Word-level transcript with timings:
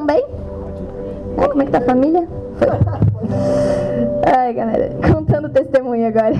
estão 0.00 0.06
bem? 0.06 0.24
É, 1.36 1.48
como 1.48 1.62
é 1.62 1.64
que 1.66 1.72
tá 1.72 1.78
a 1.78 1.82
família? 1.82 2.28
Foi. 2.56 2.68
Ai, 4.36 4.52
galera, 4.54 4.90
contando 5.12 5.48
testemunho 5.48 6.08
agora. 6.08 6.34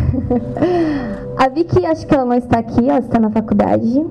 A 1.37 1.49
Vicky, 1.49 1.87
acho 1.87 2.07
que 2.07 2.15
ela 2.15 2.25
não 2.25 2.35
está 2.35 2.59
aqui, 2.59 2.89
ela 2.89 2.99
está 2.99 3.19
na 3.19 3.31
faculdade. 3.31 4.05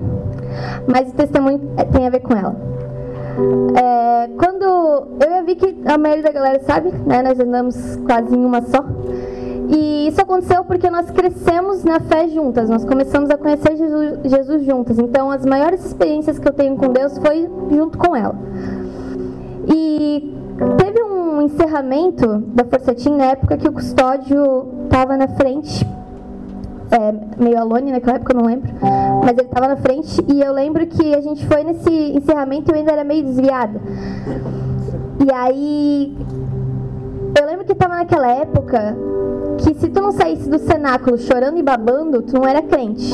Mas 0.87 1.09
o 1.09 1.13
testemunho 1.13 1.73
é, 1.77 1.83
tem 1.83 2.07
a 2.07 2.09
ver 2.09 2.21
com 2.21 2.33
ela. 2.33 2.55
É, 3.75 4.29
quando 4.37 4.63
eu 4.63 5.31
e 5.31 5.37
a 5.37 5.41
Vicky, 5.43 5.81
a 5.85 5.97
maioria 5.97 6.23
da 6.23 6.31
galera 6.31 6.59
sabe, 6.61 6.91
né? 7.05 7.21
Nós 7.21 7.39
andamos 7.39 7.99
quase 8.05 8.35
em 8.35 8.45
uma 8.45 8.61
só. 8.61 8.83
E 9.69 10.07
isso 10.07 10.19
aconteceu 10.19 10.63
porque 10.65 10.89
nós 10.89 11.11
crescemos 11.11 11.83
na 11.83 11.99
fé 11.99 12.27
juntas, 12.27 12.67
nós 12.69 12.83
começamos 12.83 13.29
a 13.29 13.37
conhecer 13.37 13.75
Jesus, 13.77 14.19
Jesus 14.23 14.65
juntas. 14.65 14.97
Então, 14.97 15.29
as 15.29 15.45
maiores 15.45 15.85
experiências 15.85 16.39
que 16.39 16.47
eu 16.47 16.53
tenho 16.53 16.75
com 16.75 16.91
Deus 16.91 17.17
foi 17.19 17.47
junto 17.69 17.97
com 17.97 18.15
ela. 18.15 18.35
E 19.71 20.33
teve 20.77 21.03
um 21.03 21.41
encerramento 21.41 22.39
da 22.53 22.65
Força 22.65 22.93
Team 22.93 23.17
na 23.17 23.25
época 23.25 23.57
que 23.57 23.67
o 23.67 23.71
custódio 23.71 24.67
estava 24.85 25.15
na 25.15 25.27
frente, 25.27 25.85
é, 26.91 27.41
meio 27.41 27.59
alone 27.59 27.91
naquela 27.91 28.15
época, 28.15 28.33
eu 28.33 28.39
não 28.39 28.47
lembro, 28.47 28.71
mas 29.23 29.31
ele 29.37 29.41
estava 29.41 29.67
na 29.67 29.75
frente 29.75 30.25
e 30.27 30.41
eu 30.41 30.51
lembro 30.51 30.85
que 30.87 31.13
a 31.13 31.21
gente 31.21 31.45
foi 31.45 31.63
nesse 31.63 31.91
encerramento 31.91 32.71
e 32.71 32.73
eu 32.73 32.79
ainda 32.79 32.91
era 32.91 33.03
meio 33.03 33.23
desviada. 33.23 33.79
E 35.23 35.31
aí, 35.31 36.17
eu 37.39 37.45
lembro 37.45 37.65
que 37.65 37.73
estava 37.73 37.95
naquela 37.95 38.31
época 38.31 38.97
que 39.57 39.73
se 39.75 39.89
tu 39.89 40.01
não 40.01 40.11
saísse 40.11 40.49
do 40.49 40.57
cenáculo 40.57 41.17
chorando 41.17 41.59
e 41.59 41.63
babando, 41.63 42.21
tu 42.21 42.33
não 42.33 42.47
era 42.47 42.61
crente. 42.61 43.13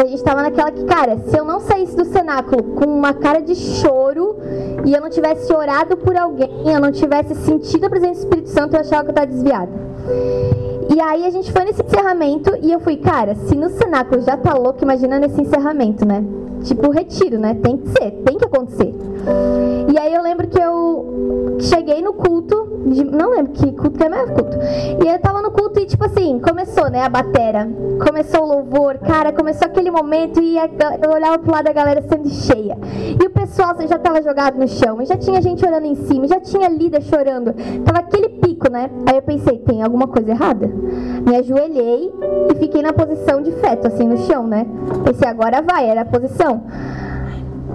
A 0.00 0.06
gente 0.06 0.22
tava 0.22 0.42
naquela 0.42 0.70
que, 0.70 0.84
cara, 0.84 1.18
se 1.18 1.36
eu 1.36 1.44
não 1.44 1.60
saísse 1.60 1.96
do 1.96 2.04
cenáculo 2.04 2.62
com 2.62 2.84
uma 2.84 3.12
cara 3.12 3.40
de 3.40 3.54
choro 3.54 4.36
e 4.84 4.94
eu 4.94 5.00
não 5.00 5.10
tivesse 5.10 5.52
orado 5.52 5.96
por 5.96 6.16
alguém, 6.16 6.48
eu 6.66 6.80
não 6.80 6.92
tivesse 6.92 7.34
sentido 7.34 7.86
a 7.86 7.90
presença 7.90 8.20
do 8.20 8.24
Espírito 8.24 8.48
Santo, 8.48 8.74
eu 8.74 8.80
achava 8.80 9.02
que 9.02 9.08
eu 9.08 9.12
estava 9.12 9.26
desviada. 9.26 9.72
E 10.94 11.00
aí 11.00 11.26
a 11.26 11.30
gente 11.30 11.52
foi 11.52 11.64
nesse 11.64 11.82
encerramento 11.82 12.56
e 12.62 12.72
eu 12.72 12.80
fui, 12.80 12.96
cara, 12.96 13.34
se 13.34 13.54
no 13.54 13.68
cenáculo 13.70 14.22
já 14.22 14.36
tá 14.36 14.54
louco, 14.54 14.82
imagina 14.82 15.18
nesse 15.18 15.40
encerramento, 15.40 16.06
né? 16.06 16.24
Tipo, 16.62 16.90
retiro, 16.90 17.38
né? 17.38 17.54
Tem 17.54 17.76
que 17.76 17.88
ser, 17.88 18.10
tem 18.24 18.38
que 18.38 18.44
acontecer. 18.44 18.94
E 19.92 19.98
aí 19.98 20.14
eu 20.14 20.22
lembro 20.22 20.46
que 20.48 20.60
eu 20.60 21.56
cheguei 21.60 22.00
no 22.00 22.12
culto, 22.12 22.82
de, 22.86 23.04
não 23.04 23.30
lembro 23.30 23.52
que 23.52 23.72
culto 23.72 23.98
que 23.98 24.04
é 24.04 24.08
meu 24.08 24.26
culto. 24.28 24.56
E 25.04 25.08
eu 25.08 25.18
né, 26.98 27.04
a 27.04 27.08
batera. 27.08 27.68
Começou 28.04 28.42
o 28.42 28.46
louvor, 28.46 28.98
cara, 28.98 29.32
começou 29.32 29.66
aquele 29.66 29.90
momento 29.90 30.40
e 30.40 30.56
eu 30.56 31.10
olhava 31.12 31.38
pro 31.38 31.52
lado 31.52 31.64
da 31.64 31.72
galera 31.72 32.02
sendo 32.02 32.28
cheia. 32.28 32.76
E 33.20 33.24
o 33.24 33.30
pessoal 33.30 33.74
já 33.86 33.98
tava 33.98 34.20
jogado 34.20 34.58
no 34.58 34.66
chão, 34.66 35.00
e 35.00 35.06
já 35.06 35.16
tinha 35.16 35.40
gente 35.40 35.64
orando 35.64 35.86
em 35.86 35.94
cima, 35.94 36.26
já 36.26 36.40
tinha 36.40 36.68
líder 36.68 37.02
chorando. 37.02 37.54
Tava 37.84 38.00
aquele 38.00 38.28
pico, 38.28 38.70
né? 38.70 38.90
Aí 39.06 39.16
eu 39.16 39.22
pensei, 39.22 39.58
tem 39.58 39.82
alguma 39.82 40.08
coisa 40.08 40.30
errada? 40.30 40.66
Me 40.66 41.36
ajoelhei 41.36 42.12
e 42.50 42.54
fiquei 42.56 42.82
na 42.82 42.92
posição 42.92 43.40
de 43.42 43.52
feto, 43.52 43.86
assim, 43.86 44.04
no 44.04 44.16
chão, 44.18 44.46
né? 44.46 44.66
Pensei, 45.04 45.28
agora 45.28 45.62
vai, 45.62 45.88
era 45.88 46.00
a 46.00 46.04
posição. 46.04 46.64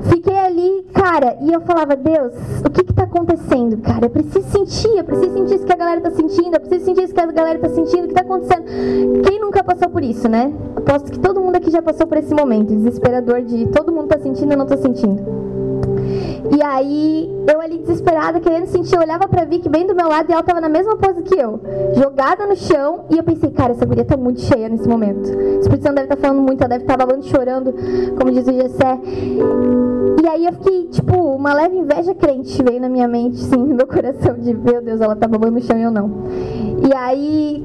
Fiquei 0.09 0.37
ali, 0.37 0.85
cara, 0.93 1.37
e 1.41 1.51
eu 1.51 1.61
falava, 1.61 1.95
Deus, 1.95 2.33
o 2.65 2.69
que 2.69 2.83
que 2.83 2.93
tá 2.93 3.03
acontecendo, 3.03 3.77
cara? 3.77 4.05
Eu 4.05 4.09
preciso 4.09 4.47
sentir, 4.49 4.97
eu 4.97 5.03
preciso 5.03 5.33
sentir 5.33 5.55
isso 5.55 5.65
que 5.65 5.73
a 5.73 5.77
galera 5.77 6.01
tá 6.01 6.11
sentindo, 6.11 6.53
eu 6.53 6.59
preciso 6.59 6.85
sentir 6.85 7.03
isso 7.03 7.13
que 7.13 7.21
a 7.21 7.25
galera 7.27 7.59
tá 7.59 7.69
sentindo, 7.69 8.05
o 8.05 8.07
que 8.07 8.13
tá 8.13 8.21
acontecendo? 8.21 8.63
Quem 9.23 9.39
nunca 9.39 9.63
passou 9.63 9.89
por 9.89 10.03
isso, 10.03 10.27
né? 10.27 10.53
Aposto 10.75 11.11
que 11.11 11.19
todo 11.19 11.41
mundo 11.41 11.55
aqui 11.55 11.71
já 11.71 11.81
passou 11.81 12.05
por 12.07 12.17
esse 12.17 12.33
momento, 12.33 12.75
desesperador 12.75 13.41
de 13.41 13.67
todo 13.67 13.91
mundo 13.91 14.07
tá 14.07 14.19
sentindo 14.19 14.51
eu 14.51 14.57
não 14.57 14.65
tô 14.65 14.77
sentindo. 14.77 15.43
E 16.55 16.61
aí, 16.61 17.29
eu 17.51 17.61
ali 17.61 17.79
desesperada, 17.79 18.39
querendo 18.39 18.67
sentir, 18.67 18.95
eu 18.95 19.01
olhava 19.01 19.27
pra 19.27 19.45
Vicky 19.45 19.69
bem 19.69 19.87
do 19.87 19.95
meu 19.95 20.07
lado 20.07 20.29
e 20.29 20.33
ela 20.33 20.43
tava 20.43 20.59
na 20.59 20.69
mesma 20.69 20.97
pose 20.97 21.21
que 21.23 21.35
eu, 21.35 21.59
jogada 21.95 22.45
no 22.45 22.55
chão. 22.55 23.05
E 23.09 23.17
eu 23.17 23.23
pensei, 23.23 23.49
cara, 23.51 23.71
essa 23.71 23.85
guria 23.85 24.05
tá 24.05 24.17
muito 24.17 24.41
cheia 24.41 24.69
nesse 24.69 24.87
momento. 24.87 25.29
O 25.29 25.59
Espírito 25.59 25.83
Santo 25.83 25.95
deve 25.95 26.03
estar 26.03 26.15
tá 26.15 26.21
falando 26.21 26.41
muito, 26.41 26.61
ela 26.61 26.69
deve 26.69 26.83
estar 26.83 26.97
tá 26.97 27.05
babando 27.05 27.25
chorando, 27.25 27.73
como 28.17 28.31
diz 28.31 28.47
o 28.47 28.53
Gessé. 28.53 28.99
E 30.21 30.27
aí 30.27 30.45
eu 30.45 30.53
fiquei, 30.53 30.87
tipo, 30.87 31.15
uma 31.15 31.53
leve 31.53 31.77
inveja 31.77 32.13
crente 32.13 32.61
veio 32.63 32.79
na 32.79 32.89
minha 32.89 33.07
mente, 33.07 33.37
sim, 33.37 33.57
no 33.57 33.75
meu 33.75 33.87
coração, 33.87 34.35
de 34.35 34.53
meu 34.53 34.81
Deus, 34.81 35.01
ela 35.01 35.15
tá 35.15 35.27
babando 35.27 35.53
no 35.53 35.61
chão 35.61 35.77
e 35.77 35.83
eu 35.83 35.91
não. 35.91 36.09
E 36.87 36.93
aí, 36.93 37.63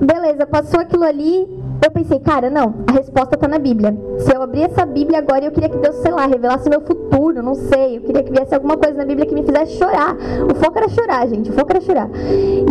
beleza, 0.00 0.46
passou 0.46 0.80
aquilo 0.80 1.04
ali, 1.04 1.48
eu 1.84 1.90
pensei, 1.90 2.20
cara, 2.20 2.48
não, 2.48 2.74
a 2.86 2.92
resposta 2.92 3.34
está 3.34 3.48
na 3.48 3.58
Bíblia. 3.58 3.96
Se 4.18 4.32
eu 4.32 4.40
abrir 4.40 4.62
essa 4.62 4.86
Bíblia 4.86 5.18
agora, 5.18 5.44
eu 5.44 5.50
queria 5.50 5.68
que 5.68 5.78
Deus, 5.78 5.96
sei 5.96 6.12
lá, 6.12 6.26
revelasse 6.26 6.70
meu 6.70 6.80
futuro, 6.80 7.42
não 7.42 7.56
sei. 7.56 7.96
Eu 7.96 8.02
queria 8.02 8.22
que 8.22 8.30
viesse 8.30 8.54
alguma 8.54 8.76
coisa 8.76 8.96
na 8.96 9.04
Bíblia 9.04 9.26
que 9.26 9.34
me 9.34 9.42
fizesse 9.42 9.76
chorar. 9.78 10.16
O 10.48 10.54
foco 10.54 10.78
era 10.78 10.88
chorar, 10.88 11.26
gente, 11.26 11.50
o 11.50 11.52
foco 11.52 11.72
era 11.72 11.80
chorar. 11.80 12.08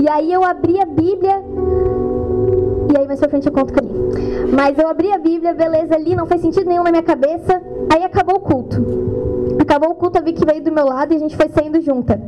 E 0.02 0.08
aí 0.10 0.32
eu 0.32 0.46
abri 0.46 0.80
a 0.80 0.86
Bíblia. 0.86 1.44
E 2.94 2.98
aí 2.98 3.06
mais 3.06 3.20
pra 3.20 3.28
frente 3.28 3.48
eu 3.48 3.54
conto 3.54 3.74
com 3.74 3.80
ali. 3.80 3.92
Mas 4.56 4.78
eu 4.80 4.88
abri 4.88 5.12
a 5.12 5.18
Bíblia, 5.18 5.54
beleza, 5.54 5.94
ali, 5.94 6.16
não 6.16 6.26
fez 6.26 6.40
sentido 6.42 6.68
nenhum 6.68 6.84
na 6.84 6.92
minha 6.92 7.04
cabeça. 7.04 7.62
Acabou 8.14 8.36
o 8.36 8.40
culto. 8.42 8.76
Acabou 9.62 9.92
o 9.92 9.96
culto, 9.96 10.18
a 10.18 10.22
Vicky 10.22 10.46
veio 10.46 10.62
do 10.62 10.72
meu 10.72 10.86
lado 10.86 11.14
e 11.14 11.16
a 11.16 11.20
gente 11.20 11.36
foi 11.36 11.48
saindo 11.48 11.80
junta. 11.80 12.20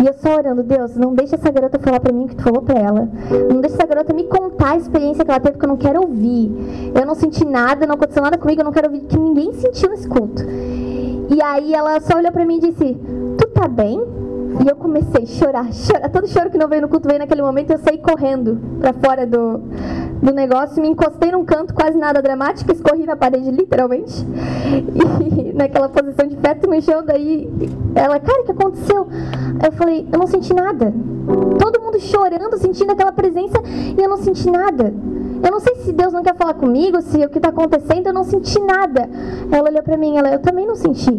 E 0.00 0.06
eu 0.06 0.14
só 0.14 0.36
orando, 0.36 0.62
Deus, 0.62 0.96
não 0.96 1.14
deixa 1.14 1.34
essa 1.34 1.50
garota 1.50 1.78
falar 1.78 1.98
pra 1.98 2.12
mim 2.12 2.24
o 2.24 2.28
que 2.28 2.36
tu 2.36 2.42
falou 2.44 2.62
pra 2.62 2.78
ela. 2.78 3.08
Não 3.50 3.60
deixa 3.60 3.76
essa 3.76 3.86
garota 3.86 4.14
me 4.14 4.24
contar 4.24 4.70
a 4.70 4.76
experiência 4.76 5.24
que 5.24 5.30
ela 5.30 5.40
teve, 5.40 5.52
porque 5.52 5.66
eu 5.66 5.68
não 5.68 5.76
quero 5.76 6.00
ouvir. 6.00 6.92
Eu 6.94 7.04
não 7.04 7.14
senti 7.16 7.44
nada, 7.44 7.86
não 7.86 7.96
aconteceu 7.96 8.22
nada 8.22 8.38
comigo, 8.38 8.60
eu 8.60 8.64
não 8.64 8.72
quero 8.72 8.86
ouvir 8.86 9.00
que 9.00 9.18
ninguém 9.18 9.52
sentiu 9.52 9.90
nesse 9.90 10.08
culto. 10.08 10.42
E 10.42 11.42
aí 11.42 11.74
ela 11.74 12.00
só 12.00 12.16
olhou 12.16 12.30
pra 12.30 12.46
mim 12.46 12.58
e 12.58 12.60
disse, 12.60 12.96
tu 13.36 13.48
tá 13.48 13.66
bem? 13.66 14.00
E 14.64 14.68
eu 14.68 14.76
comecei 14.76 15.24
a 15.24 15.26
chorar, 15.26 15.72
chorar. 15.72 16.08
Todo 16.10 16.28
choro 16.28 16.50
que 16.50 16.58
não 16.58 16.68
veio 16.68 16.82
no 16.82 16.88
culto 16.88 17.08
veio 17.08 17.18
naquele 17.18 17.42
momento. 17.42 17.72
Eu 17.72 17.78
saí 17.78 17.98
correndo 17.98 18.60
para 18.80 18.92
fora 18.92 19.26
do, 19.26 19.60
do 20.22 20.32
negócio, 20.32 20.80
me 20.80 20.88
encostei 20.88 21.32
num 21.32 21.44
canto, 21.44 21.74
quase 21.74 21.98
nada 21.98 22.22
dramático, 22.22 22.70
escorri 22.70 23.04
na 23.04 23.16
parede, 23.16 23.50
literalmente. 23.50 24.24
E 24.94 25.52
naquela 25.52 25.88
posição 25.88 26.28
de 26.28 26.36
feto 26.36 26.70
no 26.70 26.80
chão, 26.80 27.04
daí 27.04 27.50
ela, 27.96 28.20
cara, 28.20 28.42
o 28.42 28.44
que 28.44 28.52
aconteceu? 28.52 29.08
Eu 29.64 29.72
falei, 29.72 30.06
eu 30.10 30.18
não 30.18 30.28
senti 30.28 30.54
nada. 30.54 30.94
Todo 31.58 31.82
mundo 31.82 31.98
chorando, 31.98 32.56
sentindo 32.56 32.92
aquela 32.92 33.10
presença, 33.10 33.60
e 33.66 34.00
eu 34.00 34.08
não 34.08 34.16
senti 34.16 34.48
nada. 34.48 34.94
Eu 35.44 35.50
não 35.50 35.58
sei 35.58 35.74
se 35.76 35.92
Deus 35.92 36.12
não 36.12 36.22
quer 36.22 36.36
falar 36.36 36.54
comigo, 36.54 37.02
se 37.02 37.18
o 37.24 37.28
que 37.28 37.38
está 37.38 37.48
acontecendo, 37.48 38.06
eu 38.06 38.12
não 38.12 38.22
senti 38.22 38.60
nada. 38.60 39.10
Ela 39.50 39.68
olhou 39.68 39.82
para 39.82 39.96
mim, 39.96 40.16
ela, 40.16 40.32
eu 40.32 40.38
também 40.38 40.64
não 40.64 40.76
senti. 40.76 41.10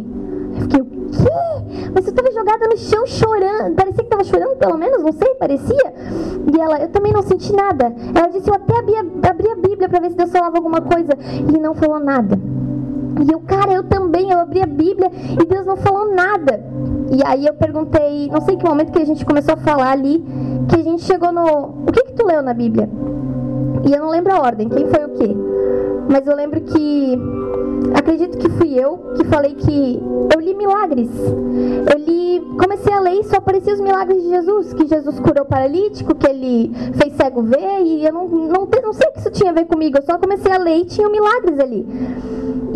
Fiquei, 0.63 0.81
o 0.81 0.85
quê? 0.85 1.91
Mas 1.93 2.05
você 2.05 2.09
estava 2.09 2.31
jogada 2.31 2.67
no 2.67 2.77
chão 2.77 3.05
chorando. 3.05 3.75
Parecia 3.75 4.03
que 4.03 4.13
estava 4.13 4.23
chorando, 4.23 4.57
pelo 4.57 4.77
menos, 4.77 5.03
não 5.03 5.11
sei, 5.11 5.35
parecia. 5.35 5.93
E 6.53 6.59
ela, 6.59 6.79
eu 6.79 6.89
também 6.89 7.11
não 7.11 7.21
senti 7.21 7.53
nada. 7.53 7.93
Ela 8.15 8.27
disse, 8.27 8.49
eu 8.49 8.55
até 8.55 8.77
abri, 8.77 8.95
abri 8.97 9.51
a 9.51 9.55
Bíblia 9.55 9.89
para 9.89 9.99
ver 9.99 10.11
se 10.11 10.17
Deus 10.17 10.31
falava 10.31 10.57
alguma 10.57 10.81
coisa. 10.81 11.13
E 11.53 11.59
não 11.59 11.73
falou 11.73 11.99
nada. 11.99 12.39
E 13.21 13.31
eu, 13.31 13.39
cara, 13.41 13.71
eu 13.71 13.83
também, 13.83 14.31
eu 14.31 14.39
abri 14.39 14.61
a 14.61 14.65
Bíblia 14.65 15.11
e 15.39 15.45
Deus 15.45 15.65
não 15.65 15.77
falou 15.77 16.13
nada. 16.13 16.63
E 17.11 17.21
aí 17.25 17.45
eu 17.45 17.53
perguntei, 17.53 18.27
não 18.29 18.41
sei 18.41 18.57
que 18.57 18.65
momento 18.65 18.91
que 18.91 19.01
a 19.01 19.05
gente 19.05 19.25
começou 19.25 19.53
a 19.53 19.57
falar 19.57 19.91
ali, 19.91 20.23
que 20.67 20.79
a 20.79 20.83
gente 20.83 21.03
chegou 21.03 21.31
no. 21.31 21.83
O 21.87 21.91
que 21.91 22.03
que 22.05 22.13
tu 22.13 22.25
leu 22.25 22.41
na 22.41 22.53
Bíblia? 22.53 22.89
E 23.85 23.93
eu 23.93 23.99
não 23.99 24.09
lembro 24.09 24.33
a 24.33 24.41
ordem, 24.41 24.69
quem 24.69 24.87
foi 24.87 25.05
o 25.05 25.09
quê. 25.09 25.35
Mas 26.09 26.27
eu 26.27 26.35
lembro 26.35 26.61
que 26.61 27.19
acredito 27.95 28.37
que 28.37 28.49
fui 28.49 28.79
eu 28.79 28.97
que 29.15 29.23
falei 29.25 29.55
que 29.55 30.01
eu 30.33 30.39
li 30.39 30.53
milagres. 30.53 31.09
Eu 31.91 31.99
li, 31.99 32.41
comecei 32.59 32.93
a 32.93 32.99
ler 32.99 33.19
e 33.19 33.23
só 33.23 33.37
apareciam 33.37 33.75
os 33.75 33.81
milagres 33.81 34.21
de 34.21 34.29
Jesus, 34.29 34.73
que 34.73 34.87
Jesus 34.87 35.19
curou 35.19 35.45
paralítico, 35.45 36.15
que 36.15 36.27
ele 36.27 36.71
fez 36.95 37.13
cego 37.15 37.41
ver, 37.41 37.81
e 37.83 38.05
eu 38.05 38.13
não, 38.13 38.27
não, 38.27 38.67
não 38.83 38.93
sei 38.93 39.09
o 39.09 39.11
que 39.13 39.19
isso 39.19 39.31
tinha 39.31 39.51
a 39.51 39.53
ver 39.53 39.65
comigo. 39.65 39.97
Eu 39.97 40.03
só 40.03 40.17
comecei 40.17 40.51
a 40.51 40.57
ler 40.57 40.77
e 40.77 40.85
tinha 40.85 41.09
milagres 41.09 41.59
ali. 41.59 41.85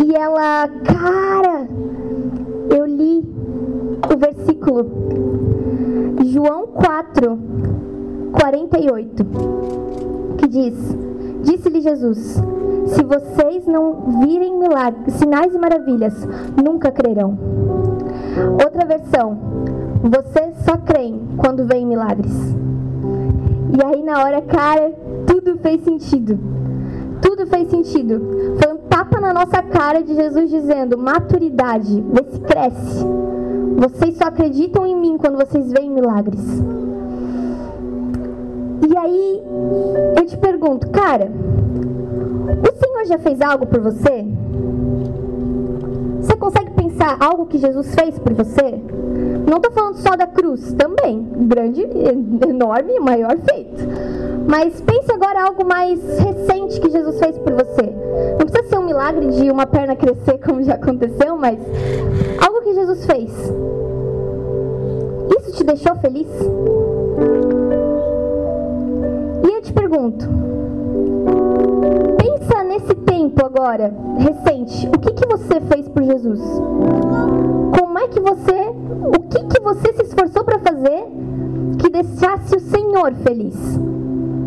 E 0.03 0.15
ela, 0.15 0.67
cara, 0.85 1.67
eu 2.75 2.85
li 2.85 3.25
o 4.13 4.17
versículo 4.17 4.85
João 6.25 6.67
4, 6.67 7.39
48, 8.39 9.25
que 10.37 10.47
diz: 10.47 10.75
Disse-lhe 11.43 11.81
Jesus: 11.81 12.41
se 12.87 13.03
vocês 13.03 13.65
não 13.65 14.21
virem 14.21 14.57
milagres, 14.57 15.15
sinais 15.15 15.53
e 15.53 15.57
maravilhas, 15.57 16.13
nunca 16.63 16.89
crerão. 16.89 17.37
Outra 18.63 18.85
versão, 18.85 19.37
vocês 20.03 20.55
só 20.63 20.77
creem 20.77 21.21
quando 21.37 21.65
vem 21.65 21.85
milagres. 21.85 22.31
E 23.77 23.85
aí 23.85 24.01
na 24.03 24.23
hora, 24.23 24.41
cara, 24.41 24.93
tudo 25.25 25.57
fez 25.57 25.83
sentido. 25.83 26.39
Tudo 27.21 27.45
fez 27.47 27.69
sentido. 27.69 28.21
Foi 28.61 28.73
um 28.73 28.77
tapa 28.87 29.19
na 29.19 29.33
nossa 29.33 29.61
cara 29.61 30.01
de 30.01 30.15
Jesus 30.15 30.49
dizendo: 30.49 30.97
maturidade, 30.97 32.01
vê 32.13 32.23
se 32.31 32.39
cresce. 32.39 33.05
Vocês 33.77 34.17
só 34.17 34.25
acreditam 34.25 34.87
em 34.87 34.95
mim 34.95 35.17
quando 35.17 35.37
vocês 35.37 35.71
veem 35.71 35.91
milagres. 35.91 36.63
E 38.85 38.97
aí 38.97 39.43
eu 40.17 40.25
te 40.25 40.37
pergunto, 40.37 40.89
cara, 40.89 41.29
o 41.29 42.85
Senhor 42.85 43.05
já 43.05 43.17
fez 43.17 43.41
algo 43.41 43.65
por 43.65 43.79
você? 43.79 44.25
Você 46.21 46.35
consegue 46.35 46.71
pensar 46.71 47.17
algo 47.19 47.45
que 47.45 47.57
Jesus 47.57 47.93
fez 47.95 48.19
por 48.19 48.33
você? 48.33 48.81
Não 49.49 49.57
estou 49.57 49.71
falando 49.71 49.95
só 49.95 50.15
da 50.15 50.27
cruz, 50.27 50.73
também. 50.73 51.25
Grande, 51.47 51.87
enorme, 52.47 52.99
maior 52.99 53.37
feito. 53.37 53.83
Mas 54.47 54.81
pense 54.81 55.11
agora 55.11 55.45
algo 55.45 55.65
mais 55.65 55.99
recente 56.19 56.79
que 56.79 56.89
Jesus 56.89 57.19
fez 57.19 57.37
por 57.37 57.53
você. 57.53 57.93
Não 58.39 58.45
precisa 58.45 58.69
ser 58.69 58.77
um 58.77 58.85
milagre 58.85 59.27
de 59.27 59.49
uma 59.49 59.65
perna 59.65 59.95
crescer, 59.95 60.37
como 60.39 60.63
já 60.63 60.75
aconteceu, 60.75 61.37
mas 61.37 61.59
algo 62.45 62.61
que 62.61 62.73
Jesus 62.73 63.05
fez. 63.05 63.31
Isso 65.39 65.51
te 65.53 65.63
deixou 65.63 65.95
feliz? 65.95 66.27
Pergunto, 69.77 70.27
pensa 72.17 72.63
nesse 72.63 72.95
tempo 72.95 73.45
agora, 73.45 73.93
recente, 74.17 74.87
o 74.87 74.99
que, 74.99 75.13
que 75.13 75.27
você 75.27 75.61
fez 75.61 75.87
por 75.87 76.01
Jesus? 76.01 76.41
Como 77.79 77.99
é 77.99 78.07
que 78.07 78.19
você, 78.19 78.73
o 79.15 79.21
que, 79.29 79.43
que 79.45 79.61
você 79.61 79.93
se 79.93 80.01
esforçou 80.01 80.43
para 80.43 80.57
fazer 80.57 81.05
que 81.77 81.89
deixasse 81.89 82.55
o 82.55 82.59
Senhor 82.59 83.13
feliz? 83.23 83.55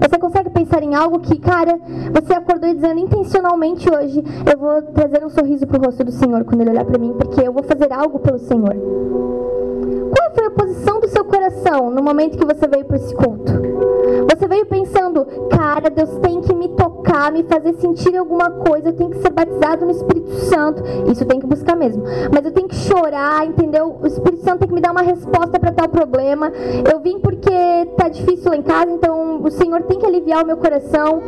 Você 0.01 0.19
consegue 0.19 0.51
pensar 0.51 0.83
em 0.83 0.97
algo 0.97 1.21
que, 1.21 1.39
cara, 1.39 1.79
você 2.13 2.35
acordou 2.35 2.75
dizendo 2.75 2.99
intencionalmente 2.99 3.89
hoje, 3.89 4.25
eu 4.51 4.59
vou 4.59 4.83
trazer 4.83 5.25
um 5.25 5.31
sorriso 5.31 5.65
pro 5.65 5.81
rosto 5.81 6.03
do 6.03 6.11
Senhor 6.11 6.45
quando 6.45 6.63
ele 6.63 6.71
olhar 6.71 6.85
para 6.85 6.99
mim, 6.99 7.15
porque 7.17 7.41
eu 7.41 7.53
vou 7.53 7.63
fazer 7.63 7.93
algo 7.93 8.19
pelo 8.19 8.41
Senhor. 8.41 8.75
Qual 8.75 10.35
foi 10.35 10.47
a 10.47 10.51
posição 10.51 10.99
do 10.99 11.07
seu 11.07 11.25
coração 11.25 11.89
no 11.89 12.03
momento 12.03 12.37
que 12.37 12.45
você 12.45 12.67
veio 12.67 12.85
para 12.85 12.97
esse 12.97 13.15
culto? 13.15 14.00
Você 14.29 14.47
veio 14.47 14.67
pensando, 14.67 15.25
cara, 15.51 15.89
Deus 15.91 16.11
tem 16.19 16.41
que 16.41 16.55
me 16.55 16.69
tocar, 16.69 17.33
me 17.33 17.43
fazer 17.45 17.75
sentir 17.75 18.17
alguma 18.17 18.51
coisa, 18.51 18.89
eu 18.89 18.93
tenho 18.93 19.11
que 19.11 19.19
ser 19.19 19.31
batizado 19.31 19.85
no 19.85 19.91
Espírito 19.91 20.31
Santo. 20.31 20.83
Isso 21.11 21.25
tem 21.25 21.41
que 21.41 21.47
buscar 21.47 21.77
mesmo. 21.77 22.03
Mas 22.33 22.45
eu 22.45 22.53
tenho 22.53 22.69
que 22.69 22.77
chorar, 22.77 23.47
entendeu? 23.47 23.97
O 24.01 24.07
Espírito 24.07 24.43
Santo 24.43 24.61
tem 24.61 24.69
que 24.69 24.75
me 24.75 24.81
dar 24.81 24.93
uma 24.93 25.03
resposta 25.03 25.59
para 25.59 25.73
tal 25.73 25.89
problema. 25.89 26.53
Eu 26.91 27.01
vim 27.01 27.19
porque 27.19 27.51
tá 27.97 28.09
difícil 28.09 28.51
lá 28.51 28.57
em 28.57 28.63
casa, 28.63 28.91
então 28.91 29.43
o 29.43 29.51
Senhor 29.51 29.83
tem 29.83 29.99
que 29.99 30.07
aliviar 30.07 30.43
o 30.43 30.47
meu 30.47 30.57
coração. 30.57 31.23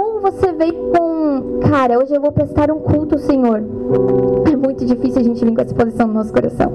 Ou 0.00 0.20
você 0.20 0.52
veio 0.52 0.90
com, 0.92 1.60
cara, 1.68 1.98
hoje 1.98 2.14
eu 2.14 2.20
vou 2.20 2.32
prestar 2.32 2.70
um 2.70 2.80
culto 2.80 3.16
ao 3.16 3.20
Senhor. 3.20 3.62
É 4.50 4.56
muito 4.56 4.84
difícil 4.84 5.20
a 5.20 5.24
gente 5.24 5.44
vir 5.44 5.54
com 5.54 5.60
essa 5.60 5.74
posição 5.74 6.06
no 6.08 6.14
nosso 6.14 6.32
coração. 6.32 6.72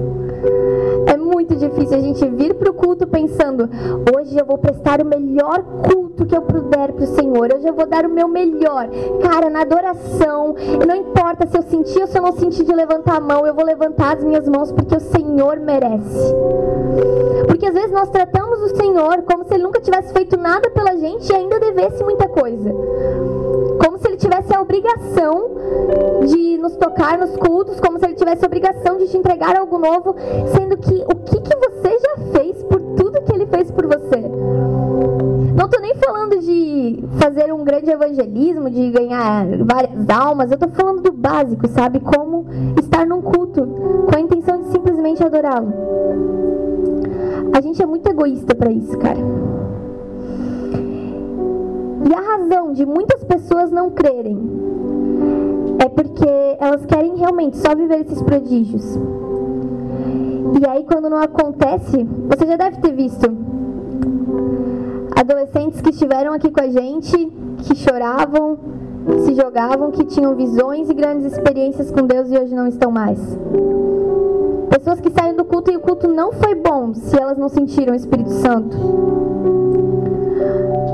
Muito 1.32 1.56
difícil 1.56 1.98
a 1.98 2.02
gente 2.02 2.26
vir 2.30 2.54
para 2.56 2.70
o 2.70 2.74
culto 2.74 3.08
pensando: 3.08 3.70
hoje 4.14 4.38
eu 4.38 4.46
vou 4.46 4.58
prestar 4.58 5.02
o 5.02 5.06
melhor 5.06 5.64
culto 5.90 6.26
que 6.26 6.36
eu 6.36 6.42
puder 6.42 6.92
para 6.92 7.06
o 7.06 7.08
Senhor. 7.08 7.50
Hoje 7.56 7.68
eu 7.68 7.74
vou 7.74 7.88
dar 7.88 8.06
o 8.06 8.10
meu 8.10 8.28
melhor. 8.28 8.90
Cara, 9.22 9.50
na 9.50 9.62
adoração, 9.62 10.54
não 10.86 10.96
importa 10.96 11.48
se 11.48 11.58
eu 11.58 11.62
senti 11.64 12.00
ou 12.00 12.08
se 12.08 12.18
eu 12.18 12.22
não 12.22 12.34
senti 12.34 12.66
de 12.66 12.74
levantar 12.74 13.16
a 13.16 13.22
mão, 13.22 13.48
eu 13.48 13.54
vou 13.54 13.64
levantar 13.64 14.18
as 14.18 14.24
minhas 14.24 14.48
mãos 14.48 14.74
porque 14.74 14.96
o 14.96 15.00
Senhor 15.00 15.58
merece. 15.60 16.36
Porque 17.48 17.66
às 17.66 17.74
vezes 17.74 17.92
nós 17.92 18.10
tratamos 18.10 18.60
o 18.62 18.76
Senhor 18.76 19.22
como 19.24 19.46
se 19.46 19.54
ele 19.54 19.64
nunca 19.64 19.80
tivesse 19.80 20.12
feito 20.12 20.38
nada 20.38 20.70
pela 20.72 20.98
gente 20.98 21.32
e 21.32 21.36
ainda 21.36 21.60
devesse 21.60 22.04
muita 22.04 22.28
coisa. 22.28 22.76
Como 23.84 23.98
se 23.98 24.08
ele 24.08 24.18
tivesse 24.18 24.56
a 24.56 24.62
obrigação 24.62 25.52
de 26.28 26.58
nos 26.58 26.76
tocar 26.76 27.18
nos 27.18 27.36
cultos, 27.38 27.80
como 27.80 28.00
se 28.00 28.06
ele 28.06 28.16
tivesse 28.16 28.44
a 28.44 28.48
obrigação 28.48 28.98
de 28.98 29.08
te 29.08 29.18
entregar 29.18 29.56
algo 29.56 29.78
novo, 29.78 30.16
sendo 30.56 30.78
que 30.78 31.04
o 31.04 31.16
que, 31.16 31.42
que 31.42 31.56
você 31.56 31.98
já 32.00 32.40
fez 32.40 32.64
por 32.64 32.80
tudo 32.96 33.22
que 33.22 33.34
ele 33.34 33.48
fez 33.48 33.72
por 33.72 33.88
você? 33.88 34.22
Não 35.56 35.66
estou 35.66 35.82
nem 35.82 35.96
falando 35.96 36.40
de 36.40 37.04
fazer 37.20 37.54
um 37.54 37.64
grande 37.64 37.90
evangelismo, 37.90 38.70
de 38.70 38.92
ganhar 38.92 39.46
várias 39.60 40.10
almas, 40.10 40.52
eu 40.52 40.56
estou 40.56 40.70
falando 40.70 41.02
do 41.02 41.12
básico, 41.12 41.68
sabe? 41.68 42.00
Como 42.00 42.46
estar 42.80 43.06
num 43.06 43.22
culto 43.22 43.66
com 44.10 44.16
a 44.16 44.20
intenção 44.20 44.62
de 44.62 44.72
simplesmente 44.72 45.24
adorá-lo. 45.24 45.74
A 47.54 47.62
gente 47.62 47.82
é 47.82 47.86
muito 47.86 48.08
egoísta 48.08 48.56
para 48.56 48.72
isso, 48.72 48.98
cara. 48.98 49.20
E 52.10 52.14
a 52.14 52.22
razão 52.22 52.74
de 52.74 52.86
muitas 52.86 53.24
pessoas 53.24 53.72
não 53.72 53.92
crerem 53.92 54.38
é 55.80 55.90
porque 55.90 56.28
elas 56.60 56.86
querem 56.86 57.16
realmente 57.16 57.58
só 57.58 57.76
viver 57.76 58.02
esses 58.02 58.22
prodígios. 58.22 59.00
E 60.60 60.70
aí, 60.70 60.84
quando 60.84 61.10
não 61.10 61.18
acontece, 61.18 62.04
você 62.28 62.46
já 62.46 62.58
deve 62.58 62.78
ter 62.78 62.94
visto 62.94 63.26
adolescentes 65.16 65.82
que 65.82 65.90
estiveram 65.90 66.34
aqui 66.34 66.50
com 66.52 66.62
a 66.62 66.70
gente, 66.70 67.32
que 67.60 67.76
choravam, 67.76 68.58
se 69.26 69.34
jogavam, 69.34 69.92
que 69.92 70.04
tinham 70.04 70.36
visões 70.36 70.90
e 70.90 70.94
grandes 70.94 71.32
experiências 71.32 71.92
com 71.92 72.06
Deus 72.06 72.32
e 72.32 72.38
hoje 72.38 72.56
não 72.56 72.68
estão 72.68 72.92
mais. 72.92 73.20
Pessoas 74.70 75.00
que 75.00 75.12
saem 75.12 75.36
do 75.36 75.46
culto 75.46 75.72
e 75.72 75.78
o 75.78 75.80
culto 75.80 76.08
não 76.08 76.32
foi 76.32 76.56
bom 76.56 76.94
se 76.94 77.20
elas 77.20 77.38
não 77.38 77.50
sentiram 77.50 77.94
o 77.94 77.96
Espírito 77.96 78.32
Santo. 78.32 78.78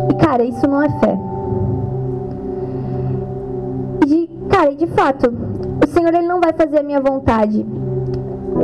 E 0.10 0.14
cara, 0.16 0.44
isso 0.44 0.68
não 0.68 0.82
é 0.82 0.90
fé. 1.00 1.18
E, 4.06 4.30
cara, 4.50 4.74
de 4.74 4.88
fato, 4.88 5.34
o 5.84 5.88
Senhor 5.88 6.14
ele 6.14 6.28
não 6.28 6.40
vai 6.40 6.54
fazer 6.54 6.80
a 6.80 6.84
minha 6.84 7.02
vontade 7.02 7.66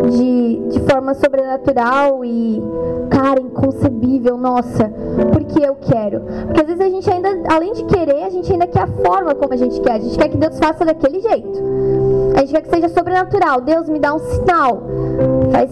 de, 0.09 0.62
de 0.69 0.80
forma 0.89 1.13
sobrenatural 1.13 2.24
e, 2.25 2.62
cara, 3.09 3.39
inconcebível, 3.41 4.38
nossa, 4.38 4.91
porque 5.31 5.65
eu 5.65 5.75
quero. 5.75 6.21
Porque 6.45 6.62
às 6.62 6.68
vezes 6.68 6.81
a 6.81 6.89
gente 6.89 7.09
ainda, 7.09 7.30
além 7.53 7.74
de 7.74 7.83
querer, 7.85 8.24
a 8.24 8.30
gente 8.30 8.51
ainda 8.51 8.68
quer 8.68 8.81
a 8.81 8.88
forma 8.88 9.35
como 9.35 9.53
a 9.53 9.57
gente 9.57 9.80
quer. 9.81 9.94
A 9.94 10.00
gente 10.00 10.18
quer 10.18 10.30
que 10.30 10.38
Deus 10.38 10.57
faça 10.57 10.85
daquele 10.85 11.19
jeito. 11.19 11.62
A 12.35 12.39
gente 12.39 12.53
quer 12.53 12.62
que 12.62 12.69
seja 12.69 12.89
sobrenatural. 12.89 13.62
Deus 13.62 13.88
me 13.88 14.00
dá 14.00 14.13
um 14.13 14.19
sinal. 14.19 14.81
Faz, 15.51 15.71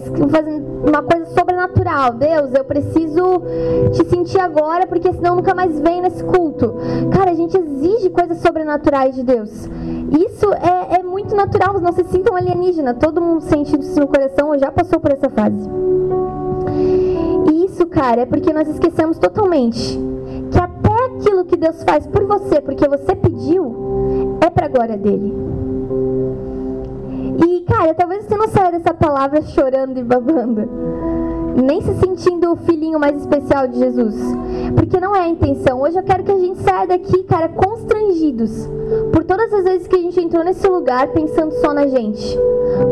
uma 0.86 1.02
coisa 1.02 1.26
sobrenatural. 1.26 2.14
Deus, 2.14 2.54
eu 2.54 2.64
preciso 2.64 3.42
te 3.92 4.04
sentir 4.08 4.38
agora, 4.38 4.86
porque 4.86 5.12
senão 5.12 5.36
nunca 5.36 5.54
mais 5.54 5.78
vem 5.80 6.02
nesse 6.02 6.22
culto. 6.24 6.74
Cara, 7.12 7.30
a 7.30 7.34
gente 7.34 7.56
exige 7.56 8.10
coisas 8.10 8.38
sobrenaturais 8.38 9.14
de 9.14 9.22
Deus. 9.22 9.50
Isso 9.50 10.52
é, 10.52 11.00
é 11.00 11.02
muito 11.02 11.34
natural. 11.34 11.80
Não 11.80 11.92
se 11.92 12.04
sintam 12.04 12.36
alienígena. 12.36 12.94
Todo 12.94 13.20
mundo 13.20 13.42
sente 13.42 13.78
isso 13.78 13.98
no 13.98 14.08
coração 14.08 14.48
ou 14.48 14.58
já 14.58 14.70
passou 14.70 15.00
por 15.00 15.12
essa 15.12 15.28
fase. 15.30 15.68
E 17.50 17.64
isso, 17.64 17.86
cara, 17.86 18.22
é 18.22 18.26
porque 18.26 18.52
nós 18.52 18.68
esquecemos 18.68 19.18
totalmente 19.18 19.98
que 20.50 20.58
até 20.58 20.92
aquilo 21.06 21.44
que 21.44 21.56
Deus 21.56 21.82
faz 21.82 22.06
por 22.06 22.24
você, 22.26 22.60
porque 22.60 22.86
você 22.86 23.14
pediu, 23.14 24.38
é 24.40 24.50
para 24.50 24.68
glória 24.68 24.96
dele. 24.96 25.34
E, 27.62 27.64
cara, 27.64 27.94
talvez 27.94 28.24
você 28.24 28.36
não 28.36 28.48
saia 28.48 28.72
dessa 28.72 28.92
palavra 28.92 29.40
chorando 29.42 29.96
e 29.96 30.02
babando. 30.02 30.68
Nem 31.62 31.80
se 31.80 31.94
sentindo 31.94 32.50
o 32.50 32.56
filhinho 32.56 32.98
mais 32.98 33.16
especial 33.16 33.68
de 33.68 33.78
Jesus. 33.78 34.16
Porque 34.74 34.98
não 34.98 35.14
é 35.14 35.20
a 35.20 35.28
intenção. 35.28 35.80
Hoje 35.80 35.96
eu 35.96 36.02
quero 36.02 36.24
que 36.24 36.32
a 36.32 36.38
gente 36.38 36.60
saia 36.60 36.88
daqui, 36.88 37.22
cara, 37.22 37.48
constrangidos. 37.48 38.68
Por 39.12 39.22
todas 39.22 39.52
as 39.52 39.62
vezes 39.62 39.86
que 39.86 39.94
a 39.94 40.00
gente 40.00 40.20
entrou 40.20 40.42
nesse 40.42 40.66
lugar 40.66 41.06
pensando 41.12 41.52
só 41.60 41.72
na 41.72 41.86
gente. 41.86 42.36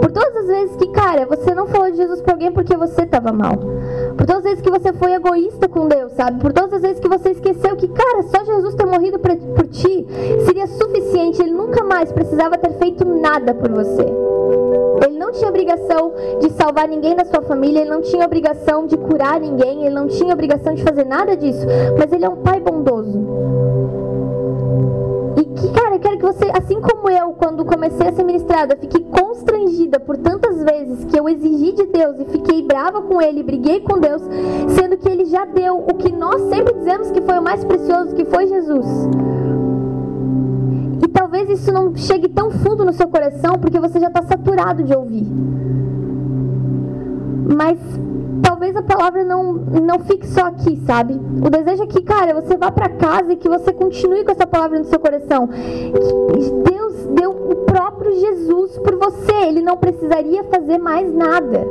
Por 0.01 0.13
todas 0.13 0.37
as 0.37 0.47
vezes 0.47 0.77
que, 0.77 0.87
cara, 0.93 1.27
você 1.27 1.53
não 1.53 1.67
falou 1.67 1.91
de 1.91 1.97
Jesus 1.97 2.21
pra 2.23 2.35
alguém 2.35 2.53
porque 2.53 2.77
você 2.77 3.05
tava 3.05 3.33
mal. 3.33 3.55
Por 4.17 4.27
todas 4.27 4.39
as 4.39 4.43
vezes 4.43 4.61
que 4.61 4.71
você 4.71 4.93
foi 4.93 5.13
egoísta 5.13 5.69
com 5.69 5.89
Deus, 5.89 6.13
sabe? 6.13 6.41
Por 6.41 6.53
todas 6.53 6.75
as 6.75 6.83
vezes 6.83 7.01
que 7.01 7.09
você 7.09 7.31
esqueceu 7.31 7.77
que, 7.77 7.89
cara, 7.89 8.23
só 8.25 8.45
Jesus 8.45 8.75
ter 8.75 8.87
morrido 8.87 9.19
pra, 9.19 9.37
por 9.37 9.67
ti 9.67 10.07
seria 10.45 10.67
suficiente. 10.67 11.43
Ele 11.43 11.53
nunca 11.53 11.85
mais 11.85 12.13
precisava 12.13 12.59
ter 12.59 12.73
feito 12.79 13.05
nada 13.05 13.55
por 13.55 13.71
você. 13.71 14.07
Ele 15.07 15.19
não 15.19 15.33
tinha 15.33 15.49
obrigação 15.49 16.13
de 16.41 16.51
salvar 16.51 16.89
ninguém 16.89 17.15
da 17.15 17.25
sua 17.25 17.43
família, 17.43 17.81
ele 17.81 17.91
não 17.91 18.03
tinha 18.03 18.25
obrigação 18.25 18.87
de 18.87 18.97
curar 18.97 19.41
ninguém, 19.41 19.87
ele 19.87 19.95
não 19.95 20.07
tinha 20.07 20.35
obrigação 20.35 20.75
de 20.75 20.83
fazer 20.83 21.05
nada 21.05 21.37
disso. 21.37 21.67
Mas 21.99 22.13
ele 22.13 22.25
é 22.25 22.29
um 22.29 22.37
pai 22.37 22.61
bondoso. 22.61 23.19
Você, 26.33 26.49
assim 26.57 26.81
como 26.81 27.11
eu, 27.11 27.33
quando 27.33 27.65
comecei 27.65 28.07
a 28.07 28.13
ser 28.13 28.23
ministrada, 28.23 28.77
fiquei 28.77 29.03
constrangida 29.03 29.99
por 29.99 30.17
tantas 30.17 30.63
vezes 30.63 31.05
que 31.05 31.19
eu 31.19 31.29
exigi 31.29 31.73
de 31.73 31.87
Deus 31.87 32.21
e 32.21 32.25
fiquei 32.27 32.63
brava 32.63 33.03
com 33.03 33.21
Ele, 33.21 33.43
briguei 33.43 33.81
com 33.81 33.99
Deus, 33.99 34.23
sendo 34.69 34.97
que 34.97 35.09
Ele 35.09 35.25
já 35.25 35.45
deu 35.45 35.79
o 35.79 35.95
que 35.95 36.13
nós 36.13 36.41
sempre 36.43 36.75
dizemos 36.75 37.11
que 37.11 37.21
foi 37.21 37.37
o 37.37 37.43
mais 37.43 37.65
precioso, 37.65 38.15
que 38.15 38.25
foi 38.25 38.47
Jesus. 38.47 38.87
E 41.03 41.09
talvez 41.09 41.51
isso 41.51 41.73
não 41.73 41.97
chegue 41.97 42.29
tão 42.29 42.53
fundo 42.53 42.85
no 42.85 42.93
seu 42.93 43.09
coração 43.09 43.55
porque 43.61 43.81
você 43.81 43.99
já 43.99 44.07
está 44.07 44.23
saturado 44.23 44.85
de 44.85 44.95
ouvir. 44.95 45.27
Mas 47.57 47.79
talvez 48.61 48.77
a 48.77 48.83
palavra 48.83 49.25
não, 49.25 49.55
não 49.55 49.99
fique 50.01 50.27
só 50.27 50.43
aqui, 50.49 50.79
sabe? 50.87 51.15
O 51.15 51.49
desejo 51.49 51.85
é 51.85 51.87
que, 51.87 52.03
cara, 52.03 52.35
você 52.35 52.59
vá 52.59 52.71
para 52.71 52.91
casa 52.91 53.33
e 53.33 53.37
que 53.37 53.49
você 53.49 53.73
continue 53.73 54.23
com 54.23 54.33
essa 54.33 54.47
palavra 54.47 54.79
no 54.79 54.85
seu 54.85 54.99
coração. 54.99 55.49
Deus 56.67 57.07
deu 57.15 57.31
o 57.31 57.57
próprio 57.65 58.13
Jesus 58.21 58.79
por 58.81 58.97
você. 58.97 59.33
Ele 59.47 59.63
não 59.63 59.79
precisaria 59.79 60.45
fazer 60.45 60.77
mais 60.77 61.11
nada. 61.11 61.67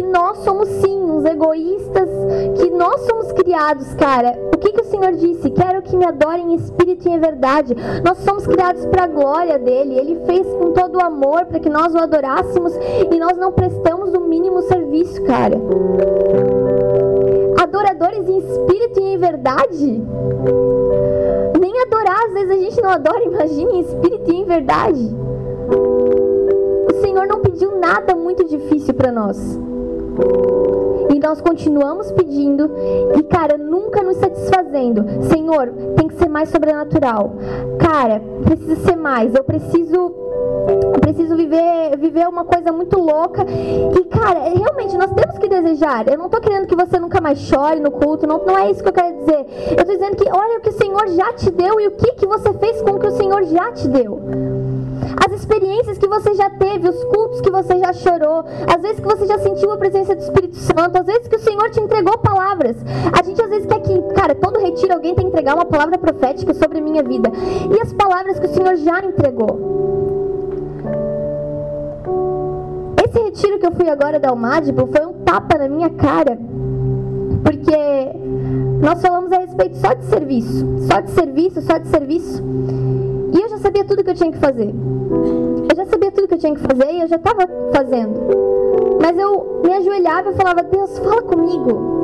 Nós 0.00 0.38
somos 0.38 0.68
sim 0.68 1.02
uns 1.02 1.24
egoístas, 1.24 2.08
que 2.56 2.70
nós 2.70 3.00
somos 3.02 3.32
criados, 3.32 3.92
cara. 3.94 4.38
O 4.54 4.58
que, 4.58 4.72
que 4.72 4.80
o 4.80 4.84
Senhor 4.84 5.12
disse? 5.12 5.50
Quero 5.50 5.82
que 5.82 5.96
me 5.96 6.04
adorem 6.04 6.52
em 6.52 6.54
espírito 6.54 7.08
e 7.08 7.12
em 7.12 7.20
verdade. 7.20 7.74
Nós 8.04 8.18
somos 8.18 8.46
criados 8.46 8.86
para 8.86 9.04
a 9.04 9.08
glória 9.08 9.58
dele. 9.58 9.98
Ele 9.98 10.20
fez 10.24 10.46
com 10.54 10.72
todo 10.72 10.96
o 10.96 11.04
amor 11.04 11.46
para 11.46 11.60
que 11.60 11.68
nós 11.68 11.94
o 11.94 11.98
adorássemos 11.98 12.72
e 13.10 13.18
nós 13.18 13.36
não 13.36 13.52
prestamos 13.52 14.14
o 14.14 14.20
mínimo 14.20 14.62
serviço, 14.62 15.22
cara. 15.24 15.56
Adoradores 17.60 18.28
em 18.28 18.38
espírito 18.38 19.00
e 19.00 19.14
em 19.14 19.18
verdade? 19.18 20.02
Nem 21.60 21.82
adorar, 21.82 22.26
às 22.26 22.32
vezes 22.32 22.50
a 22.50 22.56
gente 22.56 22.82
não 22.82 22.90
adora, 22.90 23.22
imagine 23.24 23.72
em 23.74 23.80
espírito 23.80 24.32
e 24.32 24.36
em 24.36 24.44
verdade. 24.44 25.16
O 26.90 27.00
Senhor 27.00 27.26
não 27.26 27.40
pediu 27.40 27.78
nada 27.78 28.14
muito 28.14 28.44
difícil 28.44 28.94
para 28.94 29.12
nós. 29.12 29.58
E 31.10 31.18
nós 31.18 31.40
continuamos 31.40 32.10
pedindo 32.12 32.70
e, 33.16 33.22
cara, 33.24 33.58
nunca 33.58 34.02
nos 34.02 34.16
satisfazendo. 34.16 35.04
Senhor, 35.24 35.68
tem 35.96 36.08
que 36.08 36.14
ser 36.14 36.28
mais 36.28 36.48
sobrenatural. 36.48 37.34
Cara, 37.78 38.20
precisa 38.44 38.76
ser 38.76 38.96
mais. 38.96 39.34
Eu 39.34 39.44
preciso 39.44 40.22
eu 40.94 41.00
preciso 41.00 41.34
viver, 41.36 41.96
viver 41.98 42.28
uma 42.28 42.44
coisa 42.44 42.72
muito 42.72 42.98
louca. 42.98 43.44
E, 43.44 44.04
cara, 44.04 44.40
realmente, 44.40 44.96
nós 44.96 45.10
temos 45.12 45.36
que 45.38 45.48
desejar. 45.48 46.06
Eu 46.08 46.16
não 46.16 46.26
estou 46.26 46.40
querendo 46.40 46.66
que 46.66 46.76
você 46.76 46.98
nunca 46.98 47.20
mais 47.20 47.38
chore 47.38 47.80
no 47.80 47.90
culto. 47.90 48.26
Não, 48.26 48.38
não 48.44 48.56
é 48.56 48.70
isso 48.70 48.82
que 48.82 48.88
eu 48.88 48.92
quero 48.92 49.16
dizer. 49.18 49.46
Eu 49.70 49.82
estou 49.82 49.94
dizendo 49.96 50.16
que 50.16 50.30
olha 50.30 50.58
o 50.58 50.60
que 50.60 50.70
o 50.70 50.72
Senhor 50.72 51.08
já 51.08 51.32
te 51.32 51.50
deu 51.50 51.80
e 51.80 51.88
o 51.88 51.90
que, 51.92 52.12
que 52.12 52.26
você 52.26 52.52
fez 52.54 52.80
com 52.82 52.92
o 52.92 53.00
que 53.00 53.08
o 53.08 53.12
Senhor 53.12 53.42
já 53.44 53.72
te 53.72 53.88
deu 53.88 54.51
as 55.16 55.32
experiências 55.32 55.98
que 55.98 56.06
você 56.06 56.34
já 56.34 56.48
teve, 56.50 56.88
os 56.88 57.04
cultos 57.04 57.40
que 57.40 57.50
você 57.50 57.78
já 57.78 57.92
chorou, 57.92 58.44
às 58.72 58.82
vezes 58.82 59.00
que 59.00 59.06
você 59.06 59.26
já 59.26 59.38
sentiu 59.38 59.70
a 59.72 59.76
presença 59.76 60.14
do 60.14 60.22
Espírito 60.22 60.56
Santo, 60.56 60.98
às 60.98 61.06
vezes 61.06 61.28
que 61.28 61.36
o 61.36 61.40
Senhor 61.40 61.70
te 61.70 61.80
entregou 61.80 62.16
palavras. 62.18 62.76
A 63.12 63.22
gente 63.24 63.40
às 63.42 63.48
vezes 63.48 63.66
quer 63.66 63.80
que, 63.80 64.00
cara, 64.14 64.34
todo 64.34 64.60
retiro 64.60 64.94
alguém 64.94 65.14
tem 65.14 65.24
que 65.24 65.30
entregar 65.30 65.54
uma 65.54 65.66
palavra 65.66 65.98
profética 65.98 66.54
sobre 66.54 66.78
a 66.78 66.80
minha 66.80 67.02
vida. 67.02 67.30
E 67.74 67.80
as 67.80 67.92
palavras 67.92 68.38
que 68.38 68.46
o 68.46 68.54
Senhor 68.54 68.76
já 68.76 69.04
entregou. 69.04 69.82
Esse 73.04 73.22
retiro 73.22 73.58
que 73.58 73.66
eu 73.66 73.72
fui 73.72 73.88
agora 73.88 74.18
da 74.18 74.30
Almadipo 74.30 74.86
foi 74.86 75.06
um 75.06 75.12
tapa 75.24 75.58
na 75.58 75.68
minha 75.68 75.90
cara. 75.90 76.38
Porque 77.42 77.76
nós 78.80 79.02
falamos 79.02 79.32
a 79.32 79.38
respeito 79.38 79.76
só 79.76 79.92
de 79.92 80.04
serviço, 80.06 80.66
só 80.90 81.00
de 81.00 81.10
serviço, 81.10 81.60
só 81.62 81.78
de 81.78 81.88
serviço. 81.88 82.42
E 83.32 83.40
eu 83.40 83.48
já 83.48 83.58
sabia 83.58 83.84
tudo 83.84 84.04
que 84.04 84.10
eu 84.10 84.14
tinha 84.14 84.30
que 84.30 84.38
fazer. 84.38 84.68
Eu 84.68 85.76
já 85.76 85.86
sabia 85.86 86.10
tudo 86.12 86.28
que 86.28 86.34
eu 86.34 86.38
tinha 86.38 86.54
que 86.54 86.60
fazer 86.60 86.92
e 86.92 87.00
eu 87.00 87.08
já 87.08 87.16
estava 87.16 87.48
fazendo. 87.72 88.20
Mas 89.00 89.18
eu 89.18 89.62
me 89.64 89.72
ajoelhava 89.72 90.30
e 90.30 90.34
falava: 90.34 90.62
Deus, 90.62 90.98
fala 90.98 91.22
comigo. 91.22 92.02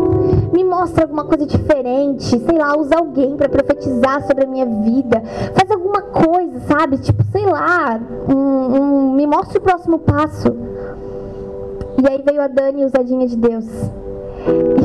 Me 0.52 0.64
mostra 0.64 1.04
alguma 1.04 1.24
coisa 1.24 1.46
diferente. 1.46 2.38
Sei 2.38 2.58
lá, 2.58 2.76
usa 2.76 2.96
alguém 2.96 3.36
para 3.36 3.48
profetizar 3.48 4.26
sobre 4.26 4.44
a 4.44 4.46
minha 4.46 4.66
vida. 4.66 5.22
Faz 5.54 5.70
alguma 5.70 6.02
coisa, 6.02 6.60
sabe? 6.60 6.98
Tipo, 6.98 7.22
sei 7.30 7.44
lá. 7.44 8.00
Um, 8.28 8.36
um, 8.36 9.12
me 9.12 9.26
mostra 9.26 9.58
o 9.58 9.62
próximo 9.62 9.98
passo. 9.98 10.48
E 12.02 12.08
aí 12.08 12.22
veio 12.24 12.40
a 12.40 12.48
Dani, 12.48 12.84
usadinha 12.84 13.26
de 13.26 13.36
Deus. 13.36 13.66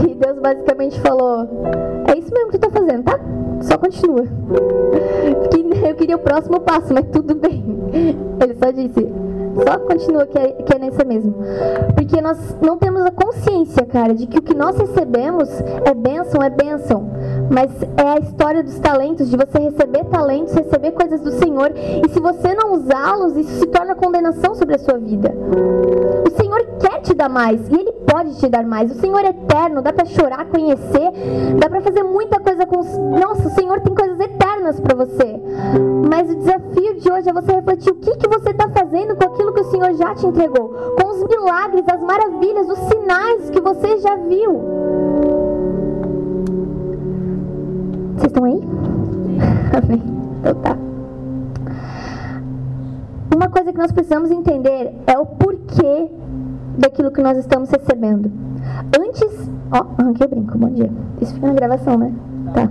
E 0.06 0.16
Deus 0.16 0.40
basicamente 0.40 1.00
falou: 1.02 1.48
É 2.08 2.18
isso 2.18 2.34
mesmo 2.34 2.52
que 2.52 2.58
tu 2.58 2.70
tá 2.70 2.70
fazendo, 2.70 3.04
tá? 3.04 3.20
Só 3.62 3.78
continua. 3.78 4.26
Eu 5.88 5.96
queria 5.96 6.16
o 6.16 6.20
próximo 6.20 6.60
passo, 6.60 6.94
mas 6.94 7.06
tudo 7.12 7.36
bem. 7.36 7.64
Ele 8.42 8.56
só 8.56 8.72
disse: 8.72 9.12
só 9.56 9.78
continua 9.80 10.26
que 10.26 10.38
é, 10.38 10.52
que 10.52 10.76
é 10.76 10.80
nessa 10.80 11.04
mesmo. 11.06 11.36
Porque 11.96 12.20
nós 12.22 12.38
não 12.62 12.78
temos 12.78 13.04
a 13.04 13.12
consciência, 13.12 13.86
cara, 13.86 14.14
de 14.14 14.26
que 14.26 14.40
o 14.40 14.42
que 14.42 14.56
nós 14.56 14.76
recebemos 14.78 15.50
é 15.86 15.94
bênção, 15.94 16.42
é 16.42 16.50
bênção. 16.50 17.08
Mas 17.52 17.72
é 17.98 18.18
a 18.18 18.20
história 18.20 18.64
dos 18.64 18.80
talentos, 18.80 19.30
de 19.30 19.38
você 19.38 19.60
receber 19.60 20.06
talentos, 20.06 20.54
receber 20.54 20.92
coisas 20.92 21.22
do 21.22 21.32
Senhor. 21.32 21.72
E 21.76 22.10
se 22.10 22.20
você 22.20 22.56
não 22.56 22.74
usá-los, 22.74 23.38
isso 23.38 23.60
se 23.60 23.68
torna 23.68 23.96
condenação 23.96 24.56
sobre 24.56 24.76
a 24.76 24.80
sua 24.80 24.98
vida. 24.98 25.32
O 26.26 26.42
Senhor 26.42 26.66
quer 26.80 27.02
te 27.02 27.14
dar 27.14 27.30
mais 27.30 27.70
e 27.70 27.76
Ele 27.76 27.92
pode 28.14 28.36
te 28.36 28.48
dar 28.48 28.64
mais. 28.64 28.92
O 28.92 29.00
Senhor 29.00 29.26
é 29.26 29.30
eterno, 29.30 29.82
dá 29.82 29.92
para 29.92 30.06
chorar, 30.06 30.46
conhecer, 30.46 31.12
dá 31.60 31.68
para 31.68 31.82
fazer 31.82 32.04
muita 32.04 32.40
coisa 32.40 32.64
com. 32.64 32.78
Nossa, 33.20 33.48
o 33.48 33.52
Senhor 33.52 33.82
tem 33.82 33.96
coisas 33.96 34.20
eternas 34.20 34.80
para 34.80 34.96
você. 34.96 35.42
Mas 36.08 36.30
o 36.30 36.36
desafio 36.36 37.00
de 37.00 37.12
hoje 37.12 37.30
é 37.30 37.34
você 37.34 37.54
refletir 37.54 37.92
o 37.92 37.96
que, 37.96 38.16
que 38.16 38.28
você 38.28 38.52
está 38.52 38.70
fazendo 38.70 39.16
com 39.16 39.26
aquilo 39.26 39.52
que 39.52 39.62
o 39.62 39.72
Senhor 39.72 39.96
já 39.96 40.14
te 40.14 40.28
entregou, 40.28 40.70
com 41.02 41.08
os 41.10 41.24
milagres, 41.28 41.84
as 41.92 42.02
maravilhas, 42.02 42.70
os 42.70 42.78
sinais 42.88 43.50
que 43.50 43.60
você 43.60 43.98
já 43.98 44.16
viu. 44.16 44.62
Vocês 48.16 48.32
estão 48.32 48.44
aí? 48.44 48.62
Amém. 49.84 50.04
Então 50.40 50.56
tá. 50.62 50.78
Uma 53.36 53.50
coisa 53.50 53.74
que 53.74 53.80
nós 53.80 53.92
precisamos 53.92 54.30
entender 54.30 54.94
é 55.08 55.18
o 55.18 55.26
porquê 55.26 56.12
daquilo 56.78 57.12
que 57.12 57.22
nós 57.22 57.38
estamos 57.38 57.70
recebendo. 57.70 58.32
Antes. 59.00 59.50
Ó, 59.72 59.80
oh, 59.82 60.02
arranquei 60.02 60.28
o 60.28 60.30
brinco, 60.30 60.58
bom 60.58 60.70
dia. 60.70 60.92
Isso 61.22 61.34
fica 61.34 61.48
na 61.48 61.54
gravação, 61.54 61.98
né? 61.98 62.14
Tá. 62.54 62.70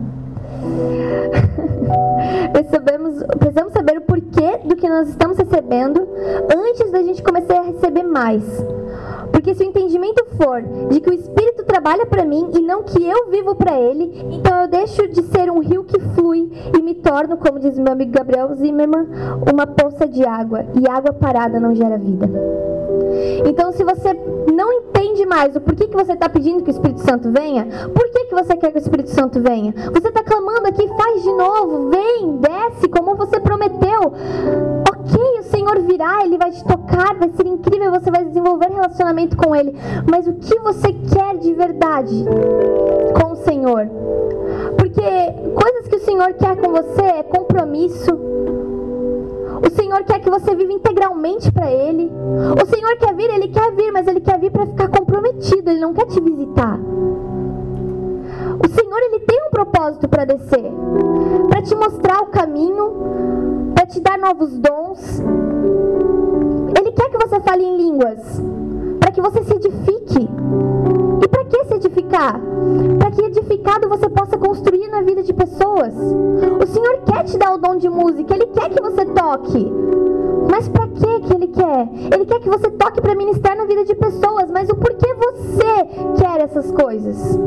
Precisamos 2.53 3.73
saber 3.73 3.99
o 3.99 4.03
porquê 4.03 4.59
do 4.65 4.77
que 4.77 4.89
nós 4.89 5.09
estamos 5.09 5.37
recebendo 5.37 6.07
antes 6.55 6.91
da 6.91 7.03
gente 7.03 7.23
começar 7.23 7.59
a 7.59 7.63
receber 7.63 8.05
mais. 8.05 8.45
Porque 9.33 9.55
se 9.55 9.65
o 9.65 9.67
entendimento 9.67 10.25
for 10.37 10.63
de 10.91 11.01
que 11.01 11.11
o 11.11 11.15
Espírito 11.15 11.65
trabalha 11.65 12.07
para 12.07 12.25
mim 12.25 12.51
e 12.55 12.61
não 12.61 12.83
que 12.83 13.03
eu 13.05 13.31
vivo 13.31 13.55
para 13.55 13.81
ele, 13.81 14.27
então 14.31 14.63
eu 14.63 14.69
deixo 14.69 15.09
de 15.09 15.23
ser 15.23 15.51
um 15.51 15.59
rio 15.59 15.85
que 15.85 15.99
flui 16.15 16.51
e 16.77 16.83
me 16.83 16.95
torno, 16.95 17.37
como 17.37 17.59
diz 17.59 17.79
meu 17.79 17.93
amigo 17.93 18.13
Gabriel 18.13 18.55
Zimmermann, 18.55 19.09
uma 19.53 19.67
poça 19.67 20.07
de 20.07 20.25
água. 20.25 20.65
E 20.75 20.89
água 20.89 21.13
parada 21.13 21.59
não 21.59 21.75
gera 21.75 21.99
vida. 21.99 22.29
Então, 23.47 23.73
se 23.73 23.85
você 23.85 24.13
não 24.53 24.73
entende 24.73 25.25
mais 25.27 25.55
o 25.57 25.61
porquê 25.61 25.87
que 25.87 25.97
você 25.97 26.13
está 26.13 26.29
pedindo 26.29 26.63
que 26.63 26.71
o 26.71 26.73
Espírito 26.73 27.01
Santo 27.01 27.31
venha, 27.31 27.67
por 27.95 28.09
que, 28.11 28.25
que 28.27 28.35
você 28.35 28.57
quer 28.57 28.71
que 28.71 28.79
o 28.79 28.81
Espírito 28.81 29.11
Santo 29.11 29.41
venha? 29.41 29.75
Você 29.93 30.09
está 30.09 30.23
clamando 30.23 30.69
aqui, 30.69 30.87
faz 30.89 31.23
de 31.23 31.33
novo, 31.33 31.91
vem, 31.91 32.37
desce, 32.39 32.89
como 32.89 33.17
você 33.17 33.41
prometeu. 33.41 34.13
Senhor 35.73 35.81
virá, 35.81 36.25
Ele 36.25 36.37
vai 36.37 36.51
te 36.51 36.63
tocar, 36.65 37.15
vai 37.15 37.31
ser 37.31 37.47
incrível, 37.47 37.91
você 37.91 38.11
vai 38.11 38.25
desenvolver 38.25 38.69
relacionamento 38.69 39.37
com 39.37 39.55
Ele. 39.57 39.75
Mas 40.11 40.27
o 40.27 40.35
que 40.35 40.59
você 40.61 40.93
quer 40.93 41.39
de 41.39 41.55
verdade 41.55 42.25
com 43.21 43.33
o 43.33 43.37
Senhor? 43.37 43.89
Porque 44.77 45.03
coisas 45.55 45.89
que 45.89 45.97
o 45.97 46.01
Senhor 46.01 46.35
quer 46.35 46.57
com 46.57 46.73
você 46.73 47.03
é 47.03 47.23
compromisso, 47.23 48.11
o 49.65 49.71
Senhor 49.75 50.05
quer 50.05 50.21
que 50.21 50.31
você 50.31 50.55
viva 50.55 50.73
integralmente 50.73 51.51
para 51.51 51.71
Ele. 51.71 52.11
O 52.63 52.67
Senhor 52.67 52.97
quer 52.97 53.15
vir, 53.15 53.31
Ele 53.31 53.49
quer 53.49 53.73
vir, 53.73 53.93
mas 53.93 54.07
Ele 54.07 54.21
quer 54.21 54.39
vir 54.39 54.51
para 54.51 54.67
ficar 54.67 54.89
comprometido, 54.89 55.71
Ele 55.71 55.81
não 55.81 55.95
quer 55.95 56.07
te 56.07 56.21
visitar. 56.21 56.79
O 58.65 58.69
Senhor, 58.69 58.99
Ele 58.99 59.21
tem 59.21 59.43
um 59.47 59.51
propósito 59.51 60.09
para 60.09 60.25
descer 60.25 60.71
para 61.49 61.63
te 61.63 61.75
mostrar 61.75 62.23
o 62.23 62.27
caminho, 62.27 63.73
para 63.75 63.87
te 63.87 64.01
dar 64.01 64.19
novos 64.19 64.59
dons. 64.59 65.23
Ele 66.79 66.93
quer 66.93 67.11
que 67.11 67.27
você 67.27 67.41
fale 67.41 67.65
em 67.65 67.77
línguas, 67.77 68.19
para 69.01 69.11
que 69.11 69.21
você 69.21 69.43
se 69.45 69.55
edifique. 69.55 70.29
E 71.23 71.29
para 71.29 71.45
que 71.45 71.65
se 71.65 71.75
edificar? 71.75 72.41
Para 72.99 73.11
que 73.11 73.23
edificado 73.23 73.89
você 73.89 74.09
possa 74.09 74.37
construir 74.37 74.89
na 74.89 75.03
vida 75.03 75.23
de 75.23 75.33
pessoas. 75.33 75.95
O 75.95 76.67
Senhor 76.67 76.99
quer 77.07 77.25
te 77.25 77.39
dar 77.39 77.55
o 77.55 77.59
dom 77.59 77.77
de 77.77 77.89
música, 77.89 78.35
Ele 78.35 78.47
quer 78.47 78.71
que 78.71 78.83
você 78.83 79.05
toque. 79.07 79.73
Mas 80.51 80.69
para 80.69 80.89
que 80.89 81.21
que 81.21 81.35
Ele 81.35 81.47
quer? 81.49 81.89
Ele 82.13 82.27
quer 82.27 82.41
que 82.41 82.49
você 82.49 82.71
toque 82.71 83.01
para 83.01 83.15
ministrar 83.15 83.57
na 83.57 83.65
vida 83.65 83.85
de 83.85 83.95
pessoas. 83.95 84.51
Mas 84.51 84.69
o 84.69 84.75
porquê 84.75 85.15
você 85.15 86.21
quer 86.21 86.41
essas 86.41 86.71
coisas? 86.73 87.39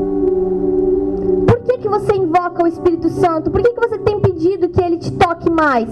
Por 1.48 1.60
que, 1.60 1.77
que 1.79 1.89
você 1.89 2.15
invoca 2.15 2.63
o 2.63 2.67
Espírito 2.67 3.10
Santo? 3.10 3.51
Por 3.51 3.62
que, 3.62 3.74
que 3.74 3.88
você 3.88 3.98
tem 4.00 4.20
pedido 4.20 4.70
que 4.70 4.82
Ele 4.82 4.98
te 4.98 5.12
toque 5.12 5.50
mais? 5.50 5.89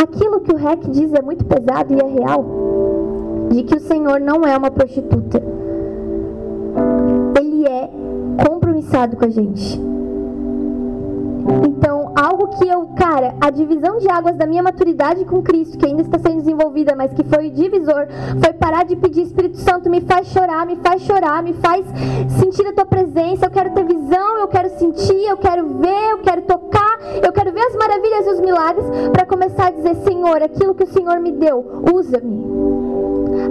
Aquilo 0.00 0.40
que 0.40 0.52
o 0.52 0.56
REC 0.56 0.90
diz 0.90 1.12
é 1.12 1.22
muito 1.22 1.44
pesado 1.44 1.92
e 1.92 1.98
é 1.98 2.06
real 2.06 2.44
de 3.50 3.62
que 3.64 3.76
o 3.76 3.80
Senhor 3.80 4.20
não 4.20 4.42
é 4.42 4.56
uma 4.56 4.70
prostituta. 4.70 5.42
Ele 7.38 7.66
é 7.66 7.90
compromissado 8.46 9.16
com 9.16 9.24
a 9.24 9.28
gente. 9.28 9.80
Então, 11.66 12.12
algo 12.16 12.48
que 12.56 12.68
eu, 12.68 12.86
cara, 12.96 13.34
a 13.40 13.50
divisão 13.50 13.98
de 13.98 14.08
águas 14.08 14.36
da 14.36 14.46
minha 14.46 14.62
maturidade 14.62 15.24
com 15.24 15.42
Cristo, 15.42 15.76
que 15.76 15.86
ainda 15.86 16.02
está 16.02 16.18
sendo 16.18 16.38
desenvolvida, 16.38 16.94
mas 16.96 17.12
que 17.12 17.24
foi 17.24 17.48
o 17.48 17.50
divisor, 17.50 18.06
foi 18.42 18.52
parar 18.52 18.84
de 18.84 18.96
pedir 18.96 19.22
Espírito 19.22 19.56
Santo, 19.56 19.90
me 19.90 20.00
faz 20.00 20.28
chorar, 20.28 20.64
me 20.64 20.76
faz 20.76 21.02
chorar, 21.02 21.42
me 21.42 21.52
faz 21.54 21.84
sentir 22.38 22.66
a 22.66 22.72
tua 22.72 22.86
presença. 22.86 23.46
Eu 23.46 23.50
quero 23.50 23.70
ter 23.70 23.84
visão, 23.84 24.38
eu 24.38 24.48
quero 24.48 24.70
sentir, 24.78 25.24
eu 25.28 25.36
quero 25.36 25.66
ver, 25.78 26.10
eu 26.12 26.18
quero 26.18 26.42
tocar, 26.42 26.81
eu 27.24 27.32
quero 27.32 27.52
ver 27.52 27.62
as 27.62 27.76
maravilhas 27.76 28.26
e 28.26 28.30
os 28.30 28.40
milagres, 28.40 28.84
para 29.12 29.26
começar 29.26 29.66
a 29.66 29.70
dizer: 29.70 29.94
Senhor, 29.96 30.42
aquilo 30.42 30.74
que 30.74 30.84
o 30.84 30.92
Senhor 30.92 31.18
me 31.20 31.32
deu, 31.32 31.82
usa-me. 31.92 32.42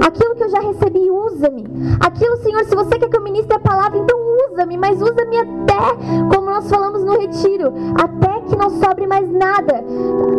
Aquilo 0.06 0.36
que 0.36 0.44
eu 0.44 0.50
já 0.50 0.60
recebi, 0.60 1.12
usa-me. 1.12 1.66
Aquilo, 2.00 2.38
Senhor, 2.38 2.64
se 2.66 2.76
você 2.76 2.98
quer 2.98 3.10
que 3.10 3.18
eu 3.18 3.22
ministre 3.22 3.56
a 3.56 3.60
palavra, 3.60 3.98
então 3.98 4.31
usa-me, 4.52 4.78
mas 4.78 5.02
usa-me 5.02 5.38
até, 5.38 6.34
como 6.34 6.50
nós 6.50 6.70
falamos 6.70 7.04
no 7.04 7.18
retiro, 7.18 7.74
até 7.96 8.42
que 8.42 8.56
não 8.56 8.70
sobre 8.70 9.08
mais 9.08 9.30
nada. 9.32 9.84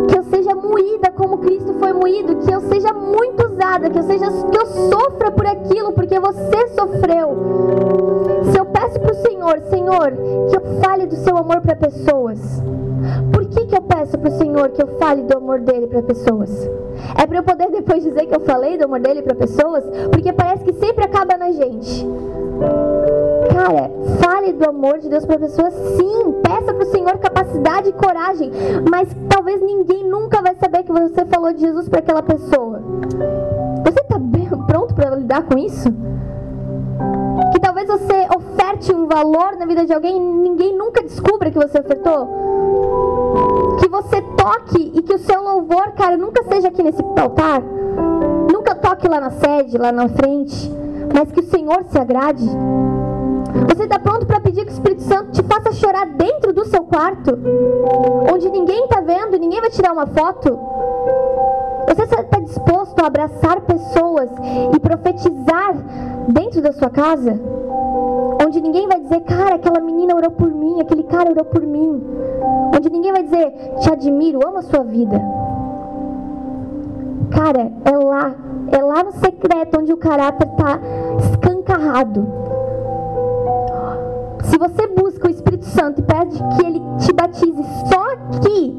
Que 0.07 0.17
eu 0.17 0.23
seja 0.23 0.55
moída 0.55 1.11
como 1.11 1.39
Cristo 1.39 1.73
foi 1.79 1.93
moído, 1.93 2.35
que 2.37 2.51
eu 2.51 2.61
seja 2.61 2.93
muito 2.93 3.47
usada, 3.47 3.89
que 3.89 3.99
eu 3.99 4.03
seja 4.03 4.25
que 4.25 4.57
eu 4.57 4.65
sofra 4.65 5.31
por 5.31 5.45
aquilo, 5.45 5.93
porque 5.93 6.19
você 6.19 6.67
sofreu. 6.69 7.37
Se 8.51 8.59
eu 8.59 8.65
peço 8.65 8.99
para 8.99 9.11
o 9.11 9.15
Senhor, 9.15 9.59
Senhor, 9.69 10.11
que 10.49 10.57
eu 10.57 10.81
fale 10.83 11.05
do 11.05 11.15
seu 11.15 11.37
amor 11.37 11.61
para 11.61 11.75
pessoas. 11.75 12.39
Por 13.31 13.45
que, 13.45 13.65
que 13.65 13.75
eu 13.75 13.81
peço 13.81 14.17
para 14.17 14.29
o 14.29 14.37
Senhor 14.37 14.69
que 14.69 14.81
eu 14.81 14.87
fale 14.97 15.23
do 15.23 15.37
amor 15.37 15.59
dele 15.59 15.87
para 15.87 16.01
pessoas? 16.01 16.69
É 17.17 17.25
para 17.27 17.37
eu 17.37 17.43
poder 17.43 17.69
depois 17.69 18.03
dizer 18.03 18.25
que 18.25 18.35
eu 18.35 18.39
falei 18.41 18.77
do 18.77 18.85
amor 18.85 18.99
dele 18.99 19.21
para 19.21 19.35
pessoas? 19.35 19.83
Porque 20.11 20.31
parece 20.31 20.63
que 20.63 20.73
sempre 20.73 21.03
acaba 21.03 21.37
na 21.37 21.51
gente. 21.51 22.07
Cara, 23.53 23.91
fale 24.21 24.53
do 24.53 24.69
amor 24.69 24.99
de 24.99 25.09
Deus 25.09 25.25
para 25.25 25.39
pessoas, 25.39 25.73
sim. 25.73 26.33
Peça 26.43 26.73
para 26.73 26.83
o 26.83 26.91
Senhor 26.91 27.17
capacidade 27.17 27.89
e 27.89 27.93
coragem. 27.93 28.51
Mas 28.89 29.09
talvez 29.29 29.61
ninguém 29.61 30.07
nunca 30.07 30.41
vai 30.41 30.55
saber 30.55 30.83
que 30.83 30.91
você 30.91 31.25
falou 31.25 31.53
de 31.53 31.61
Jesus 31.61 31.89
para 31.89 31.99
aquela 31.99 32.23
pessoa. 32.23 32.81
Você 33.85 33.99
está 33.99 34.19
pronto 34.73 34.93
para 34.95 35.15
lidar 35.15 35.43
com 35.43 35.57
isso? 35.57 35.89
Que 37.51 37.59
talvez 37.59 37.87
você 37.87 38.27
oferte 38.35 38.93
um 38.93 39.07
valor 39.07 39.55
na 39.57 39.65
vida 39.65 39.85
de 39.85 39.93
alguém 39.93 40.15
e 40.15 40.19
ninguém 40.19 40.75
nunca 40.75 41.03
descubra 41.03 41.51
que 41.51 41.57
você 41.57 41.79
ofertou? 41.79 43.77
Que 43.79 43.87
você 43.87 44.21
toque 44.35 44.91
e 44.95 45.01
que 45.01 45.13
o 45.13 45.19
seu 45.19 45.41
louvor, 45.41 45.91
cara, 45.91 46.17
nunca 46.17 46.43
seja 46.43 46.69
aqui 46.69 46.81
nesse 46.81 47.01
altar. 47.01 47.61
Nunca 48.51 48.75
toque 48.75 49.07
lá 49.07 49.19
na 49.19 49.29
sede, 49.29 49.77
lá 49.77 49.91
na 49.91 50.09
frente. 50.09 50.71
Mas 51.13 51.31
que 51.31 51.41
o 51.41 51.43
Senhor 51.43 51.83
se 51.89 51.99
agrade. 51.99 52.49
Você 53.69 53.83
está 53.83 53.99
pronto 53.99 54.25
para 54.25 54.39
pedir 54.39 54.65
que 54.65 54.71
o 54.71 54.73
Espírito 54.73 55.03
Santo 55.03 55.31
te 55.31 55.43
faça 55.43 55.71
chorar 55.73 56.07
dentro 56.07 56.53
do 56.53 56.65
seu 56.65 56.83
quarto? 56.83 57.37
Onde 58.31 58.49
ninguém 58.49 58.85
está 58.85 58.99
vendo, 59.01 59.37
ninguém 59.37 59.61
vai 59.61 59.69
tirar 59.69 59.93
uma 59.93 60.07
foto? 60.07 60.57
Você 61.87 62.03
está 62.03 62.39
disposto 62.39 62.99
a 62.99 63.07
abraçar 63.07 63.61
pessoas 63.61 64.29
e 64.73 64.79
profetizar 64.79 65.75
dentro 66.29 66.61
da 66.61 66.71
sua 66.71 66.89
casa? 66.89 67.39
Onde 68.45 68.59
ninguém 68.61 68.87
vai 68.87 68.99
dizer, 68.99 69.21
cara, 69.21 69.55
aquela 69.55 69.79
menina 69.79 70.15
orou 70.15 70.31
por 70.31 70.49
mim, 70.49 70.81
aquele 70.81 71.03
cara 71.03 71.29
orou 71.29 71.45
por 71.45 71.61
mim. 71.61 72.03
Onde 72.75 72.89
ninguém 72.89 73.11
vai 73.11 73.23
dizer, 73.23 73.51
te 73.79 73.91
admiro, 73.91 74.39
amo 74.45 74.57
a 74.57 74.61
sua 74.63 74.83
vida. 74.83 75.21
Cara, 77.31 77.71
é 77.85 77.97
lá, 77.97 78.35
é 78.71 78.81
lá 78.81 79.03
no 79.03 79.11
secreto 79.13 79.79
onde 79.79 79.93
o 79.93 79.97
caráter 79.97 80.47
está 80.47 80.79
escancarado. 81.19 82.27
Se 84.43 84.57
você 84.57 84.87
busca 84.87 85.27
o 85.27 85.31
Espírito 85.31 85.65
Santo 85.65 86.01
e 86.01 86.03
pede 86.03 86.37
que 86.55 86.65
ele 86.65 86.81
te 86.99 87.13
batize 87.13 87.63
só 87.89 88.13
aqui, 88.13 88.75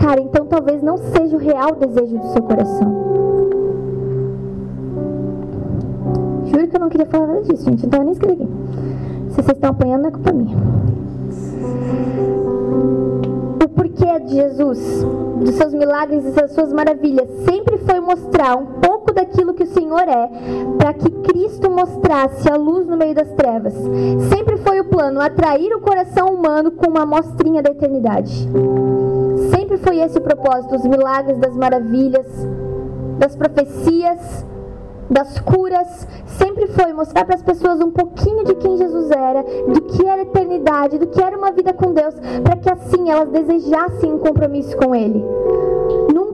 cara, 0.00 0.20
então 0.20 0.46
talvez 0.46 0.82
não 0.82 0.96
seja 0.96 1.36
o 1.36 1.38
real 1.38 1.74
desejo 1.76 2.18
do 2.18 2.32
seu 2.32 2.42
coração. 2.42 3.08
Juro 6.46 6.68
que 6.68 6.76
eu 6.76 6.80
não 6.80 6.88
queria 6.88 7.06
falar 7.06 7.26
nada 7.26 7.42
disso, 7.42 7.64
gente. 7.64 7.86
Então 7.86 8.00
eu 8.00 8.04
nem 8.04 8.12
escrevi. 8.12 8.48
Se 9.30 9.36
vocês 9.36 9.56
estão 9.56 9.70
apanhando, 9.70 10.08
é 10.08 10.10
culpa 10.10 10.32
minha. 10.32 10.56
O 13.64 13.68
porquê 13.68 14.20
de 14.20 14.34
Jesus, 14.34 15.06
dos 15.40 15.54
seus 15.54 15.72
milagres 15.74 16.26
e 16.26 16.30
das 16.30 16.52
suas 16.52 16.72
maravilhas, 16.72 17.28
sempre 17.44 17.78
foi 17.78 18.00
mostrar 18.00 18.56
um 18.56 18.66
pouco 19.08 19.12
daquilo 19.12 19.54
que 19.54 19.62
o 19.62 19.66
Senhor 19.66 20.02
é, 20.02 20.30
para 20.76 20.92
que 20.92 21.10
Cristo 21.10 21.70
mostrasse 21.70 22.48
a 22.50 22.56
luz 22.56 22.86
no 22.86 22.96
meio 22.96 23.14
das 23.14 23.30
trevas. 23.32 23.74
Sempre 24.32 24.58
foi 24.58 24.80
o 24.80 24.84
plano 24.84 25.20
atrair 25.20 25.74
o 25.74 25.80
coração 25.80 26.28
humano 26.28 26.70
com 26.72 26.90
uma 26.90 27.02
amostrinha 27.02 27.62
da 27.62 27.70
eternidade. 27.70 28.48
Sempre 29.54 29.78
foi 29.78 29.98
esse 29.98 30.18
o 30.18 30.20
propósito, 30.20 30.76
os 30.76 30.84
milagres, 30.84 31.38
das 31.38 31.54
maravilhas, 31.56 32.26
das 33.18 33.34
profecias, 33.34 34.46
das 35.10 35.40
curas, 35.40 36.06
sempre 36.26 36.66
foi 36.66 36.92
mostrar 36.92 37.24
para 37.24 37.34
as 37.34 37.42
pessoas 37.42 37.80
um 37.80 37.90
pouquinho 37.90 38.44
de 38.44 38.54
quem 38.56 38.76
Jesus 38.76 39.10
era, 39.10 39.42
do 39.42 39.80
que 39.80 40.06
era 40.06 40.22
eternidade, 40.22 40.98
do 40.98 41.06
que 41.06 41.22
era 41.22 41.36
uma 41.36 41.50
vida 41.50 41.72
com 41.72 41.94
Deus, 41.94 42.14
para 42.44 42.56
que 42.56 42.70
assim 42.70 43.10
elas 43.10 43.30
desejassem 43.30 44.12
um 44.12 44.18
compromisso 44.18 44.76
com 44.76 44.94
Ele. 44.94 45.24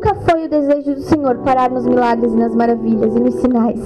Nunca 0.05 0.21
foi 0.31 0.45
o 0.45 0.49
desejo 0.51 0.97
do 0.97 1.01
Senhor 1.01 1.39
parar 1.39 1.71
nos 1.71 1.87
milagres 1.87 2.31
e 2.31 2.37
nas 2.37 2.55
maravilhas 2.55 3.17
e 3.17 3.21
nos 3.21 3.37
sinais. 3.37 3.81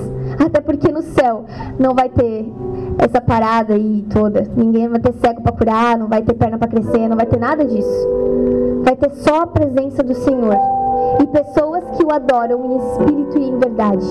Até 0.44 0.61
porque 0.61 0.90
no 0.90 1.00
céu 1.00 1.44
não 1.78 1.94
vai 1.94 2.09
ter 2.09 2.52
essa 2.98 3.20
parada 3.20 3.74
aí 3.74 4.04
toda. 4.12 4.44
Ninguém 4.57 4.88
vai 4.88 4.98
ter 4.98 5.12
cego 5.12 5.40
para 5.42 5.52
curar, 5.52 5.96
não 5.96 6.09
vai 6.09 6.20
ter 6.22 6.35
perna 6.35 6.59
para 6.59 6.66
crescer, 6.66 7.07
não 7.07 7.16
vai 7.16 7.26
ter 7.26 7.38
nada 7.38 7.64
disso. 7.64 8.09
Vai 8.83 8.96
ter 8.96 9.11
só 9.14 9.42
a 9.42 9.46
presença 9.46 10.02
do 10.02 10.12
Senhor 10.12 10.57
e 11.22 11.26
pessoas 11.28 11.85
que 11.96 12.04
o 12.04 12.12
adoram 12.12 12.64
em 12.64 12.76
espírito 12.78 13.38
e 13.38 13.50
em 13.50 13.57
verdade. 13.57 14.07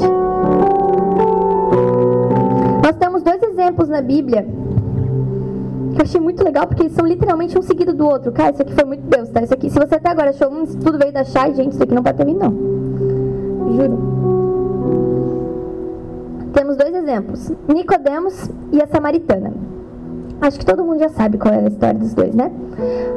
Nós 2.86 2.96
temos 2.96 3.22
dois 3.22 3.44
exemplos 3.44 3.90
na 3.90 4.02
Bíblia 4.02 4.48
que 5.98 6.02
eu 6.04 6.06
achei 6.06 6.22
muito 6.22 6.44
legal 6.44 6.68
porque 6.68 6.84
eles 6.84 6.94
são 6.94 7.06
literalmente 7.06 7.58
um 7.58 7.62
seguido 7.62 7.94
do 7.94 8.06
outro. 8.06 8.32
Cara, 8.32 8.52
isso 8.52 8.62
aqui 8.62 8.74
foi 8.74 8.86
muito 8.86 9.02
Deus, 9.08 9.30
tá? 9.30 9.42
Isso 9.42 9.54
aqui, 9.54 9.70
se 9.70 9.80
você 9.80 9.96
até 9.96 10.10
agora 10.10 10.30
achou, 10.30 10.50
hum, 10.52 10.66
tudo 10.66 10.98
veio 10.98 11.12
da 11.12 11.24
Chai, 11.24 11.54
gente, 11.54 11.74
isso 11.74 11.84
aqui 11.84 11.94
não 11.94 12.04
pode 12.04 12.18
ter 12.18 12.26
vindo, 12.26 12.40
não. 12.40 12.52
Juro. 13.76 14.18
Temos 16.54 16.78
dois 16.78 16.94
exemplos: 16.94 17.52
Nicodemos 17.68 18.50
e 18.72 18.82
a 18.82 18.88
Samaritana. 18.88 19.54
Acho 20.40 20.60
que 20.60 20.66
todo 20.66 20.84
mundo 20.84 21.00
já 21.00 21.10
sabe 21.10 21.40
qual 21.40 21.52
é 21.52 21.66
a 21.66 21.68
história 21.68 22.00
dos 22.00 22.14
dois, 22.14 22.36
né? 22.36 22.52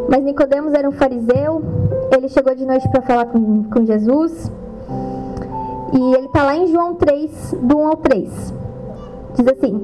Mas 0.08 0.24
Nicodemos 0.24 0.72
era 0.72 0.88
um 0.88 0.92
fariseu, 0.92 1.62
ele 2.16 2.28
chegou 2.30 2.54
de 2.54 2.64
noite 2.64 2.88
para 2.88 3.02
falar 3.02 3.26
com, 3.26 3.64
com 3.64 3.84
Jesus. 3.84 4.50
E 5.92 6.14
ele 6.14 6.26
está 6.26 6.44
lá 6.44 6.56
em 6.56 6.68
João 6.68 6.94
3, 6.94 7.56
do 7.62 7.76
1 7.76 7.86
ao 7.88 7.96
3. 7.96 8.54
Diz 9.34 9.48
assim: 9.48 9.80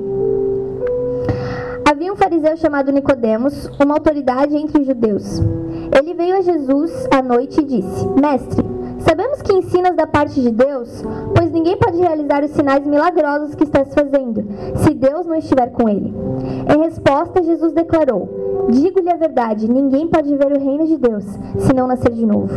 Havia 1.88 2.12
um 2.12 2.16
fariseu 2.16 2.56
chamado 2.56 2.90
Nicodemos, 2.90 3.70
uma 3.80 3.94
autoridade 3.94 4.56
entre 4.56 4.80
os 4.80 4.86
judeus. 4.88 5.40
Ele 5.96 6.14
veio 6.14 6.36
a 6.36 6.40
Jesus 6.40 6.90
à 7.12 7.22
noite 7.22 7.60
e 7.60 7.64
disse: 7.64 8.08
Mestre, 8.20 8.66
sabemos 8.98 9.40
que 9.40 9.52
ensinas 9.52 9.94
da 9.94 10.04
parte 10.04 10.40
de 10.40 10.50
Deus, 10.50 11.04
pois 11.32 11.52
ninguém 11.52 11.76
pode 11.76 11.98
realizar 11.98 12.42
os 12.42 12.50
sinais 12.50 12.84
milagrosos 12.84 13.54
que 13.54 13.62
estás 13.62 13.94
fazendo, 13.94 14.44
se 14.78 14.94
Deus 14.94 15.26
não 15.26 15.36
estiver 15.36 15.70
com 15.70 15.88
ele. 15.88 16.12
Em 16.74 16.82
resposta, 16.82 17.40
Jesus 17.40 17.72
declarou: 17.72 18.66
Digo-lhe 18.68 19.12
a 19.12 19.16
verdade, 19.16 19.70
ninguém 19.70 20.08
pode 20.08 20.34
ver 20.34 20.52
o 20.52 20.58
reino 20.58 20.88
de 20.88 20.96
Deus 20.96 21.24
se 21.56 21.72
não 21.72 21.86
nascer 21.86 22.10
de 22.10 22.26
novo. 22.26 22.52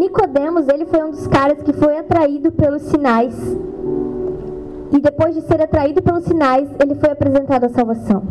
Nicodemos, 0.00 0.66
ele 0.66 0.86
foi 0.86 1.04
um 1.04 1.12
dos 1.12 1.28
caras 1.28 1.62
que 1.62 1.72
foi 1.72 1.96
atraído 1.96 2.50
pelos 2.50 2.82
sinais. 2.82 3.36
E 4.92 4.98
depois 4.98 5.34
de 5.34 5.42
ser 5.42 5.60
atraído 5.62 6.02
pelos 6.02 6.24
sinais, 6.24 6.68
ele 6.82 6.94
foi 6.94 7.10
apresentado 7.10 7.64
à 7.64 7.68
salvação. 7.68 8.22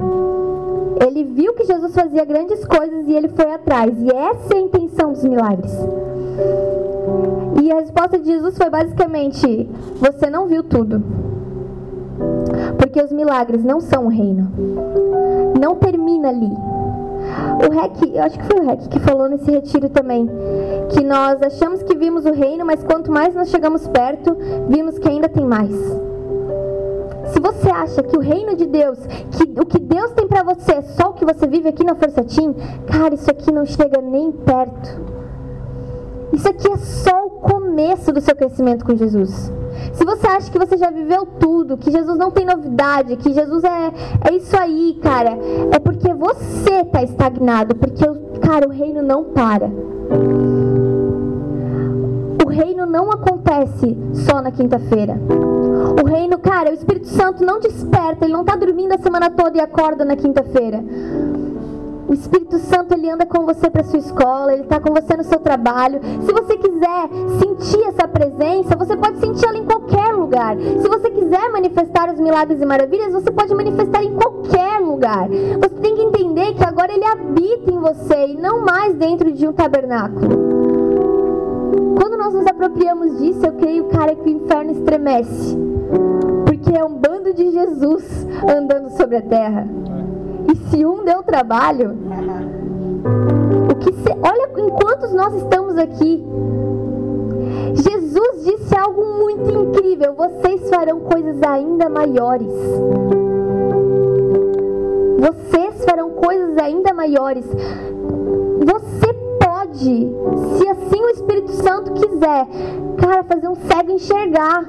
Ele 1.06 1.24
viu 1.24 1.54
que 1.54 1.64
Jesus 1.64 1.94
fazia 1.94 2.26
grandes 2.26 2.66
coisas 2.66 3.08
e 3.08 3.14
ele 3.14 3.30
foi 3.30 3.52
atrás. 3.52 3.94
E 3.98 4.10
essa 4.10 4.54
é 4.54 4.58
a 4.58 4.62
intenção 4.62 5.14
dos 5.14 5.24
milagres. 5.24 5.72
E 7.62 7.72
a 7.72 7.76
resposta 7.76 8.20
de 8.20 8.26
Jesus 8.26 8.58
foi 8.58 8.70
basicamente: 8.70 9.70
Você 10.00 10.30
não 10.30 10.48
viu 10.48 10.64
tudo. 10.64 11.02
Porque 12.78 13.02
os 13.02 13.12
milagres 13.12 13.64
não 13.64 13.80
são 13.80 14.06
o 14.06 14.10
reino. 14.10 14.52
Não 15.60 15.76
termina 15.76 16.30
ali. 16.30 16.52
O 17.66 17.72
REC, 17.72 18.16
eu 18.16 18.24
acho 18.24 18.40
que 18.40 18.46
foi 18.46 18.60
o 18.60 18.66
REC 18.66 18.88
que 18.88 19.00
falou 19.00 19.30
nesse 19.30 19.52
retiro 19.52 19.90
também, 19.90 20.30
que 20.90 21.04
nós 21.04 21.42
achamos 21.42 21.84
que 21.84 21.96
vimos 21.96 22.26
o 22.26 22.32
reino, 22.32 22.66
mas 22.66 22.84
quanto 22.84 23.12
mais 23.12 23.36
nós 23.36 23.50
chegamos 23.50 23.88
perto, 23.88 24.36
vimos 24.68 24.98
que 24.98 25.08
ainda 25.08 25.30
tem 25.30 25.46
mais. 25.46 25.72
Se 27.32 27.40
você 27.40 27.70
acha 27.70 28.04
que 28.04 28.18
o 28.18 28.22
reino 28.22 28.56
de 28.56 28.66
Deus, 28.66 29.00
que 29.32 29.44
o 29.60 29.66
que 29.66 29.80
Deus 29.80 30.12
tem 30.12 30.28
para 30.28 30.44
você 30.44 30.74
é 30.74 30.82
só 30.82 31.10
o 31.10 31.14
que 31.14 31.26
você 31.26 31.48
vive 31.48 31.70
aqui 31.70 31.84
na 31.84 31.96
Força 31.96 32.24
Team, 32.24 32.56
cara, 32.88 33.14
isso 33.14 33.30
aqui 33.30 33.52
não 33.52 33.66
chega 33.66 34.02
nem 34.02 34.32
perto. 34.32 35.20
Isso 36.32 36.48
aqui 36.48 36.72
é 36.72 36.78
só 36.78 37.26
o 37.26 37.30
começo 37.30 38.12
do 38.12 38.22
seu 38.22 38.36
crescimento 38.36 38.86
com 38.86 38.96
Jesus. 38.96 39.52
Se 39.94 40.06
você 40.06 40.28
acha 40.28 40.52
que 40.52 40.60
você 40.60 40.78
já 40.78 40.92
viveu 40.92 41.26
tudo, 41.26 41.78
que 41.78 41.92
Jesus 41.92 42.18
não 42.18 42.32
tem 42.32 42.46
novidade, 42.46 43.16
que 43.18 43.34
Jesus 43.34 43.64
é, 43.64 43.92
é 44.30 44.36
isso 44.36 44.56
aí, 44.58 45.00
cara, 45.02 45.38
é 45.72 45.80
porque 45.80 46.14
você 46.14 46.82
está 46.82 47.04
estagnado, 47.04 47.76
porque, 47.76 48.06
cara, 48.40 48.68
o 48.68 48.72
reino 48.72 49.02
não 49.02 49.24
para. 49.26 49.70
O 52.46 52.50
reino 52.50 52.86
não 52.86 53.12
acontece 53.12 53.98
só 54.14 54.42
na 54.42 54.52
quinta-feira. 54.52 55.20
O 55.98 56.06
reino, 56.06 56.38
cara, 56.38 56.70
o 56.70 56.74
Espírito 56.74 57.08
Santo 57.08 57.44
não 57.44 57.60
desperta, 57.60 58.26
ele 58.26 58.34
não 58.34 58.42
está 58.42 58.56
dormindo 58.56 58.94
a 58.94 58.98
semana 58.98 59.30
toda 59.30 59.58
e 59.58 59.62
acorda 59.62 60.06
na 60.06 60.16
quinta-feira. 60.16 60.84
O 62.08 62.14
Espírito 62.14 62.58
Santo 62.58 62.96
ele 62.96 63.08
anda 63.08 63.24
com 63.24 63.46
você 63.46 63.70
para 63.70 63.84
sua 63.84 64.00
escola, 64.00 64.52
ele 64.52 64.64
está 64.64 64.80
com 64.80 64.92
você 64.92 65.16
no 65.16 65.24
seu 65.24 65.40
trabalho. 65.40 66.00
Se 66.26 66.34
você 66.34 66.58
quiser 66.58 67.10
sentir 67.40 67.84
essa 67.84 68.08
presença, 68.08 68.76
você 68.76 68.98
pode 68.98 69.20
sentir 69.20 69.46
ela 69.46 69.58
em 69.58 69.66
qualquer 69.66 70.14
lugar. 70.16 70.58
Se 70.58 70.90
você 70.90 71.12
quiser 71.12 71.52
manifestar 71.52 72.12
os 72.12 72.20
milagres 72.20 72.60
e 72.60 72.66
maravilhas, 72.66 73.14
você 73.14 73.30
pode 73.30 73.54
manifestar 73.54 74.04
em 74.04 74.16
qualquer 74.16 74.80
lugar. 74.80 75.30
Você 75.30 75.76
tem 75.82 75.96
que 75.96 76.02
entender 76.02 76.56
que 76.56 76.64
agora 76.64 76.92
ele 76.92 77.06
habita 77.06 77.72
em 77.72 77.80
você 77.80 78.30
e 78.30 78.38
não 78.38 78.66
mais 78.66 78.96
dentro 78.96 79.32
de 79.32 79.48
um 79.48 79.54
tabernáculo. 79.54 80.59
Quando 82.00 82.18
nós 82.18 82.34
nos 82.34 82.48
apropriamos 82.48 83.18
disso, 83.20 83.46
eu 83.46 83.54
creio, 83.54 83.86
cara, 83.86 84.16
que 84.16 84.30
o 84.30 84.30
inferno 84.30 84.72
estremece. 84.72 85.58
Porque 86.46 86.76
é 86.76 86.84
um 86.84 86.96
bando 86.96 87.34
de 87.34 87.52
Jesus 87.52 88.28
andando 88.44 88.90
sobre 88.92 89.18
a 89.18 89.22
terra. 89.22 89.68
E 90.52 90.56
se 90.70 90.86
um 90.86 91.04
deu 91.04 91.22
trabalho, 91.24 91.96
o 93.72 93.76
que 93.76 93.94
se, 93.94 94.10
olha 94.10 94.50
em 94.58 94.70
quantos 94.70 95.14
nós 95.14 95.34
estamos 95.36 95.78
aqui. 95.78 96.24
Jesus 97.76 98.44
disse 98.44 98.76
algo 98.76 99.04
muito 99.20 99.52
incrível: 99.52 100.14
vocês 100.14 100.70
farão 100.70 101.00
coisas 101.02 101.42
ainda 101.44 101.90
maiores. 101.90 102.52
Vocês 105.20 105.86
farão 105.86 106.10
coisas 106.12 106.58
ainda 106.58 106.94
maiores. 106.94 107.46
Você 108.66 109.09
pode, 109.70 110.12
se 110.58 110.68
assim 110.68 111.02
o 111.02 111.10
Espírito 111.10 111.52
Santo 111.54 111.94
quiser, 111.94 112.48
cara, 112.98 113.24
fazer 113.24 113.48
um 113.48 113.56
cego 113.56 113.92
enxergar. 113.92 114.64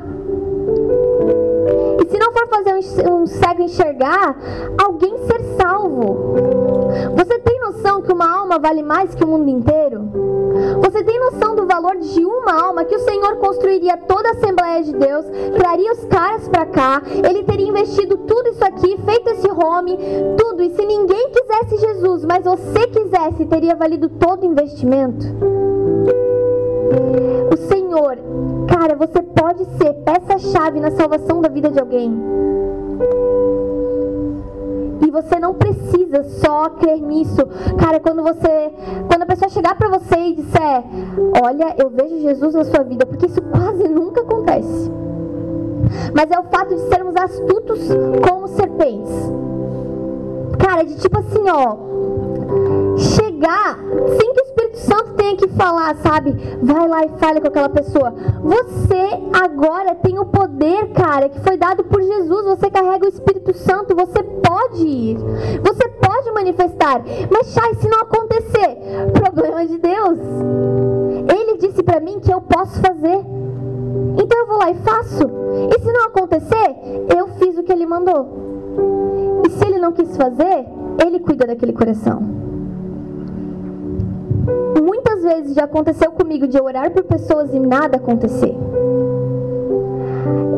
E 2.03 2.09
se 2.11 2.19
não 2.19 2.33
for 2.33 2.49
fazer 2.49 2.75
um, 3.11 3.27
cego 3.27 3.63
enxergar, 3.63 4.37
alguém 4.83 5.17
ser 5.27 5.43
salvo. 5.57 6.60
Você 7.17 7.39
tem 7.39 7.61
noção 7.61 8.03
que 8.03 8.13
uma 8.13 8.29
alma 8.29 8.59
vale 8.59 8.83
mais 8.83 9.15
que 9.15 9.25
o 9.25 9.27
mundo 9.27 9.49
inteiro? 9.49 10.09
Você 10.83 11.05
tem 11.05 11.19
noção 11.21 11.55
do 11.55 11.67
valor 11.67 11.97
de 11.97 12.25
uma 12.25 12.53
alma 12.53 12.85
que 12.85 12.97
o 12.97 13.01
Senhor 13.01 13.37
construiria 13.37 13.97
toda 13.97 14.29
a 14.29 14.33
Assembleia 14.33 14.83
de 14.83 14.93
Deus, 14.93 15.25
traria 15.57 15.93
os 15.93 16.05
caras 16.07 16.49
para 16.49 16.67
cá, 16.67 17.03
ele 17.29 17.45
teria 17.45 17.69
investido 17.69 18.17
tudo 18.19 18.49
isso 18.49 18.65
aqui, 18.65 18.99
feito 19.05 19.31
esse 19.31 19.49
home, 19.51 19.97
tudo. 20.37 20.63
E 20.63 20.71
se 20.71 20.85
ninguém 20.85 21.31
quisesse 21.31 21.79
Jesus, 21.79 22.25
mas 22.25 22.45
você 22.45 22.87
quisesse, 22.89 23.47
teria 23.47 23.75
valido 23.75 24.09
todo 24.09 24.43
o 24.43 24.47
investimento? 24.47 25.27
O 27.53 27.57
Senhor, 27.57 28.19
cara, 28.69 28.95
você 28.97 29.23
pode 29.23 29.65
ser 29.79 29.95
peça-chave 29.95 30.81
na 30.81 30.91
salvação 30.91 31.41
da 31.41 31.49
vida 31.49 31.71
de 31.71 31.81
alguém. 31.81 32.13
Você 35.11 35.39
não 35.39 35.55
precisa 35.55 36.23
só 36.41 36.71
crer 36.71 37.01
nisso. 37.01 37.47
Cara, 37.79 38.01
quando 38.01 38.23
você, 38.23 38.73
quando 39.09 39.23
a 39.23 39.27
pessoa 39.27 39.49
chegar 39.49 39.77
para 39.77 39.89
você 39.89 40.19
e 40.19 40.35
disser, 40.37 40.85
olha, 41.43 41.75
eu 41.79 41.91
vejo 41.91 42.21
Jesus 42.21 42.55
na 42.55 42.65
sua 42.65 42.85
vida, 42.85 43.05
porque 43.07 43.27
isso 43.27 43.43
quase 43.43 43.89
nunca 43.89 44.23
acontece. 44.23 44.91
Mas 46.15 46.31
é 46.31 46.39
o 46.39 46.45
fato 46.45 46.75
de 46.75 46.81
sermos 46.89 47.17
astutos 47.17 47.81
como 48.29 48.49
serpentes. 48.49 49.13
Cara, 50.59 50.85
de 50.85 50.95
tipo 50.97 51.19
assim, 51.19 51.43
ó, 51.49 51.77
chegar 52.97 53.79
sem 54.19 54.33
que 54.35 54.45
Espírito 54.71 54.79
Santo 54.79 55.15
tenha 55.15 55.37
que 55.37 55.49
falar, 55.49 55.97
sabe? 55.97 56.33
Vai 56.63 56.89
lá 56.89 57.05
e 57.05 57.09
fale 57.19 57.41
com 57.41 57.49
aquela 57.49 57.69
pessoa. 57.69 58.13
Você 58.43 59.21
agora 59.33 59.95
tem 59.97 60.19
o 60.19 60.27
poder, 60.27 60.89
cara, 60.93 61.29
que 61.29 61.41
foi 61.41 61.57
dado 61.57 61.85
por 61.85 62.01
Jesus. 62.03 62.45
Você 62.47 62.71
carrega 62.71 63.05
o 63.05 63.09
Espírito 63.09 63.53
Santo, 63.57 63.95
você 63.95 64.23
pode 64.23 64.87
ir. 64.87 65.19
Você 65.63 65.89
pode 65.89 66.31
manifestar. 66.33 67.03
Mas, 67.31 67.53
Chay, 67.53 67.75
se 67.75 67.89
não 67.89 68.01
acontecer, 68.01 68.79
problema 69.13 69.67
de 69.67 69.79
Deus. 69.79 70.19
Ele 71.29 71.59
disse 71.59 71.83
para 71.83 72.01
mim 72.01 72.21
que 72.21 72.33
eu 72.33 72.41
posso 72.41 72.81
fazer. 72.81 73.25
Então 74.19 74.39
eu 74.39 74.47
vou 74.47 74.59
lá 74.59 74.71
e 74.71 74.75
faço. 74.77 75.25
E 75.75 75.81
se 75.81 75.93
não 75.93 76.07
acontecer, 76.07 76.77
eu 77.17 77.29
fiz 77.39 77.59
o 77.59 77.63
que 77.63 77.73
ele 77.73 77.87
mandou. 77.87 79.43
E 79.47 79.51
se 79.51 79.67
ele 79.67 79.79
não 79.79 79.93
quis 79.93 80.17
fazer, 80.17 80.67
ele 81.05 81.21
cuida 81.21 81.47
daquele 81.47 81.73
coração. 81.73 82.50
Muitas 84.91 85.23
vezes 85.23 85.55
já 85.55 85.67
aconteceu 85.67 86.11
comigo 86.11 86.49
de 86.49 86.59
eu 86.59 86.65
orar 86.65 86.91
por 86.91 87.05
pessoas 87.05 87.55
e 87.55 87.61
nada 87.61 87.97
acontecer. 87.97 88.53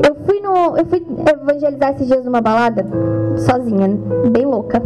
Eu 0.09 0.15
fui 0.25 0.41
no, 0.41 0.75
eu 0.75 0.87
fui 0.87 1.05
evangelizar 1.31 1.91
esses 1.91 2.07
dias 2.07 2.25
numa 2.25 2.41
balada 2.41 2.87
sozinha, 3.37 3.89
bem 4.31 4.47
louca. 4.47 4.83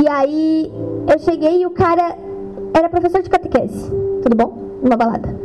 E 0.00 0.08
aí 0.08 0.72
eu 1.12 1.18
cheguei 1.18 1.62
e 1.62 1.66
o 1.66 1.70
cara 1.70 2.16
era 2.72 2.88
professor 2.88 3.20
de 3.20 3.28
catequese, 3.28 3.90
tudo 4.22 4.36
bom? 4.36 4.56
Numa 4.80 4.96
balada. 4.96 5.36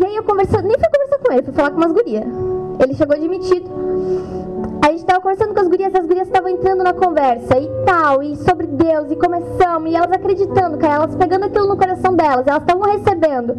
E 0.00 0.04
aí 0.04 0.16
eu 0.16 0.24
conversando, 0.24 0.66
nem 0.66 0.76
fui 0.76 0.88
conversar 0.88 1.18
com 1.18 1.32
ele, 1.32 1.42
fui 1.44 1.52
falar 1.52 1.70
com 1.70 1.76
umas 1.76 1.92
gurias. 1.92 2.26
Ele 2.80 2.94
chegou 2.94 3.14
admitido. 3.14 3.70
A 4.84 4.90
gente 4.90 5.04
tava 5.04 5.20
conversando 5.20 5.54
com 5.54 5.60
as 5.60 5.68
gurias, 5.68 5.94
as 5.94 6.04
gurias 6.04 6.26
estavam 6.26 6.50
entrando 6.50 6.82
na 6.82 6.92
conversa 6.92 7.56
e 7.56 7.68
tal, 7.86 8.20
e 8.20 8.34
sobre 8.34 8.66
Deus, 8.66 9.12
e 9.12 9.16
começamos, 9.16 9.88
e 9.88 9.94
elas 9.94 10.10
acreditando, 10.10 10.76
cara, 10.76 10.94
elas 10.94 11.14
pegando 11.14 11.44
aquilo 11.44 11.68
no 11.68 11.76
coração 11.76 12.16
delas, 12.16 12.44
elas 12.48 12.62
estavam 12.62 12.82
recebendo. 12.90 13.56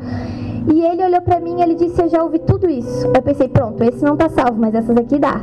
E 0.69 0.81
ele 0.83 1.01
olhou 1.01 1.21
para 1.21 1.39
mim 1.39 1.59
e 1.59 1.61
ele 1.61 1.75
disse: 1.75 2.01
Eu 2.01 2.09
já 2.09 2.21
ouvi 2.21 2.39
tudo 2.39 2.69
isso. 2.69 3.07
Eu 3.07 3.21
pensei: 3.21 3.47
Pronto, 3.47 3.81
esse 3.83 4.03
não 4.03 4.17
tá 4.17 4.27
salvo, 4.29 4.59
mas 4.59 4.75
essas 4.75 4.97
aqui 4.97 5.17
dá. 5.17 5.41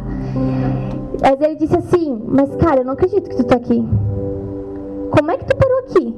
Mas 1.22 1.40
ele 1.40 1.56
disse 1.56 1.76
assim: 1.76 2.22
Mas 2.26 2.54
cara, 2.56 2.80
eu 2.80 2.84
não 2.84 2.92
acredito 2.92 3.28
que 3.28 3.36
tu 3.36 3.44
tá 3.44 3.56
aqui. 3.56 3.86
Como 5.10 5.30
é 5.30 5.36
que 5.36 5.44
tu 5.46 5.56
parou 5.56 5.78
aqui? 5.80 6.14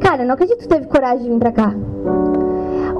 Cara, 0.00 0.22
eu 0.22 0.26
não 0.26 0.34
acredito 0.34 0.58
que 0.58 0.68
tu 0.68 0.74
teve 0.74 0.86
coragem 0.86 1.24
de 1.24 1.30
vir 1.30 1.38
pra 1.38 1.52
cá. 1.52 1.74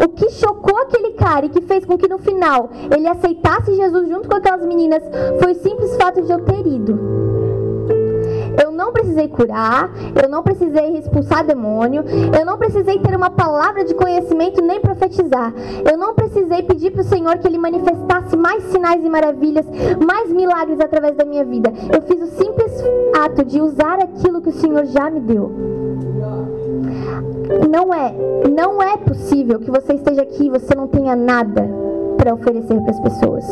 O 0.05 0.09
que 0.09 0.31
chocou 0.31 0.77
aquele 0.79 1.13
cara 1.13 1.47
e 1.47 1.49
que 1.49 1.61
fez 1.61 1.85
com 1.85 1.99
que 1.99 2.09
no 2.09 2.19
final 2.19 2.71
ele 2.95 3.07
aceitasse 3.07 3.75
Jesus 3.75 4.09
junto 4.09 4.29
com 4.29 4.37
aquelas 4.37 4.65
meninas 4.65 5.03
foi 5.41 5.53
o 5.53 5.57
simples 5.57 5.97
fato 5.97 6.23
de 6.23 6.33
eu 6.33 6.41
ter 6.45 6.67
ido. 6.67 6.99
Eu 8.63 8.73
não 8.73 8.93
precisei 8.93 9.29
curar, 9.29 9.91
eu 10.21 10.29
não 10.29 10.43
precisei 10.43 10.99
expulsar 10.99 11.45
demônio, 11.45 12.05
eu 12.39 12.45
não 12.45 12.59
precisei 12.59 12.99
ter 12.99 13.15
uma 13.15 13.31
palavra 13.31 13.85
de 13.85 13.95
conhecimento 13.95 14.61
nem 14.61 14.81
profetizar. 14.81 15.53
Eu 15.91 15.97
não 15.97 16.15
precisei 16.15 16.63
pedir 16.63 16.91
para 16.91 17.03
o 17.03 17.05
Senhor 17.05 17.39
que 17.39 17.47
Ele 17.47 17.59
manifestasse 17.59 18.37
mais 18.37 18.65
sinais 18.65 19.05
e 19.05 19.09
maravilhas, 19.09 19.67
mais 20.05 20.31
milagres 20.31 20.81
através 20.81 21.17
da 21.17 21.25
minha 21.25 21.45
vida. 21.45 21.73
Eu 21.93 22.03
fiz 22.03 22.21
o 22.21 22.37
simples 22.37 22.73
ato 23.17 23.45
de 23.45 23.61
usar 23.61 24.01
aquilo 24.01 24.41
que 24.41 24.49
o 24.49 24.53
Senhor 24.53 24.85
já 24.87 25.11
me 25.11 25.21
deu. 25.21 25.78
Não 27.71 27.95
é, 27.95 28.15
não 28.51 28.83
é 28.83 28.97
possível 28.97 29.59
que 29.59 29.71
você 29.71 29.95
esteja 29.95 30.23
aqui 30.23 30.47
e 30.47 30.51
você 30.51 30.75
não 30.75 30.87
tenha 30.87 31.17
nada 31.17 31.67
para 32.17 32.35
oferecer 32.35 32.81
para 32.81 32.91
as 32.91 33.01
pessoas. 33.01 33.45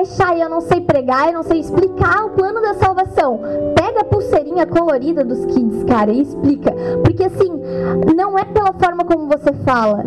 Mas, 0.00 0.16
Chay, 0.16 0.42
eu 0.42 0.48
não 0.48 0.62
sei 0.62 0.80
pregar, 0.80 1.26
eu 1.26 1.34
não 1.34 1.42
sei 1.42 1.60
explicar 1.60 2.24
o 2.24 2.30
plano 2.30 2.62
da 2.62 2.72
salvação. 2.72 3.38
Pega 3.76 4.00
a 4.00 4.04
pulseirinha 4.04 4.66
colorida 4.66 5.22
dos 5.22 5.44
kids, 5.44 5.84
cara, 5.84 6.10
e 6.10 6.22
explica. 6.22 6.74
Porque, 7.04 7.22
assim, 7.22 7.52
não 8.16 8.38
é 8.38 8.46
pela 8.46 8.72
forma 8.72 9.04
como 9.04 9.28
você 9.28 9.52
fala. 9.62 10.02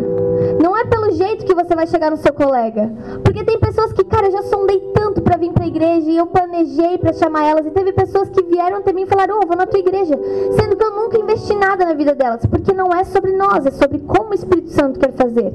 Não 0.60 0.76
é 0.76 0.84
pelo 0.84 1.12
jeito 1.12 1.44
que 1.44 1.54
você 1.54 1.76
vai 1.76 1.86
chegar 1.86 2.10
no 2.10 2.16
seu 2.16 2.32
colega. 2.32 2.90
Porque 3.22 3.44
tem 3.44 3.56
pessoas 3.60 3.92
que, 3.92 4.02
cara, 4.02 4.26
eu 4.26 4.32
já 4.32 4.42
sondei 4.42 4.80
tanto 4.92 5.22
para 5.22 5.36
vir 5.36 5.52
pra 5.52 5.64
igreja 5.66 6.10
e 6.10 6.16
eu 6.16 6.26
planejei 6.26 6.98
para 6.98 7.12
chamar 7.12 7.44
elas. 7.44 7.64
E 7.64 7.70
teve 7.70 7.92
pessoas 7.92 8.28
que 8.30 8.42
vieram 8.42 8.78
até 8.78 8.92
mim 8.92 9.02
e 9.02 9.06
falaram: 9.06 9.38
oh, 9.42 9.46
vou 9.46 9.56
na 9.56 9.66
tua 9.66 9.78
igreja. 9.78 10.18
Sendo 10.58 10.76
que 10.76 10.84
eu 10.84 10.90
nunca 10.90 11.18
investi 11.18 11.54
nada 11.54 11.84
na 11.84 11.94
vida 11.94 12.14
delas. 12.16 12.44
Porque 12.46 12.72
não 12.72 12.92
é 12.92 13.04
sobre 13.04 13.32
nós, 13.32 13.64
é 13.64 13.70
sobre 13.70 14.00
como 14.00 14.30
o 14.30 14.34
Espírito 14.34 14.70
Santo 14.70 14.98
quer 14.98 15.12
fazer. 15.12 15.52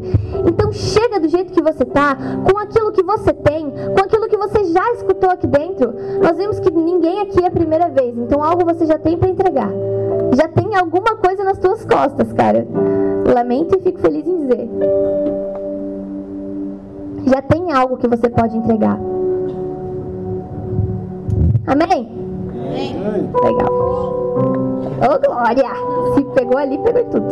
Então, 0.48 0.72
chega 0.72 1.20
do 1.20 1.28
jeito 1.28 1.52
que 1.52 1.62
você 1.62 1.84
tá, 1.84 2.18
com 2.50 2.58
aquilo 2.58 2.92
que 2.92 3.04
você 3.04 3.34
tem, 3.34 3.70
com 3.70 4.02
aquilo 4.02 4.28
que 4.28 4.38
você 4.40 4.66
já 4.66 4.92
escutou 4.94 5.30
aqui 5.30 5.48
dentro. 5.48 5.94
Nós 6.22 6.38
vimos 6.38 6.60
que 6.60 6.72
ninguém 6.72 7.22
aqui 7.22 7.44
é 7.44 7.48
a 7.48 7.52
primeira 7.52 7.90
vez. 7.90 8.18
Então, 8.18 8.44
algo 8.44 8.66
você 8.66 8.86
já 8.86 8.98
tem 8.98 9.18
para 9.18 9.30
entregar. 9.30 9.70
Já 10.36 10.48
tem 10.48 10.76
alguma 10.76 11.16
coisa 11.16 11.44
nas 11.44 11.58
tuas 11.58 11.86
costas, 11.86 12.32
cara. 12.34 12.66
Lamento 13.34 13.78
e 13.78 13.82
fico 13.82 14.00
feliz 14.00 14.26
em 14.26 14.38
dizer. 14.38 14.70
Já 17.26 17.42
tem 17.42 17.72
algo 17.72 17.98
que 17.98 18.08
você 18.08 18.30
pode 18.30 18.58
entregar. 18.58 18.98
Amém? 21.68 22.12
Amém. 22.70 23.30
Legal. 23.44 23.70
Ô, 25.00 25.16
oh, 25.16 25.20
Glória! 25.20 25.70
Se 26.16 26.24
pegou 26.34 26.58
ali, 26.58 26.78
pegou 26.80 27.04
tudo. 27.06 27.26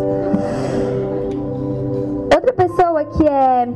Outra 2.34 2.54
pessoa 2.54 3.04
que 3.06 3.28
é. 3.28 3.68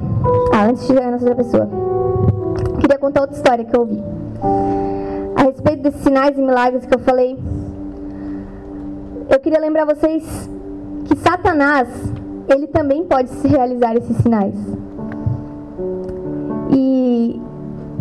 Ah, 0.54 0.66
antes 0.66 0.84
de 0.84 0.88
chegar 0.88 1.12
nessa 1.12 1.26
outra 1.28 1.44
pessoa. 1.44 1.70
Queria 2.80 2.98
contar 2.98 3.22
outra 3.22 3.36
história 3.36 3.66
que 3.66 3.76
eu 3.76 3.82
ouvi. 3.82 4.02
A 5.36 5.44
respeito 5.44 5.84
desses 5.84 6.02
sinais 6.02 6.38
e 6.38 6.42
milagres 6.42 6.86
que 6.86 6.94
eu 6.94 7.00
falei 7.00 7.38
eu 9.32 9.40
queria 9.40 9.62
lembrar 9.62 9.86
vocês 9.86 10.50
que 11.06 11.16
Satanás, 11.16 11.88
ele 12.50 12.68
também 12.68 13.06
pode 13.06 13.30
se 13.30 13.48
realizar 13.48 13.96
esses 13.96 14.18
sinais. 14.18 14.54
E 16.70 17.42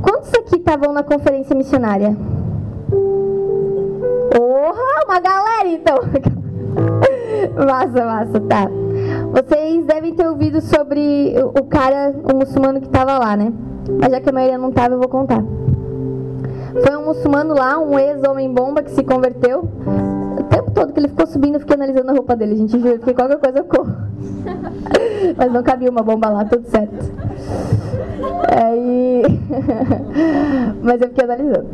quantos 0.03 0.35
aqui 0.35 0.57
estavam 0.57 0.93
na 0.93 1.05
conferência 1.05 1.55
missionária? 1.55 2.17
uma 5.07 5.21
galera 5.21 5.69
então. 5.69 5.97
massa, 7.67 8.05
massa, 8.05 8.41
tá. 8.41 8.69
Vocês 9.33 9.85
devem 9.87 10.15
ter 10.15 10.27
ouvido 10.27 10.61
sobre 10.61 11.35
o 11.55 11.65
cara, 11.65 12.15
o 12.25 12.37
muçulmano 12.37 12.81
que 12.81 12.89
tava 12.89 13.19
lá, 13.19 13.37
né? 13.37 13.53
Mas 14.01 14.11
já 14.11 14.21
que 14.21 14.29
a 14.29 14.33
maioria 14.33 14.59
não 14.59 14.73
tava, 14.73 14.95
eu 14.95 14.99
vou 14.99 15.09
contar. 15.09 15.43
Foi 16.85 16.97
um 16.97 17.07
muçulmano 17.07 17.55
lá, 17.55 17.79
um 17.79 17.99
ex-homem-bomba 17.99 18.83
que 18.83 18.91
se 18.91 19.03
converteu. 19.03 19.69
O 20.39 20.43
tempo 20.45 20.71
todo 20.73 20.93
que 20.93 21.01
ele 21.01 21.09
ficou 21.09 21.27
subindo, 21.27 21.55
eu 21.55 21.61
fiquei 21.61 21.77
analisando 21.77 22.11
a 22.11 22.15
roupa 22.15 22.37
dele, 22.37 22.57
gente. 22.57 22.79
Juro, 22.79 22.99
porque 22.99 23.15
qualquer 23.15 23.39
coisa 23.39 23.59
eu 23.59 23.65
corro. 23.65 23.93
Mas 25.37 25.53
não 25.53 25.63
cabia 25.63 25.91
uma 25.91 26.03
bomba 26.03 26.29
lá, 26.29 26.45
tudo 26.45 26.67
certo. 26.69 27.13
Aí. 28.57 29.23
Mas 30.83 31.01
eu 31.01 31.09
fiquei 31.09 31.25
analisando. 31.25 31.67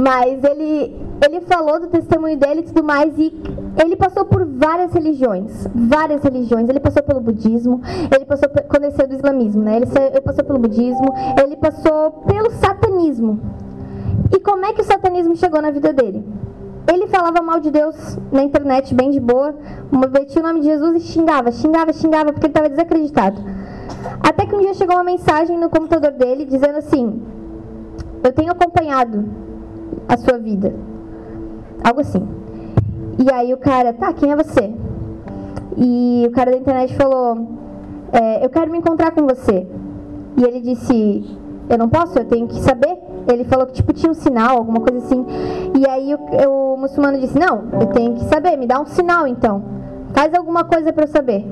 Mas 0.00 0.44
ele, 0.44 1.00
ele 1.24 1.40
falou 1.42 1.80
do 1.80 1.88
testemunho 1.88 2.36
dele 2.36 2.60
e 2.60 2.64
tudo 2.64 2.82
mais. 2.82 3.12
E 3.18 3.30
ele 3.76 3.96
passou 3.96 4.24
por 4.24 4.44
várias 4.44 4.92
religiões. 4.92 5.66
Várias 5.74 6.22
religiões. 6.22 6.68
Ele 6.68 6.80
passou 6.80 7.02
pelo 7.02 7.20
budismo. 7.20 7.80
Ele 8.14 8.24
passou. 8.24 8.48
Quando 8.68 8.84
ele 8.84 8.92
saiu 8.92 9.08
do 9.08 9.14
islamismo, 9.14 9.62
né? 9.62 9.76
Ele, 9.76 9.86
saiu, 9.86 10.08
ele 10.08 10.20
passou 10.20 10.44
pelo 10.44 10.58
budismo. 10.58 11.12
Ele 11.42 11.56
passou 11.56 12.10
pelo 12.26 12.50
satanismo. 12.52 13.40
E 14.32 14.38
como 14.40 14.64
é 14.64 14.72
que 14.72 14.80
o 14.80 14.84
satanismo 14.84 15.36
chegou 15.36 15.60
na 15.60 15.70
vida 15.70 15.92
dele? 15.92 16.24
Ele 16.92 17.06
falava 17.08 17.40
mal 17.42 17.60
de 17.60 17.70
Deus 17.70 18.18
na 18.30 18.42
internet, 18.42 18.94
bem 18.94 19.10
de 19.10 19.18
boa, 19.18 19.54
metia 19.90 20.42
o 20.42 20.44
nome 20.44 20.60
de 20.60 20.66
Jesus 20.66 20.96
e 20.96 21.06
xingava, 21.06 21.50
xingava, 21.50 21.92
xingava, 21.94 22.32
porque 22.32 22.46
ele 22.46 22.50
estava 22.50 22.68
desacreditado. 22.68 23.40
Até 24.22 24.44
que 24.46 24.54
um 24.54 24.60
dia 24.60 24.74
chegou 24.74 24.96
uma 24.96 25.04
mensagem 25.04 25.58
no 25.58 25.70
computador 25.70 26.12
dele 26.12 26.44
dizendo 26.44 26.76
assim: 26.76 27.22
Eu 28.22 28.32
tenho 28.32 28.52
acompanhado 28.52 29.24
a 30.06 30.16
sua 30.18 30.38
vida. 30.38 30.74
Algo 31.82 32.00
assim. 32.00 32.43
E 33.18 33.32
aí 33.32 33.52
o 33.52 33.58
cara, 33.58 33.92
tá, 33.92 34.12
quem 34.12 34.32
é 34.32 34.36
você? 34.36 34.72
E 35.76 36.24
o 36.28 36.30
cara 36.32 36.50
da 36.50 36.56
internet 36.56 36.94
falou: 36.96 37.48
é, 38.12 38.44
Eu 38.44 38.50
quero 38.50 38.70
me 38.70 38.78
encontrar 38.78 39.12
com 39.12 39.26
você. 39.26 39.66
E 40.36 40.44
ele 40.44 40.60
disse: 40.60 41.24
Eu 41.68 41.78
não 41.78 41.88
posso, 41.88 42.18
eu 42.18 42.24
tenho 42.24 42.46
que 42.46 42.60
saber. 42.60 42.98
Ele 43.26 43.44
falou 43.44 43.66
que 43.66 43.74
tipo 43.74 43.92
tinha 43.92 44.10
um 44.10 44.14
sinal, 44.14 44.58
alguma 44.58 44.80
coisa 44.80 44.98
assim. 44.98 45.24
E 45.78 45.88
aí 45.88 46.14
o, 46.14 46.74
o 46.74 46.76
muçulmano 46.76 47.18
disse: 47.18 47.38
Não, 47.38 47.64
eu 47.80 47.86
tenho 47.88 48.14
que 48.14 48.24
saber, 48.24 48.56
me 48.56 48.66
dá 48.66 48.80
um 48.80 48.86
sinal 48.86 49.26
então. 49.26 49.62
Faz 50.12 50.32
alguma 50.34 50.64
coisa 50.64 50.92
para 50.92 51.04
eu 51.04 51.08
saber. 51.08 51.44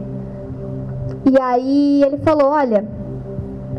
E 1.24 1.40
aí 1.40 2.02
ele 2.04 2.18
falou: 2.18 2.50
Olha, 2.50 2.84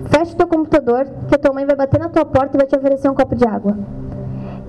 fecha 0.09 0.33
o 0.33 0.37
teu 0.37 0.47
computador, 0.47 1.07
que 1.27 1.35
a 1.35 1.37
tua 1.37 1.53
mãe 1.53 1.65
vai 1.65 1.75
bater 1.75 1.99
na 1.99 2.09
tua 2.09 2.25
porta 2.25 2.55
e 2.55 2.59
vai 2.59 2.67
te 2.67 2.75
oferecer 2.75 3.09
um 3.09 3.15
copo 3.15 3.35
de 3.35 3.45
água. 3.45 3.77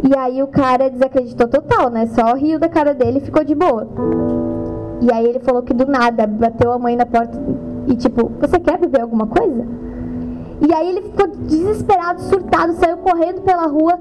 E 0.02 0.16
aí 0.16 0.42
o 0.42 0.46
cara 0.46 0.90
desacreditou 0.90 1.48
total, 1.48 1.90
né? 1.90 2.06
Só 2.06 2.34
riu 2.34 2.58
da 2.58 2.68
cara 2.68 2.94
dele 2.94 3.18
e 3.18 3.24
ficou 3.24 3.44
de 3.44 3.54
boa. 3.54 3.86
E 5.00 5.12
aí 5.12 5.26
ele 5.26 5.40
falou 5.40 5.62
que 5.62 5.74
do 5.74 5.86
nada 5.86 6.26
bateu 6.26 6.72
a 6.72 6.78
mãe 6.78 6.96
na 6.96 7.06
porta 7.06 7.38
e 7.86 7.94
tipo, 7.96 8.30
você 8.40 8.58
quer 8.58 8.78
beber 8.78 9.02
alguma 9.02 9.26
coisa? 9.26 9.66
E 10.66 10.72
aí 10.72 10.88
ele 10.88 11.02
ficou 11.02 11.26
desesperado, 11.28 12.22
surtado, 12.22 12.72
saiu 12.74 12.96
correndo 12.98 13.42
pela 13.42 13.66
rua. 13.66 13.98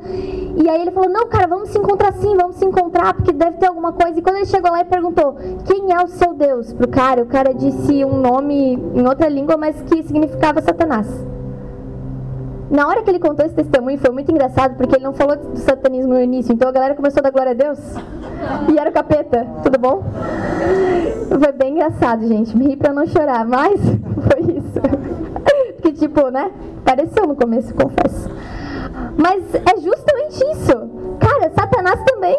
E 0.56 0.69
aí 0.69 0.82
ele 0.82 0.91
falou: 0.91 1.10
Não, 1.10 1.27
cara, 1.27 1.47
vamos 1.47 1.69
se 1.69 1.77
encontrar 1.77 2.13
sim, 2.13 2.36
vamos 2.38 2.56
se 2.56 2.65
encontrar, 2.65 3.13
porque 3.15 3.34
deve 3.34 3.58
ter 3.58 3.67
alguma 3.67 3.91
coisa. 3.91 4.17
E 4.17 4.21
quando 4.21 4.38
ele 4.38 4.45
chegou 4.45 4.71
lá 4.71 4.82
e 4.82 4.86
perguntou: 4.86 5.36
Quem 5.65 5.91
é 5.91 6.01
o 6.03 6.08
seu 6.08 6.34
Deus? 6.34 6.71
Pro 6.71 6.88
cara, 6.88 7.23
o 7.23 7.25
cara 7.25 7.53
disse 7.53 8.06
um 8.06 8.17
nome 8.17 8.79
em 8.93 9.06
outra 9.06 9.27
língua, 9.27 9.58
mas 9.58 9.82
que 9.82 10.03
significava 10.03 10.62
Satanás. 10.62 11.08
Na 12.73 12.88
hora 12.88 13.03
que 13.03 13.09
ele 13.09 13.19
contou 13.19 13.45
esse 13.45 13.55
testemunho, 13.55 13.99
foi 13.99 14.09
muito 14.09 14.31
engraçado, 14.31 14.75
porque 14.75 14.95
ele 14.95 15.03
não 15.03 15.13
falou 15.13 15.38
do 15.38 15.59
satanismo 15.59 16.15
no 16.15 16.21
início. 16.21 16.51
Então 16.51 16.67
a 16.67 16.71
galera 16.71 16.95
começou 16.95 17.21
a 17.21 17.23
dar 17.23 17.29
glória 17.29 17.51
a 17.51 17.55
Deus. 17.55 17.79
E 18.73 18.77
era 18.77 18.89
o 18.89 18.93
capeta. 18.93 19.47
Tudo 19.63 19.77
bom? 19.77 20.03
Foi 21.29 21.51
bem 21.51 21.73
engraçado, 21.73 22.27
gente. 22.27 22.57
Me 22.57 22.69
ri 22.69 22.75
pra 22.75 22.91
não 22.91 23.05
chorar, 23.05 23.45
mas 23.45 23.79
foi 24.27 24.57
isso 24.57 24.73
que, 25.83 25.91
tipo, 25.91 26.29
né? 26.29 26.49
Pareceu 26.86 27.27
no 27.27 27.36
começo, 27.36 27.73
confesso. 27.75 28.29
Mas 29.17 29.43
é 29.53 29.81
justamente 29.81 30.43
isso. 30.51 30.89
Cara, 31.19 31.51
Satanás 31.53 31.99
também. 32.05 32.38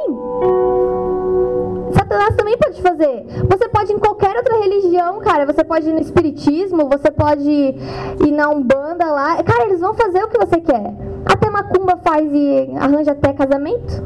Satanás 2.14 2.36
também 2.36 2.56
pode 2.56 2.80
fazer. 2.80 3.24
Você 3.50 3.68
pode 3.68 3.92
ir 3.92 3.96
em 3.96 3.98
qualquer 3.98 4.36
outra 4.36 4.56
religião, 4.58 5.18
cara. 5.18 5.44
Você 5.46 5.64
pode 5.64 5.88
ir 5.88 5.92
no 5.92 6.00
espiritismo, 6.00 6.88
você 6.88 7.10
pode 7.10 7.50
ir 7.50 8.32
na 8.32 8.50
Umbanda 8.50 9.06
lá. 9.06 9.42
Cara, 9.42 9.66
eles 9.66 9.80
vão 9.80 9.94
fazer 9.94 10.22
o 10.22 10.28
que 10.28 10.38
você 10.38 10.60
quer. 10.60 10.94
Até 11.26 11.50
Macumba 11.50 11.98
faz 12.04 12.24
e 12.32 12.70
arranja 12.78 13.12
até 13.12 13.32
casamento. 13.32 14.04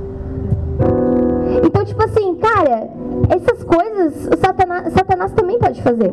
Então, 1.65 1.85
tipo 1.85 2.03
assim, 2.03 2.35
cara, 2.37 2.89
essas 3.29 3.63
coisas 3.65 4.29
Satanás, 4.41 4.93
Satanás 4.95 5.33
também 5.33 5.59
pode 5.59 5.83
fazer. 5.83 6.13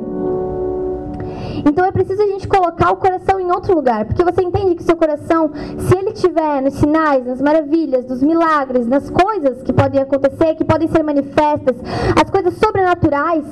Então 1.65 1.86
é 1.86 1.91
preciso 1.91 2.21
a 2.21 2.28
gente 2.28 2.48
colocar 2.48 2.91
o 2.91 2.98
coração 2.98 3.39
em 3.39 3.52
outro 3.52 3.76
lugar, 3.76 4.06
porque 4.06 4.24
você 4.24 4.41
entende 4.41 4.76
que 4.76 4.84
seu 4.84 4.95
coração, 4.95 5.52
se 5.78 5.98
ele 5.98 6.12
estiver 6.12 6.62
nos 6.62 6.76
sinais, 6.76 7.26
nas 7.26 7.41
maravilhas, 7.41 8.06
nos 8.06 8.21
milagres, 8.21 8.88
nas 8.88 9.10
coisas 9.10 9.62
que 9.63 9.74
podem 9.74 10.02
acontecer, 10.02 10.56
que 10.56 10.63
podem 10.63 10.88
ser 10.88 11.04
manifestas, 11.04 11.76
as 12.21 12.30
coisas 12.30 12.56
sobrenaturais, 12.58 13.45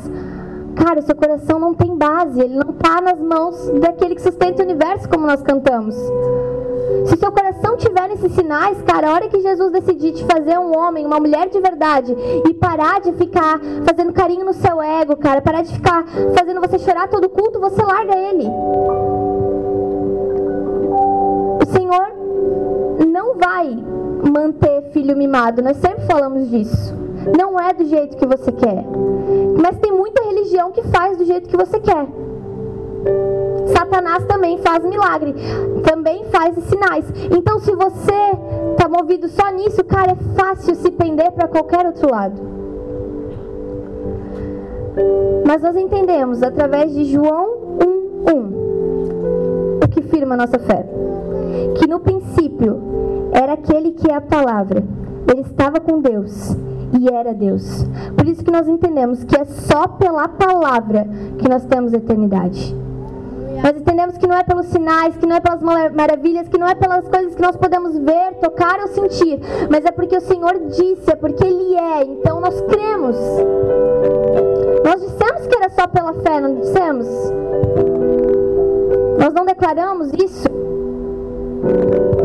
cara, 0.76 1.02
seu 1.02 1.15
coração 1.15 1.60
não 1.60 1.74
tem 1.74 1.96
base, 1.96 2.39
ele 2.39 2.56
não 2.56 2.72
está 2.72 3.02
nas 3.02 3.19
mãos 3.19 3.69
daquele 3.80 4.15
que 4.15 4.22
sustenta 4.22 4.62
o 4.62 4.65
universo, 4.65 5.08
como 5.10 5.26
nós 5.26 5.41
cantamos. 5.41 5.96
Se 7.06 7.17
seu 7.17 7.32
coração 7.32 7.75
tiver 7.77 8.08
nesses 8.08 8.32
sinais, 8.34 8.82
cara, 8.84 9.10
a 9.10 9.13
hora 9.13 9.29
que 9.29 9.39
Jesus 9.39 9.71
decidir 9.71 10.13
te 10.13 10.23
fazer 10.25 10.58
um 10.58 10.77
homem, 10.77 11.06
uma 11.06 11.19
mulher 11.19 11.49
de 11.49 11.60
verdade 11.60 12.15
e 12.47 12.53
parar 12.53 13.01
de 13.01 13.12
ficar 13.13 13.60
fazendo 13.86 14.13
carinho 14.13 14.45
no 14.45 14.53
seu 14.53 14.82
ego, 14.82 15.15
cara, 15.17 15.41
parar 15.41 15.63
de 15.63 15.73
ficar 15.73 16.06
fazendo 16.38 16.62
você 16.62 16.79
chorar 16.79 17.08
todo 17.08 17.29
culto, 17.29 17.60
você 17.60 17.82
larga 17.84 18.15
ele. 18.15 18.47
O 21.62 21.65
Senhor 21.71 22.13
não 23.08 23.36
vai 23.36 23.77
manter 24.32 24.84
filho 24.91 25.17
mimado, 25.17 25.62
nós 25.62 25.77
sempre 25.77 26.06
falamos 26.06 26.49
disso. 26.49 26.93
Não 27.38 27.60
é 27.60 27.73
do 27.73 27.86
jeito 27.86 28.17
que 28.17 28.25
você 28.25 28.51
quer. 28.51 28.84
Mas 29.62 29.77
tem 29.79 29.91
muita 29.91 30.23
religião 30.23 30.71
que 30.71 30.84
faz 30.84 31.17
do 31.17 31.25
jeito 31.25 31.49
que 31.49 31.58
você 31.58 31.79
quer. 31.79 32.08
Satanás 33.68 34.26
também 34.26 34.58
faz 34.58 34.84
milagre, 34.84 35.34
também 35.84 36.26
faz 36.26 36.56
sinais. 36.66 37.06
Então, 37.32 37.60
se 37.60 37.74
você 37.76 38.13
está 38.72 38.89
movido 38.89 39.28
só 39.30 39.52
nisso, 39.52 39.84
cara, 39.84 40.12
é 40.12 40.18
fácil 40.36 40.76
se 40.76 40.92
pender 40.92 41.32
para 41.32 41.48
qualquer 41.48 41.86
outro 41.86 42.12
lado. 42.12 42.42
Mas 45.46 45.62
nós 45.62 45.76
entendemos 45.76 46.42
através 46.44 46.94
de 46.94 47.06
João 47.06 47.78
1:1 47.80 49.84
o 49.84 49.88
que 49.88 50.02
firma 50.02 50.36
a 50.36 50.38
nossa 50.38 50.60
fé, 50.60 50.86
que 51.76 51.88
no 51.88 52.00
princípio 52.00 52.80
era 53.32 53.54
aquele 53.54 53.92
que 53.92 54.10
é 54.10 54.16
a 54.16 54.22
palavra. 54.22 54.84
Ele 55.32 55.42
estava 55.42 55.80
com 55.80 56.00
Deus 56.00 56.56
e 57.00 57.10
era 57.10 57.34
Deus. 57.34 57.86
Por 58.16 58.28
isso 58.28 58.44
que 58.44 58.52
nós 58.52 58.68
entendemos 58.68 59.24
que 59.24 59.36
é 59.36 59.46
só 59.46 59.88
pela 59.88 60.28
palavra 60.28 61.08
que 61.38 61.50
nós 61.50 61.66
temos 61.66 61.94
eternidade. 61.94 62.76
Nós 63.63 63.78
entendemos 63.78 64.17
que 64.17 64.28
não 64.28 64.36
é 64.36 64.43
pelos 64.43 64.65
sinais, 64.65 65.15
que 65.15 65.26
não 65.26 65.38
é 65.38 65.39
pelas 65.39 65.62
maravilhas, 65.93 66.49
que 66.49 66.58
não 66.58 66.67
é 66.67 66.76
pelas 66.76 67.08
coisas 67.08 67.34
que 67.34 67.41
nós 67.41 67.56
podemos 67.56 67.97
ver, 67.97 68.34
tocar 68.41 68.78
ou 68.82 68.88
sentir, 68.89 69.39
mas 69.71 69.86
é 69.86 69.91
porque 69.91 70.17
o 70.17 70.21
Senhor 70.21 70.60
disse, 70.67 71.10
é 71.10 71.15
porque 71.15 71.45
Ele 71.45 71.73
é, 71.76 72.04
então 72.04 72.41
nós 72.41 72.60
cremos. 72.60 73.15
Nós 74.84 75.02
dissemos 75.02 75.47
que 75.47 75.56
era 75.56 75.69
só 75.69 75.88
pela 75.88 76.13
fé, 76.15 76.41
não 76.41 76.56
dissemos? 76.56 77.08
Nós 79.17 79.34
não 79.34 79.45
declaramos 79.45 80.12
isso? 80.12 80.49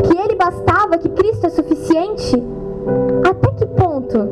Que 0.03 0.17
Ele 0.21 0.35
bastava, 0.35 0.97
que 0.97 1.07
Cristo 1.07 1.47
é 1.47 1.49
suficiente? 1.49 2.43
Até 3.23 3.51
que 3.53 3.65
ponto 3.65 4.27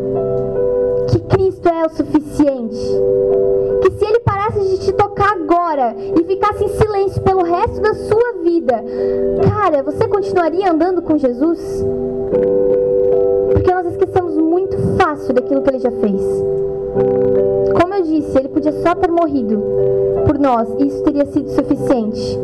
que 1.08 1.20
é 1.70 1.86
o 1.86 1.90
suficiente? 1.90 2.78
Que 3.82 3.92
se 3.92 4.06
Ele 4.06 4.20
parasse 4.20 4.60
de 4.60 4.80
te 4.80 4.94
tocar 4.94 5.34
agora 5.34 5.96
e 5.98 6.24
ficasse 6.24 6.64
em 6.64 6.70
silêncio 6.70 7.22
pelo 7.22 7.44
resto 7.44 7.82
da 7.82 7.94
sua 7.94 8.34
vida, 8.44 8.84
cara, 9.50 9.84
você 9.84 10.08
continuaria 10.08 10.72
andando 10.72 11.02
com 11.02 11.18
Jesus? 11.18 11.86
Porque 13.52 13.74
nós 13.74 13.88
esquecemos 13.88 14.38
muito 14.38 14.78
fácil 14.98 15.34
daquilo 15.34 15.62
que 15.62 15.70
Ele 15.70 15.80
já 15.80 15.92
fez. 15.92 16.22
Como 17.80 17.94
eu 17.94 18.04
disse, 18.04 18.38
Ele 18.38 18.50
podia 18.50 18.72
só 18.82 18.96
ter 18.96 19.12
morrido 19.12 19.62
por 20.26 20.38
nós 20.38 20.68
e 20.80 20.88
isso 20.88 21.04
teria 21.04 21.26
sido 21.26 21.50
suficiente. 21.50 22.40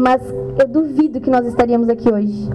Mas 0.00 0.22
eu 0.58 0.68
duvido 0.68 1.20
que 1.20 1.30
nós 1.30 1.46
estaríamos 1.46 1.88
aqui 1.88 2.12
hoje. 2.12 2.48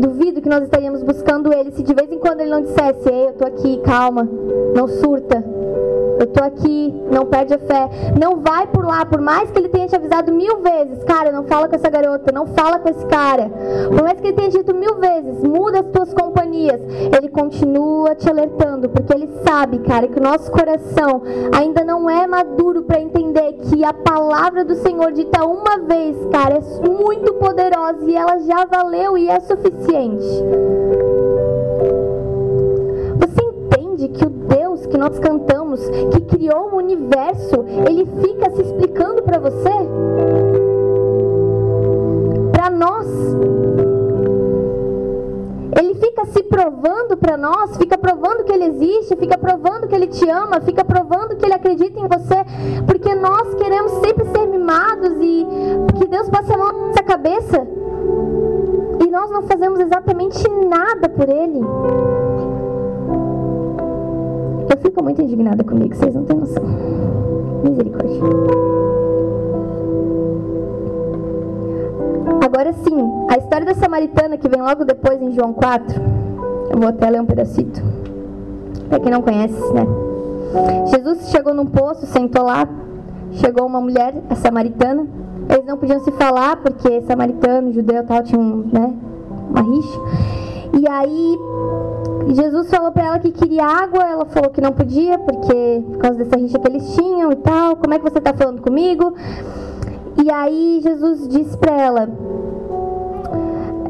Duvido 0.00 0.40
que 0.40 0.48
nós 0.48 0.64
estaríamos 0.64 1.02
buscando 1.02 1.52
Ele 1.52 1.70
se 1.72 1.82
de 1.82 1.94
vez 1.94 2.10
em 2.10 2.18
quando 2.18 2.40
Ele 2.40 2.50
não 2.50 2.62
dissesse: 2.62 3.08
Ei, 3.08 3.28
eu 3.28 3.32
tô 3.34 3.46
aqui, 3.46 3.78
calma, 3.78 4.28
não 4.74 4.88
surta. 4.88 5.61
Eu 6.18 6.26
tô 6.26 6.42
aqui, 6.44 6.94
não 7.10 7.26
perde 7.26 7.54
a 7.54 7.58
fé. 7.58 7.88
Não 8.18 8.40
vai 8.40 8.66
por 8.66 8.84
lá, 8.84 9.04
por 9.04 9.20
mais 9.20 9.50
que 9.50 9.58
ele 9.58 9.68
tenha 9.68 9.86
te 9.86 9.96
avisado 9.96 10.32
mil 10.32 10.60
vezes, 10.60 11.02
cara, 11.04 11.32
não 11.32 11.44
fala 11.44 11.68
com 11.68 11.74
essa 11.74 11.88
garota, 11.88 12.32
não 12.32 12.46
fala 12.46 12.78
com 12.78 12.88
esse 12.88 13.04
cara. 13.06 13.50
Por 13.88 14.02
mais 14.02 14.20
que 14.20 14.28
ele 14.28 14.36
tenha 14.36 14.50
dito 14.50 14.74
mil 14.74 14.96
vezes, 14.96 15.42
muda 15.42 15.80
as 15.80 15.86
tuas 15.86 16.14
companhias, 16.14 16.80
ele 17.16 17.28
continua 17.28 18.14
te 18.14 18.28
alertando, 18.28 18.88
porque 18.88 19.12
ele 19.12 19.28
sabe, 19.44 19.78
cara, 19.80 20.08
que 20.08 20.18
o 20.18 20.22
nosso 20.22 20.50
coração 20.50 21.22
ainda 21.56 21.84
não 21.84 22.08
é 22.08 22.26
maduro 22.26 22.82
para 22.82 23.00
entender 23.00 23.54
que 23.54 23.84
a 23.84 23.92
palavra 23.92 24.64
do 24.64 24.74
Senhor 24.76 25.12
dita 25.12 25.44
uma 25.44 25.78
vez, 25.86 26.16
cara, 26.30 26.58
é 26.58 26.88
muito 26.88 27.34
poderosa 27.34 28.10
e 28.10 28.16
ela 28.16 28.38
já 28.40 28.64
valeu 28.64 29.16
e 29.16 29.28
é 29.28 29.40
suficiente. 29.40 31.11
Que 34.92 34.98
nós 34.98 35.18
cantamos, 35.18 35.80
que 36.12 36.20
criou 36.20 36.70
o 36.70 36.76
universo, 36.76 37.64
ele 37.88 38.04
fica 38.20 38.50
se 38.50 38.60
explicando 38.60 39.22
para 39.22 39.38
você? 39.38 39.70
Para 42.52 42.68
nós, 42.68 43.06
ele 45.80 45.94
fica 45.94 46.26
se 46.26 46.42
provando 46.42 47.16
para 47.16 47.38
nós, 47.38 47.74
fica 47.78 47.96
provando 47.96 48.44
que 48.44 48.52
ele 48.52 48.66
existe, 48.66 49.16
fica 49.16 49.38
provando 49.38 49.88
que 49.88 49.94
ele 49.94 50.08
te 50.08 50.28
ama, 50.28 50.60
fica 50.60 50.84
provando 50.84 51.36
que 51.36 51.46
ele 51.46 51.54
acredita 51.54 51.98
em 51.98 52.06
você, 52.06 52.44
porque 52.86 53.14
nós 53.14 53.54
queremos 53.54 53.92
sempre 53.92 54.26
ser 54.26 54.46
mimados 54.46 55.12
e 55.22 55.46
que 55.98 56.06
Deus 56.06 56.28
passe 56.28 56.52
a 56.52 56.58
mão 56.58 56.70
na 56.70 56.86
nossa 56.88 57.02
cabeça 57.02 57.66
e 59.00 59.10
nós 59.10 59.30
não 59.30 59.42
fazemos 59.44 59.80
exatamente 59.80 60.46
nada 60.68 61.08
por 61.08 61.30
ele. 61.30 61.62
Eu 64.70 64.76
fico 64.80 65.02
muito 65.02 65.22
indignada 65.22 65.62
comigo, 65.64 65.94
vocês 65.94 66.14
não 66.14 66.24
têm 66.24 66.36
noção. 66.36 66.64
Misericórdia. 67.64 68.20
Agora 72.44 72.72
sim, 72.72 73.26
a 73.30 73.38
história 73.38 73.66
da 73.66 73.74
samaritana 73.74 74.36
que 74.36 74.48
vem 74.48 74.60
logo 74.60 74.84
depois 74.84 75.20
em 75.22 75.32
João 75.32 75.52
4. 75.52 76.00
Eu 76.70 76.78
vou 76.78 76.88
até 76.88 77.08
ler 77.08 77.20
um 77.20 77.26
pedacito. 77.26 77.82
Para 78.88 79.00
quem 79.00 79.10
não 79.10 79.22
conhece, 79.22 79.72
né? 79.72 79.86
Jesus 80.90 81.30
chegou 81.30 81.54
num 81.54 81.66
poço, 81.66 82.06
sentou 82.06 82.44
lá. 82.44 82.68
Chegou 83.32 83.66
uma 83.66 83.80
mulher, 83.80 84.14
a 84.28 84.34
samaritana. 84.34 85.06
Eles 85.48 85.64
não 85.64 85.76
podiam 85.76 86.00
se 86.00 86.10
falar 86.12 86.56
porque 86.56 87.02
samaritano, 87.02 87.72
judeu, 87.72 88.04
tal, 88.04 88.22
tinham, 88.22 88.64
né, 88.72 88.94
uma 89.50 89.62
rixa. 89.62 89.98
E 90.78 90.88
aí 90.88 91.38
Jesus 92.28 92.70
falou 92.70 92.92
para 92.92 93.06
ela 93.06 93.18
que 93.18 93.32
queria 93.32 93.64
água, 93.64 94.02
ela 94.04 94.24
falou 94.26 94.50
que 94.50 94.60
não 94.60 94.72
podia 94.72 95.18
porque 95.18 95.82
por 95.92 95.98
causa 95.98 96.18
dessa 96.18 96.36
rixa 96.36 96.58
que 96.58 96.68
eles 96.68 96.94
tinham 96.94 97.32
e 97.32 97.36
tal. 97.36 97.76
Como 97.76 97.92
é 97.94 97.98
que 97.98 98.04
você 98.04 98.18
está 98.18 98.32
falando 98.32 98.60
comigo? 98.62 99.14
E 100.22 100.30
aí 100.30 100.80
Jesus 100.82 101.28
disse 101.28 101.56
para 101.56 101.80
ela: 101.80 102.08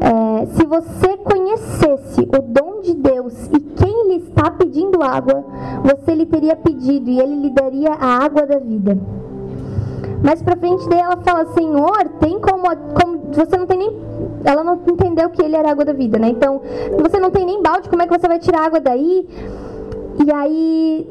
é, 0.01 0.45
se 0.47 0.65
você 0.65 1.17
conhecesse 1.17 2.21
o 2.21 2.41
dom 2.41 2.81
de 2.81 2.93
Deus 2.93 3.33
e 3.53 3.59
quem 3.59 4.07
lhe 4.09 4.15
está 4.17 4.51
pedindo 4.51 5.01
água, 5.01 5.43
você 5.83 6.13
lhe 6.15 6.25
teria 6.25 6.55
pedido 6.55 7.09
e 7.09 7.19
ele 7.19 7.35
lhe 7.35 7.49
daria 7.51 7.93
a 7.93 8.23
água 8.23 8.45
da 8.45 8.59
vida. 8.59 8.97
Mais 10.23 10.41
pra 10.41 10.55
frente 10.55 10.87
daí 10.87 10.99
ela 10.99 11.17
fala, 11.17 11.45
Senhor, 11.47 12.07
tem 12.19 12.39
como, 12.39 12.63
como 12.99 13.19
você 13.33 13.57
não 13.57 13.65
tem 13.65 13.77
nem, 13.77 14.01
ela 14.45 14.63
não 14.63 14.79
entendeu 14.89 15.29
que 15.29 15.43
ele 15.43 15.55
era 15.55 15.69
água 15.69 15.83
da 15.83 15.93
vida, 15.93 16.17
né? 16.17 16.29
Então, 16.29 16.61
você 17.01 17.19
não 17.19 17.29
tem 17.29 17.45
nem 17.45 17.61
balde, 17.61 17.89
como 17.89 18.01
é 18.01 18.07
que 18.07 18.17
você 18.17 18.27
vai 18.27 18.39
tirar 18.39 18.65
água 18.65 18.79
daí? 18.79 19.27
E 20.25 20.31
aí 20.31 21.07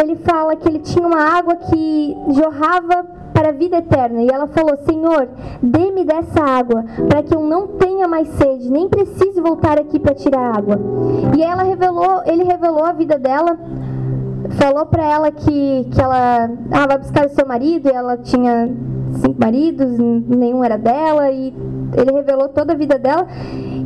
ele 0.00 0.16
fala 0.16 0.56
que 0.56 0.68
ele 0.68 0.80
tinha 0.80 1.06
uma 1.06 1.20
água 1.20 1.56
que 1.56 2.16
jorrava 2.30 3.06
para 3.32 3.48
a 3.48 3.52
vida 3.52 3.78
eterna. 3.78 4.22
E 4.22 4.28
ela 4.28 4.46
falou: 4.46 4.76
Senhor, 4.84 5.28
dê-me 5.62 6.04
dessa 6.04 6.42
água, 6.42 6.84
para 7.08 7.22
que 7.22 7.34
eu 7.34 7.40
não 7.40 7.66
tenha 7.66 8.06
mais 8.06 8.28
sede, 8.28 8.70
nem 8.70 8.88
precise 8.88 9.40
voltar 9.40 9.78
aqui 9.78 9.98
para 9.98 10.14
tirar 10.14 10.56
água. 10.56 10.78
E 11.36 11.42
ela 11.42 11.62
revelou, 11.62 12.22
ele 12.26 12.44
revelou 12.44 12.84
a 12.84 12.92
vida 12.92 13.18
dela, 13.18 13.58
falou 14.52 14.86
para 14.86 15.04
ela 15.04 15.30
que, 15.30 15.86
que 15.90 16.00
ela 16.00 16.50
ah, 16.70 16.86
vai 16.86 16.98
buscar 16.98 17.26
o 17.26 17.30
seu 17.30 17.46
marido, 17.46 17.88
e 17.88 17.92
ela 17.92 18.16
tinha 18.18 18.68
cinco 19.20 19.40
maridos, 19.40 19.98
nenhum 19.98 20.64
era 20.64 20.76
dela, 20.76 21.30
e 21.30 21.54
ele 21.96 22.12
revelou 22.12 22.48
toda 22.48 22.72
a 22.72 22.76
vida 22.76 22.98
dela. 22.98 23.26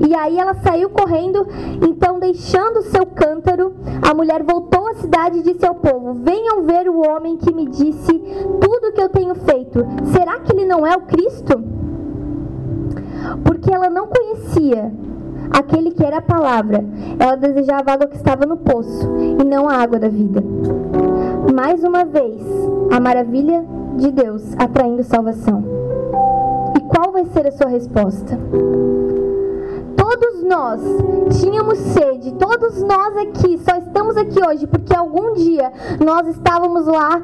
E 0.07 0.14
aí 0.14 0.38
ela 0.38 0.55
saiu 0.55 0.90
correndo, 0.90 1.46
então 1.88 2.18
deixando 2.18 2.79
o 2.79 2.83
seu 2.83 3.07
cântaro, 3.07 3.74
a 4.02 4.14
mulher 4.14 4.42
voltou 4.42 4.88
à 4.88 4.94
cidade 4.94 5.38
e 5.38 5.42
disse 5.42 5.66
ao 5.66 5.74
povo: 5.74 6.14
Venham 6.14 6.62
ver 6.62 6.88
o 6.88 7.00
homem 7.00 7.37
que 7.37 7.52
me 7.52 7.66
disse 7.66 8.12
tudo 8.61 8.88
o 8.88 8.92
que 8.92 9.00
eu 9.00 9.09
tenho 9.09 9.35
feito. 9.35 9.85
Será 10.12 10.38
que 10.40 10.52
ele 10.52 10.66
não 10.66 10.87
é 10.87 10.96
o 10.96 11.02
Cristo? 11.02 11.62
Porque 13.44 13.72
ela 13.72 13.88
não 13.88 14.07
conhecia 14.07 14.92
aquele 15.50 15.90
que 15.90 16.04
era 16.04 16.18
a 16.18 16.22
palavra. 16.22 16.85
Ela 17.18 17.37
desejava 17.37 17.90
a 17.90 17.94
água 17.94 18.06
que 18.06 18.16
estava 18.16 18.46
no 18.46 18.56
poço 18.56 19.09
e 19.18 19.44
não 19.44 19.68
a 19.68 19.74
água 19.74 19.98
da 19.98 20.09
vida. 20.09 20.42
Mais 21.54 21.82
uma 21.82 22.04
vez, 22.04 22.42
a 22.90 23.00
maravilha 23.00 23.64
de 23.96 24.11
Deus 24.12 24.42
atraindo 24.59 25.02
salvação. 25.02 25.64
E 26.76 26.80
qual 26.80 27.12
vai 27.12 27.24
ser 27.26 27.46
a 27.46 27.52
sua 27.52 27.68
resposta? 27.68 28.38
Todos 29.96 30.42
nós 30.44 30.80
tínhamos 31.40 31.78
sede, 31.78 32.32
todos 32.35 32.82
nós 32.82 33.16
aqui 33.16 33.59
só 33.59 33.76
estamos 33.76 34.16
aqui 34.16 34.38
hoje 34.46 34.66
porque 34.66 34.94
algum 34.94 35.35
dia 35.35 35.72
nós 36.04 36.28
estávamos 36.28 36.87
lá, 36.87 37.22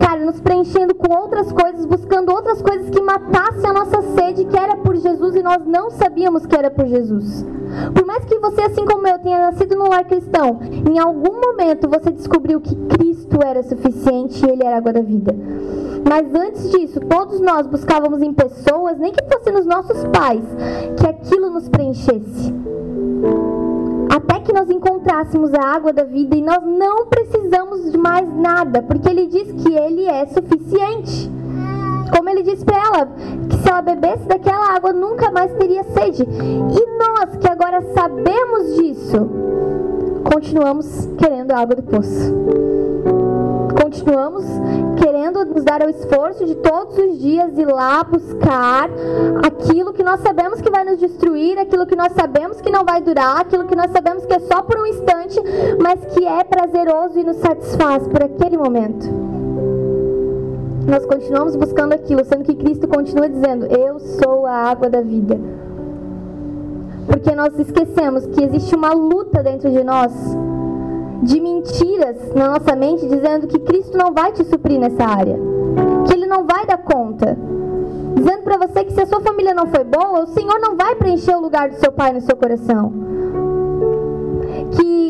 cara, 0.00 0.24
nos 0.24 0.40
preenchendo 0.40 0.94
com 0.94 1.14
outras 1.14 1.52
coisas, 1.52 1.86
buscando 1.86 2.32
outras 2.32 2.60
coisas 2.60 2.90
que 2.90 3.00
matassem 3.00 3.68
a 3.68 3.72
nossa 3.72 4.02
sede, 4.14 4.44
que 4.46 4.56
era 4.56 4.76
por 4.76 4.96
Jesus 4.96 5.36
e 5.36 5.42
nós 5.42 5.64
não 5.64 5.90
sabíamos 5.90 6.46
que 6.46 6.56
era 6.56 6.70
por 6.70 6.86
Jesus. 6.86 7.44
Por 7.94 8.06
mais 8.06 8.24
que 8.24 8.38
você, 8.38 8.62
assim 8.62 8.84
como 8.84 9.06
eu, 9.06 9.18
tenha 9.18 9.50
nascido 9.50 9.76
no 9.76 9.88
lar 9.88 10.04
cristão, 10.04 10.60
em 10.62 10.98
algum 10.98 11.40
momento 11.40 11.88
você 11.88 12.10
descobriu 12.10 12.60
que 12.60 12.74
Cristo 12.74 13.38
era 13.44 13.62
suficiente 13.62 14.44
e 14.44 14.50
Ele 14.50 14.64
era 14.64 14.76
a 14.76 14.78
água 14.78 14.92
da 14.92 15.02
vida. 15.02 15.34
Mas 16.08 16.34
antes 16.34 16.70
disso, 16.70 17.00
todos 17.00 17.40
nós 17.40 17.66
buscávamos 17.66 18.20
em 18.20 18.32
pessoas, 18.32 18.98
nem 18.98 19.12
que 19.12 19.24
fossem 19.24 19.52
nos 19.52 19.64
nossos 19.64 20.04
pais, 20.04 20.44
que 20.98 21.06
aquilo 21.06 21.50
nos 21.50 21.68
preenchesse. 21.68 22.54
Até 24.14 24.40
que 24.40 24.52
nós 24.52 24.68
encontrássemos 24.70 25.52
a 25.54 25.62
água 25.62 25.92
da 25.92 26.04
vida 26.04 26.36
e 26.36 26.42
nós 26.42 26.62
não 26.62 27.06
precisamos 27.06 27.90
de 27.90 27.96
mais 27.96 28.28
nada, 28.36 28.82
porque 28.82 29.08
Ele 29.08 29.26
diz 29.26 29.50
que 29.62 29.74
Ele 29.74 30.04
é 30.04 30.26
suficiente. 30.26 31.32
Como 32.14 32.30
ele 32.30 32.42
disse 32.42 32.64
para 32.64 32.76
ela, 32.76 33.08
que 33.48 33.56
se 33.56 33.68
ela 33.68 33.82
bebesse 33.82 34.24
daquela 34.24 34.74
água 34.74 34.92
nunca 34.92 35.30
mais 35.32 35.52
teria 35.54 35.82
sede. 35.82 36.22
E 36.22 36.98
nós 36.98 37.36
que 37.36 37.50
agora 37.50 37.82
sabemos 37.92 38.76
disso, 38.76 39.28
continuamos 40.32 41.08
querendo 41.18 41.50
a 41.50 41.58
água 41.58 41.74
do 41.74 41.82
poço. 41.82 42.32
Continuamos 43.82 44.44
querendo 45.02 45.44
nos 45.44 45.64
dar 45.64 45.82
o 45.82 45.90
esforço 45.90 46.46
de 46.46 46.54
todos 46.56 46.96
os 46.96 47.18
dias 47.18 47.58
ir 47.58 47.66
lá 47.66 48.02
buscar 48.04 48.88
aquilo 49.44 49.92
que 49.92 50.02
nós 50.02 50.20
sabemos 50.20 50.60
que 50.60 50.70
vai 50.70 50.84
nos 50.84 50.98
destruir, 50.98 51.58
aquilo 51.58 51.84
que 51.84 51.96
nós 51.96 52.12
sabemos 52.12 52.60
que 52.60 52.70
não 52.70 52.84
vai 52.84 53.00
durar, 53.00 53.40
aquilo 53.40 53.66
que 53.66 53.76
nós 53.76 53.90
sabemos 53.90 54.24
que 54.24 54.34
é 54.34 54.38
só 54.40 54.62
por 54.62 54.78
um 54.78 54.86
instante, 54.86 55.40
mas 55.82 56.04
que 56.14 56.24
é 56.24 56.44
prazeroso 56.44 57.18
e 57.18 57.24
nos 57.24 57.36
satisfaz 57.36 58.06
por 58.08 58.22
aquele 58.22 58.56
momento 58.56 59.43
nós 60.86 61.06
continuamos 61.06 61.56
buscando 61.56 61.94
aquilo, 61.94 62.24
sendo 62.24 62.44
que 62.44 62.54
Cristo 62.54 62.86
continua 62.86 63.28
dizendo: 63.28 63.66
Eu 63.66 63.98
sou 63.98 64.46
a 64.46 64.52
água 64.52 64.88
da 64.88 65.00
vida. 65.00 65.38
Porque 67.06 67.34
nós 67.34 67.58
esquecemos 67.58 68.26
que 68.26 68.42
existe 68.44 68.74
uma 68.74 68.92
luta 68.92 69.42
dentro 69.42 69.70
de 69.70 69.82
nós 69.82 70.12
de 71.22 71.40
mentiras 71.40 72.16
na 72.34 72.48
nossa 72.48 72.76
mente 72.76 73.06
dizendo 73.06 73.46
que 73.46 73.58
Cristo 73.58 73.96
não 73.96 74.12
vai 74.12 74.32
te 74.32 74.44
suprir 74.44 74.78
nessa 74.78 75.04
área, 75.04 75.38
que 76.06 76.12
Ele 76.12 76.26
não 76.26 76.44
vai 76.44 76.66
dar 76.66 76.78
conta. 76.78 77.36
Dizendo 78.14 78.42
para 78.42 78.58
você 78.58 78.84
que 78.84 78.92
se 78.92 79.00
a 79.00 79.06
sua 79.06 79.20
família 79.20 79.54
não 79.54 79.66
foi 79.66 79.84
boa, 79.84 80.22
o 80.22 80.26
Senhor 80.26 80.60
não 80.60 80.76
vai 80.76 80.94
preencher 80.96 81.34
o 81.34 81.40
lugar 81.40 81.68
do 81.68 81.76
seu 81.76 81.90
pai 81.90 82.12
no 82.12 82.20
seu 82.20 82.36
coração 82.36 83.13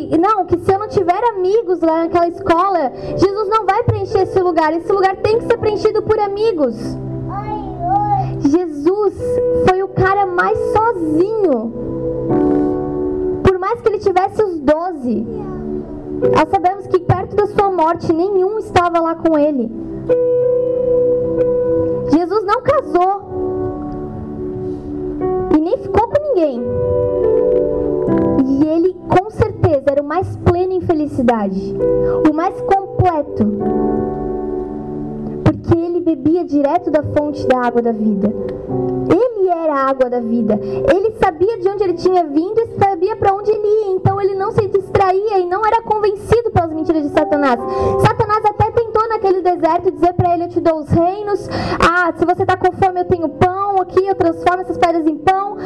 que 0.07 0.19
não, 0.19 0.45
que 0.45 0.59
se 0.59 0.73
eu 0.73 0.79
não 0.79 0.89
tiver 0.89 1.23
amigos 1.31 1.81
lá 1.81 2.05
naquela 2.05 2.29
escola, 2.29 2.93
Jesus 3.17 3.49
não 3.49 3.65
vai 3.65 3.83
preencher 3.85 4.23
esse 4.23 4.41
lugar. 4.41 4.73
Esse 4.73 4.93
lugar 4.93 5.17
tem 5.17 5.39
que 5.39 5.47
ser 5.47 5.57
preenchido 5.59 6.03
por 6.03 6.19
amigos. 6.19 6.77
Jesus 8.41 9.15
foi 9.69 9.83
o 9.83 9.89
cara 9.89 10.27
mais 10.27 10.59
sozinho. 10.59 11.73
Por 13.43 13.59
mais 13.59 13.81
que 13.81 13.89
ele 13.89 13.99
tivesse 13.99 14.43
os 14.43 14.61
doze, 14.61 15.27
nós 16.35 16.49
sabemos 16.49 16.87
que 16.87 16.99
perto 17.01 17.37
da 17.37 17.47
sua 17.47 17.71
morte 17.71 18.13
nenhum 18.13 18.59
estava 18.59 19.01
lá 19.01 19.15
com 19.15 19.39
ele. 19.39 19.71
Jesus 22.13 22.45
não 22.45 22.63
casou 22.63 23.23
e 25.57 25.61
nem 25.61 25.77
ficou 25.79 26.09
com 26.09 26.23
ninguém. 26.29 26.63
E 28.47 28.67
ele, 28.69 28.97
com 29.09 29.31
certeza, 29.85 29.91
era 29.91 30.03
o 30.03 30.05
mais 30.05 30.37
pleno 30.37 30.73
em 30.73 30.81
felicidade, 30.81 31.75
o 32.29 32.35
mais 32.35 32.59
completo. 32.63 33.45
Porque 35.45 35.79
ele 35.79 36.01
bebia 36.01 36.45
direto 36.45 36.91
da 36.91 37.03
fonte 37.03 37.47
da 37.47 37.59
água 37.59 37.83
da 37.83 37.93
vida. 37.93 38.33
Ele 39.09 39.49
era 39.49 39.75
a 39.75 39.91
água 39.91 40.09
da 40.09 40.21
vida. 40.21 40.59
Ele 40.63 41.15
sabia 41.23 41.59
de 41.59 41.69
onde 41.69 41.85
ele 41.85 41.95
tinha 41.95 42.25
vindo 42.25 42.59
e 42.59 42.79
sabia 42.79 43.17
para 43.17 43.35
onde 43.35 43.51
ele 43.51 43.67
ia. 43.67 43.93
Então 43.93 44.21
ele 44.21 44.35
não 44.35 44.51
se 44.53 44.67
distraía 44.67 45.39
e 45.39 45.47
não 45.47 45.65
era 45.65 45.83
convencido 45.83 46.51
mentiras 46.75 47.03
de 47.03 47.09
Satanás. 47.11 47.59
Satanás 48.01 48.45
até 48.45 48.71
tentou 48.71 49.09
naquele 49.09 49.41
deserto 49.41 49.91
dizer 49.91 50.13
para 50.15 50.35
ele: 50.35 50.45
Eu 50.45 50.49
te 50.49 50.61
dou 50.61 50.81
os 50.81 50.89
reinos. 50.89 51.49
Ah, 51.81 52.13
se 52.17 52.25
você 52.25 52.43
está 52.43 52.57
com 52.57 52.73
fome, 52.73 53.01
eu 53.01 53.05
tenho 53.05 53.29
pão 53.29 53.81
aqui, 53.81 54.07
eu 54.07 54.15
transformo 54.15 54.63
essas 54.63 54.79
pedras 54.79 55.07
em 55.07 55.17
pão. 55.17 55.57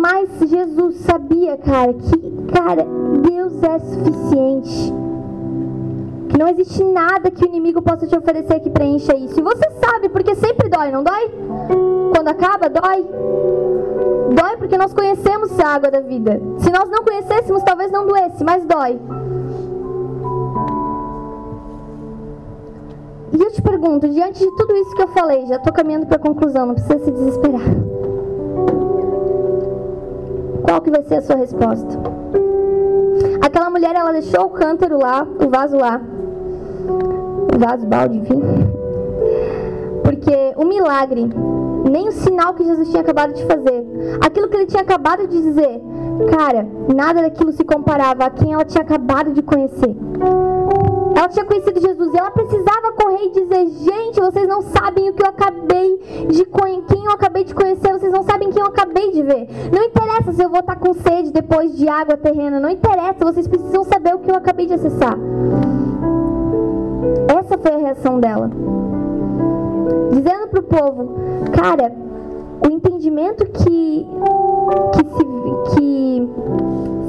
Mas 0.00 0.28
Jesus 0.48 0.96
sabia, 0.96 1.56
cara, 1.58 1.92
que, 1.92 2.18
cara, 2.52 2.86
Deus 3.22 3.62
é 3.62 3.78
suficiente. 3.78 4.92
Que 6.28 6.38
não 6.38 6.48
existe 6.48 6.82
nada 6.82 7.30
que 7.30 7.44
o 7.44 7.48
inimigo 7.48 7.82
possa 7.82 8.06
te 8.06 8.16
oferecer 8.16 8.60
que 8.60 8.70
preencha 8.70 9.14
isso. 9.16 9.38
E 9.38 9.42
você 9.42 9.70
sabe, 9.84 10.08
porque 10.08 10.34
sempre 10.34 10.68
dói, 10.68 10.90
não 10.90 11.02
dói? 11.02 11.30
Quando 12.14 12.28
acaba, 12.28 12.70
dói. 12.70 13.06
Dói 14.34 14.56
porque 14.56 14.78
nós 14.78 14.94
conhecemos 14.94 15.58
a 15.60 15.74
água 15.74 15.90
da 15.90 16.00
vida. 16.00 16.40
Se 16.58 16.70
nós 16.70 16.88
não 16.88 17.04
conhecêssemos, 17.04 17.62
talvez 17.62 17.90
não 17.90 18.06
doesse, 18.06 18.42
mas 18.42 18.64
dói. 18.64 18.98
E 23.32 23.42
eu 23.42 23.50
te 23.50 23.62
pergunto, 23.62 24.08
diante 24.08 24.40
de 24.40 24.50
tudo 24.56 24.76
isso 24.76 24.94
que 24.94 25.02
eu 25.02 25.08
falei, 25.08 25.46
já 25.46 25.56
estou 25.56 25.72
caminhando 25.72 26.06
para 26.06 26.16
a 26.16 26.20
conclusão, 26.20 26.66
não 26.66 26.74
precisa 26.74 26.98
se 26.98 27.10
desesperar. 27.10 27.62
Qual 30.62 30.80
que 30.80 30.90
vai 30.90 31.02
ser 31.02 31.16
a 31.16 31.22
sua 31.22 31.36
resposta? 31.36 31.98
Aquela 33.40 33.70
mulher, 33.70 33.94
ela 33.94 34.12
deixou 34.12 34.46
o 34.46 34.50
cântaro 34.50 34.98
lá, 34.98 35.26
o 35.44 35.48
vaso 35.48 35.76
lá, 35.76 36.00
o 37.54 37.58
vaso, 37.58 37.86
balde, 37.86 38.18
enfim. 38.18 38.40
Porque 40.02 40.52
o 40.56 40.64
milagre, 40.64 41.28
nem 41.90 42.08
o 42.08 42.12
sinal 42.12 42.54
que 42.54 42.64
Jesus 42.64 42.88
tinha 42.88 43.02
acabado 43.02 43.32
de 43.32 43.44
fazer, 43.44 43.84
aquilo 44.20 44.48
que 44.48 44.56
ele 44.56 44.66
tinha 44.66 44.82
acabado 44.82 45.26
de 45.26 45.42
dizer, 45.42 45.80
cara, 46.30 46.66
nada 46.94 47.22
daquilo 47.22 47.52
se 47.52 47.64
comparava 47.64 48.24
a 48.24 48.30
quem 48.30 48.52
ela 48.52 48.64
tinha 48.64 48.82
acabado 48.82 49.32
de 49.32 49.42
conhecer. 49.42 49.96
Ela 51.16 51.28
tinha 51.28 51.44
conhecido 51.44 51.80
Jesus 51.80 52.14
e 52.14 52.18
ela 52.18 52.30
precisava 52.30 52.61
correr 53.12 53.26
e 53.26 53.30
dizer: 53.30 53.66
Gente, 53.66 54.20
vocês 54.20 54.48
não 54.48 54.62
sabem 54.62 55.10
o 55.10 55.12
que 55.12 55.22
eu 55.22 55.28
acabei 55.28 55.98
de 56.30 56.44
conhecer, 56.46 56.82
quem 56.88 57.04
eu 57.04 57.12
acabei 57.12 57.44
de 57.44 57.54
conhecer, 57.54 57.92
vocês 57.92 58.12
não 58.12 58.22
sabem 58.22 58.50
quem 58.50 58.60
eu 58.60 58.68
acabei 58.68 59.10
de 59.12 59.22
ver. 59.22 59.48
Não 59.72 59.84
interessa 59.84 60.32
se 60.32 60.42
eu 60.42 60.48
vou 60.48 60.60
estar 60.60 60.76
com 60.76 60.94
sede 60.94 61.32
depois 61.32 61.76
de 61.76 61.88
água 61.88 62.16
terrena, 62.16 62.58
não 62.58 62.70
interessa, 62.70 63.24
vocês 63.24 63.46
precisam 63.46 63.84
saber 63.84 64.14
o 64.14 64.18
que 64.18 64.30
eu 64.30 64.36
acabei 64.36 64.66
de 64.66 64.74
acessar. 64.74 65.16
Essa 67.38 67.58
foi 67.58 67.72
a 67.72 67.78
reação 67.78 68.18
dela. 68.18 68.50
Dizendo 70.10 70.48
para 70.48 70.60
o 70.60 70.62
povo: 70.62 71.14
Cara, 71.52 71.92
o 72.66 72.70
entendimento 72.70 73.44
que, 73.46 74.06
que, 74.92 75.04
se, 75.08 75.24
que 75.74 76.28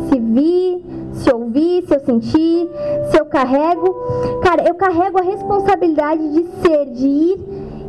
se 0.09 0.19
vi 0.19 0.83
se 1.13 1.29
eu 1.29 1.39
ouvir, 1.39 1.83
se 1.87 1.95
eu 1.95 1.99
sentir, 1.99 2.69
se 3.09 3.19
eu 3.19 3.25
carrego. 3.25 3.95
Cara, 4.43 4.67
eu 4.67 4.75
carrego 4.75 5.19
a 5.19 5.23
responsabilidade 5.23 6.29
de 6.31 6.45
ser, 6.61 6.85
de 6.87 7.07
ir 7.07 7.39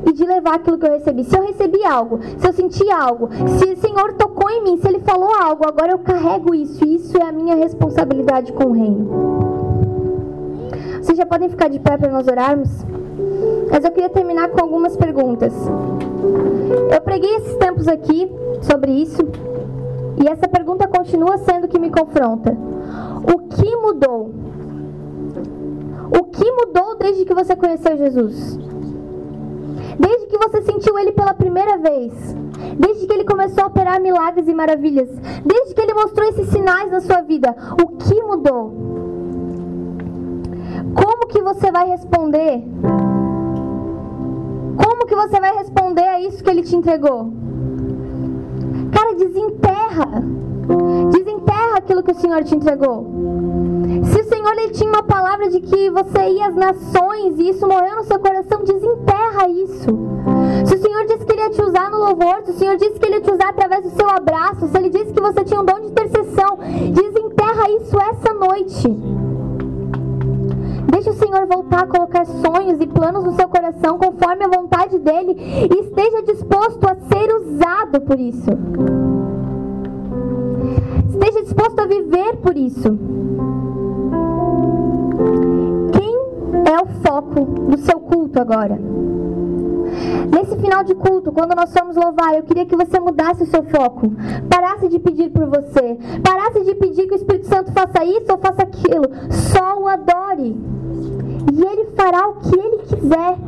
e 0.07 0.13
de 0.13 0.25
levar 0.25 0.57
aquilo 0.57 0.79
que 0.79 0.87
eu 0.87 0.93
recebi. 0.93 1.25
Se 1.25 1.37
eu 1.37 1.43
recebi 1.43 1.83
algo, 1.85 2.21
se 2.39 2.47
eu 2.47 2.53
senti 2.53 2.91
algo, 2.91 3.29
se 3.59 3.73
o 3.73 3.77
Senhor 3.77 4.13
tocou 4.15 4.51
em 4.51 4.63
mim, 4.63 4.77
se 4.79 4.89
Ele 4.89 5.01
falou 5.01 5.31
algo, 5.31 5.67
agora 5.67 5.93
eu 5.93 5.99
carrego 5.99 6.55
isso. 6.55 6.85
E 6.85 6.97
isso 6.97 7.17
é 7.17 7.23
a 7.23 7.33
minha 7.33 7.55
responsabilidade 7.55 8.53
com 8.53 8.65
o 8.65 8.73
reino. 8.73 9.35
Vocês 11.01 11.19
já 11.19 11.27
podem 11.27 11.49
ficar 11.49 11.69
de 11.69 11.79
pé 11.79 11.97
para 11.97 12.11
nós 12.11 12.27
orarmos? 12.27 12.71
Mas 13.71 13.85
eu 13.85 13.91
queria 13.91 14.09
terminar 14.09 14.51
com 14.51 14.61
algumas 14.61 14.97
perguntas. 14.97 15.53
Eu 16.93 17.01
preguei 17.01 17.35
esses 17.37 17.57
tempos 17.57 17.89
aqui 17.89 18.31
sobre 18.63 18.93
isso. 18.93 19.23
E 20.23 20.29
essa 20.29 20.49
pergunta 20.49 20.87
continua 20.87 21.39
sendo 21.39 21.69
que 21.69 21.79
me 21.79 21.91
confronta. 21.91 22.57
O 23.33 23.39
que 23.49 23.77
mudou? 23.77 24.31
O 26.19 26.25
que 26.25 26.51
mudou 26.53 26.97
desde 26.97 27.25
que 27.25 27.35
você 27.35 27.57
conheceu 27.57 27.97
Jesus? 27.97 28.59
Desde 29.99 30.27
que 30.27 30.39
você 30.39 30.63
sentiu 30.63 30.99
Ele 30.99 31.13
pela 31.13 31.35
primeira 31.35 31.79
vez? 31.79 32.13
Desde 32.79 33.07
que 33.07 33.13
Ele 33.13 33.25
começou 33.25 33.65
a 33.65 33.67
operar 33.69 34.01
milagres 34.01 34.49
e 34.49 34.55
maravilhas? 34.55 35.09
Desde 35.45 35.75
que 35.75 35.81
Ele 35.81 35.95
mostrou 35.95 36.29
esses 36.29 36.49
sinais 36.49 36.91
na 36.91 37.01
sua 37.01 37.21
vida? 37.23 37.55
O 37.83 37.89
que 37.97 38.23
mudou? 38.23 38.73
Como 40.95 41.27
que 41.29 41.43
você 41.43 41.71
vai 41.71 41.89
responder? 41.89 42.63
Como 45.05 45.21
que 45.21 45.29
você 45.29 45.39
vai 45.39 45.55
responder 45.55 46.09
a 46.09 46.19
isso 46.19 46.43
que 46.43 46.49
Ele 46.49 46.63
te 46.63 46.75
entregou? 46.75 47.31
Cara, 48.91 49.15
desenterra. 49.15 50.07
Desenterra 51.13 51.77
aquilo 51.77 52.03
que 52.03 52.13
o 52.13 52.15
Senhor 52.15 52.43
te 52.43 52.57
entregou. 52.57 53.07
Se 54.11 54.21
o 54.23 54.25
Senhor 54.25 54.53
ele 54.53 54.71
tinha 54.71 54.89
uma 54.89 55.03
palavra 55.03 55.51
de 55.51 55.61
que 55.61 55.91
você 55.91 56.27
ia 56.31 56.47
às 56.47 56.55
nações 56.55 57.39
e 57.39 57.51
isso 57.51 57.69
morreu 57.69 57.97
no 57.97 58.05
seu 58.05 58.19
coração, 58.19 58.65
desenterra 58.65 59.47
isso. 59.51 59.91
Se 60.65 60.75
o 60.75 60.79
Senhor 60.79 61.05
disse 61.05 61.27
que 61.27 61.33
ele 61.33 61.43
ia 61.43 61.51
te 61.51 61.63
usar 61.63 61.91
no 61.91 61.99
louvor, 61.99 62.41
se 62.47 62.53
o 62.53 62.55
Senhor 62.55 62.77
disse 62.79 62.99
que 62.99 63.05
ele 63.05 63.17
ia 63.17 63.21
te 63.21 63.31
usar 63.31 63.51
através 63.51 63.83
do 63.83 63.91
seu 63.91 64.09
abraço, 64.09 64.69
se 64.69 64.79
ele 64.79 64.89
disse 64.89 65.13
que 65.13 65.21
você 65.21 65.45
tinha 65.45 65.61
um 65.61 65.67
dom 65.67 65.81
de 65.81 65.89
intercessão, 65.89 66.59
desenterra 66.95 67.71
isso 67.73 67.95
essa 68.01 68.33
noite. 68.33 68.89
Deixe 70.95 71.11
o 71.11 71.15
Senhor 71.15 71.45
voltar 71.47 71.81
a 71.81 71.87
colocar 71.89 72.25
sonhos 72.25 72.81
e 72.81 72.87
planos 72.87 73.25
no 73.25 73.33
seu 73.33 73.49
coração 73.49 73.99
conforme 73.99 74.45
a 74.45 74.49
vontade 74.49 74.97
dele 75.01 75.37
e 75.37 75.81
esteja 75.81 76.23
disposto 76.23 76.85
a 76.87 76.95
ser 76.95 77.35
usado 77.35 78.01
por 78.03 78.21
isso. 78.21 78.51
Esteja 81.11 81.43
disposto 81.43 81.81
a 81.81 81.87
viver 81.87 82.37
por 82.37 82.57
isso. 82.57 82.97
Quem 85.99 86.73
é 86.73 86.81
o 86.81 86.87
foco 87.03 87.41
do 87.45 87.77
seu 87.79 87.99
culto 87.99 88.41
agora? 88.41 88.79
Nesse 90.33 90.57
final 90.59 90.85
de 90.85 90.95
culto, 90.95 91.33
quando 91.33 91.57
nós 91.57 91.73
formos 91.73 91.97
louvar, 91.97 92.37
eu 92.37 92.45
queria 92.45 92.67
que 92.67 92.77
você 92.77 93.01
mudasse 93.01 93.43
o 93.43 93.47
seu 93.47 93.65
foco. 93.65 94.13
Parasse 94.49 94.89
de 94.89 95.01
pedir 95.01 95.31
por 95.31 95.47
você. 95.47 95.99
Parasse 96.23 96.63
de 96.63 96.75
pedir 96.77 97.09
que 97.09 97.15
o 97.15 97.17
Espírito 97.17 97.49
Santo 97.49 97.73
faça 97.73 98.05
isso 98.05 98.31
ou 98.31 98.39
faça 98.39 98.63
aquilo. 98.63 99.07
Só 99.31 99.81
o 99.81 99.89
adore. 99.89 100.84
E 101.57 101.63
ele 101.63 101.85
fará 101.97 102.27
o 102.27 102.35
que 102.35 102.59
ele 102.59 102.79
quiser. 102.79 103.39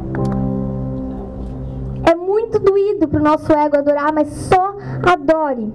É 2.08 2.14
muito 2.14 2.60
doído 2.60 3.08
para 3.08 3.18
o 3.18 3.24
nosso 3.24 3.52
ego 3.52 3.78
adorar, 3.78 4.12
mas 4.12 4.28
só 4.28 4.76
adore. 5.02 5.72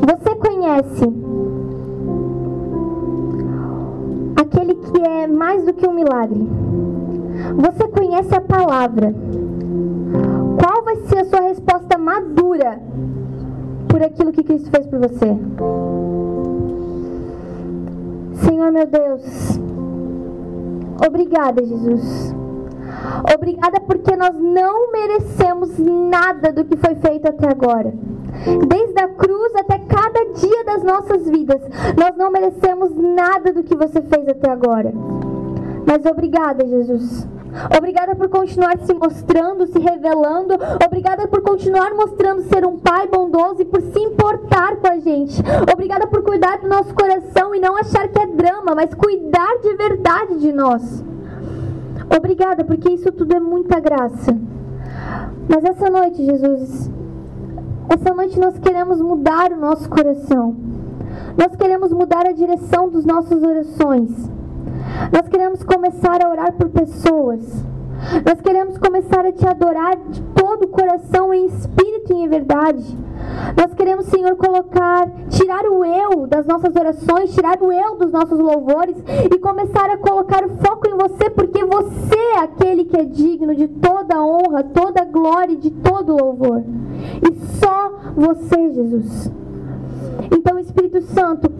Você 0.00 0.34
conhece 0.34 1.04
aquele 4.34 4.74
que 4.74 5.00
é 5.00 5.28
mais 5.28 5.64
do 5.64 5.72
que 5.72 5.86
um 5.86 5.94
milagre? 5.94 6.48
Você 7.56 7.86
conhece 7.86 8.34
a 8.34 8.40
palavra? 8.40 9.14
Qual 10.60 10.82
vai 10.82 10.96
ser 11.06 11.18
a 11.18 11.24
sua 11.26 11.40
resposta 11.42 11.96
madura 11.96 12.80
por 13.88 14.02
aquilo 14.02 14.32
que 14.32 14.42
Cristo 14.42 14.68
fez 14.68 14.84
por 14.88 14.98
você? 14.98 15.38
Senhor 18.34 18.70
meu 18.72 18.86
Deus, 18.86 19.60
obrigada, 21.06 21.64
Jesus. 21.64 22.34
Obrigada 23.34 23.80
porque 23.80 24.16
nós 24.16 24.34
não 24.34 24.90
merecemos 24.92 25.78
nada 25.78 26.52
do 26.52 26.64
que 26.64 26.76
foi 26.76 26.94
feito 26.96 27.28
até 27.28 27.48
agora. 27.48 27.92
Desde 28.68 29.00
a 29.00 29.08
cruz 29.08 29.54
até 29.54 29.78
cada 29.78 30.24
dia 30.34 30.64
das 30.64 30.82
nossas 30.82 31.28
vidas, 31.28 31.60
nós 31.96 32.16
não 32.16 32.30
merecemos 32.30 32.94
nada 32.94 33.52
do 33.52 33.62
que 33.62 33.76
você 33.76 34.02
fez 34.02 34.28
até 34.28 34.50
agora. 34.50 34.92
Mas 35.86 36.04
obrigada, 36.04 36.66
Jesus. 36.66 37.26
Obrigada 37.76 38.14
por 38.14 38.28
continuar 38.28 38.78
se 38.78 38.92
mostrando, 38.94 39.66
se 39.66 39.78
revelando. 39.78 40.54
Obrigada 40.84 41.28
por 41.28 41.40
continuar 41.40 41.94
mostrando 41.94 42.42
ser 42.42 42.66
um 42.66 42.78
pai 42.78 43.06
bondoso 43.06 43.62
e 43.62 43.64
por 43.64 43.80
se 43.80 43.98
importar 44.00 44.76
com 44.76 44.88
a 44.88 44.98
gente. 44.98 45.42
Obrigada 45.72 46.06
por 46.06 46.22
cuidar 46.22 46.58
do 46.58 46.68
nosso 46.68 46.94
coração 46.94 47.54
e 47.54 47.60
não 47.60 47.76
achar 47.76 48.08
que 48.08 48.20
é 48.20 48.26
drama, 48.26 48.74
mas 48.74 48.92
cuidar 48.94 49.58
de 49.62 49.74
verdade 49.74 50.38
de 50.40 50.52
nós. 50.52 51.04
Obrigada, 52.16 52.64
porque 52.64 52.92
isso 52.92 53.10
tudo 53.12 53.34
é 53.36 53.40
muita 53.40 53.80
graça. 53.80 54.36
Mas 55.48 55.64
essa 55.64 55.90
noite, 55.90 56.24
Jesus, 56.24 56.90
essa 57.88 58.14
noite 58.14 58.38
nós 58.38 58.58
queremos 58.58 59.00
mudar 59.00 59.52
o 59.52 59.56
nosso 59.56 59.88
coração. 59.88 60.56
Nós 61.36 61.54
queremos 61.56 61.92
mudar 61.92 62.26
a 62.26 62.32
direção 62.32 62.88
dos 62.88 63.04
nossas 63.04 63.42
orações. 63.42 64.33
Nós 65.12 65.28
queremos 65.28 65.62
começar 65.62 66.24
a 66.24 66.28
orar 66.28 66.52
por 66.52 66.68
pessoas. 66.70 67.64
Nós 68.24 68.40
queremos 68.40 68.76
começar 68.78 69.24
a 69.24 69.32
te 69.32 69.46
adorar 69.46 69.96
de 70.10 70.20
todo 70.34 70.64
o 70.64 70.68
coração, 70.68 71.32
em 71.32 71.46
espírito 71.46 72.12
e 72.12 72.16
em 72.16 72.28
verdade. 72.28 72.96
Nós 73.56 73.72
queremos, 73.74 74.06
Senhor, 74.06 74.36
colocar, 74.36 75.08
tirar 75.30 75.64
o 75.64 75.84
eu 75.84 76.26
das 76.26 76.46
nossas 76.46 76.74
orações, 76.76 77.34
tirar 77.34 77.60
o 77.62 77.72
eu 77.72 77.96
dos 77.96 78.12
nossos 78.12 78.38
louvores 78.38 78.96
e 79.32 79.38
começar 79.38 79.90
a 79.90 79.96
colocar 79.96 80.44
o 80.44 80.50
foco 80.56 80.88
em 80.88 80.96
você, 80.96 81.30
porque 81.30 81.64
você 81.64 82.16
é 82.34 82.38
aquele 82.40 82.84
que 82.84 82.98
é 82.98 83.04
digno 83.04 83.54
de 83.54 83.68
toda 83.68 84.22
honra, 84.22 84.62
toda 84.64 85.04
glória 85.04 85.52
e 85.52 85.56
de 85.56 85.70
todo 85.70 86.16
louvor. 86.16 86.62
E 87.22 87.58
só 87.58 87.92
você, 88.14 88.72
Jesus. 88.72 89.30
Então, 90.30 90.58
Espírito 90.58 91.00
Santo, 91.02 91.50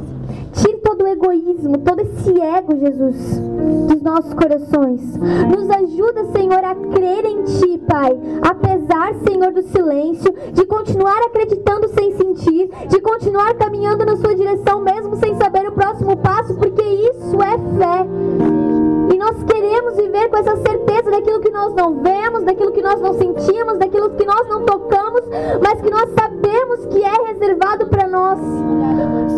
tire 0.54 0.78
todo 0.78 1.02
o 1.02 1.06
egoísmo, 1.06 1.78
todo 1.78 2.00
esse 2.00 2.40
ego, 2.40 2.76
Jesus, 2.76 3.38
dos 3.88 4.02
nossos 4.02 4.32
corações. 4.34 5.00
Nos 5.16 5.70
ajuda, 5.70 6.24
Senhor, 6.32 6.64
a 6.64 6.74
crer 6.74 7.24
em 7.24 7.42
Ti, 7.44 7.78
Pai. 7.88 8.18
Apesar, 8.42 9.14
Senhor, 9.26 9.52
do 9.52 9.62
silêncio, 9.62 10.32
de 10.52 10.64
continuar 10.66 11.18
acreditando 11.26 11.88
sem 11.88 12.16
sentir, 12.16 12.70
de 12.88 13.00
continuar 13.00 13.54
caminhando 13.54 14.04
na 14.04 14.16
Sua 14.16 14.34
direção, 14.34 14.80
mesmo 14.80 15.16
sem 15.16 15.36
saber 15.36 15.68
o 15.68 15.72
próximo 15.72 16.16
passo, 16.16 16.54
porque 16.54 16.82
isso 16.82 17.36
é 17.42 17.58
fé. 17.78 18.06
E 19.12 19.18
nós 19.18 19.42
queremos 19.44 19.96
viver 19.96 20.28
com 20.28 20.36
essa 20.36 20.56
certeza 20.56 21.10
daquilo 21.10 21.40
que 21.40 21.50
nós 21.50 21.74
não 21.74 22.02
vemos, 22.02 22.44
daquilo 22.44 22.72
que 22.72 22.82
nós 22.82 23.00
não 23.00 23.14
sentimos, 23.14 23.78
daquilo 23.78 24.10
que 24.10 24.24
nós 24.24 24.48
não 24.48 24.64
tocamos, 24.64 25.22
mas 25.62 25.80
que 25.80 25.90
nós 25.90 26.08
sabemos 26.18 26.86
que 26.86 27.02
é 27.02 27.32
reservado 27.32 27.86
para 27.86 28.08
nós. 28.08 28.38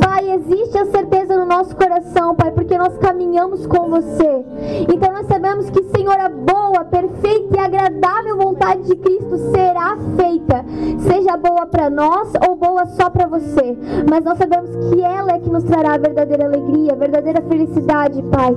Pai, 0.03 0.31
existe 0.31 0.79
a 0.79 0.85
certeza 0.87 1.06
no 1.37 1.45
nosso 1.45 1.77
coração, 1.77 2.35
Pai, 2.35 2.51
porque 2.51 2.77
nós 2.77 2.97
caminhamos 2.99 3.67
com 3.67 3.89
você. 3.91 4.45
Então 4.93 5.13
nós 5.13 5.27
sabemos 5.27 5.71
que, 5.71 5.83
Senhor, 5.85 6.19
a 6.19 6.29
boa, 6.29 6.85
perfeita 6.85 7.57
e 7.57 7.59
agradável 7.59 8.37
vontade 8.37 8.83
de 8.83 8.97
Cristo 8.97 9.37
será 9.51 9.97
feita, 10.17 10.65
seja 11.01 11.37
boa 11.37 11.67
para 11.67 11.91
nós 11.91 12.33
ou 12.49 12.57
boa 12.57 12.87
só 12.87 13.11
para 13.11 13.27
você. 13.27 13.77
Mas 14.09 14.25
nós 14.25 14.39
sabemos 14.39 14.71
que 14.71 15.03
ela 15.03 15.33
é 15.33 15.39
que 15.39 15.51
nos 15.51 15.65
trará 15.65 15.95
a 15.95 15.99
verdadeira 15.99 16.47
alegria, 16.47 16.93
a 16.93 16.97
verdadeira 16.97 17.43
felicidade, 17.43 18.23
Pai. 18.25 18.57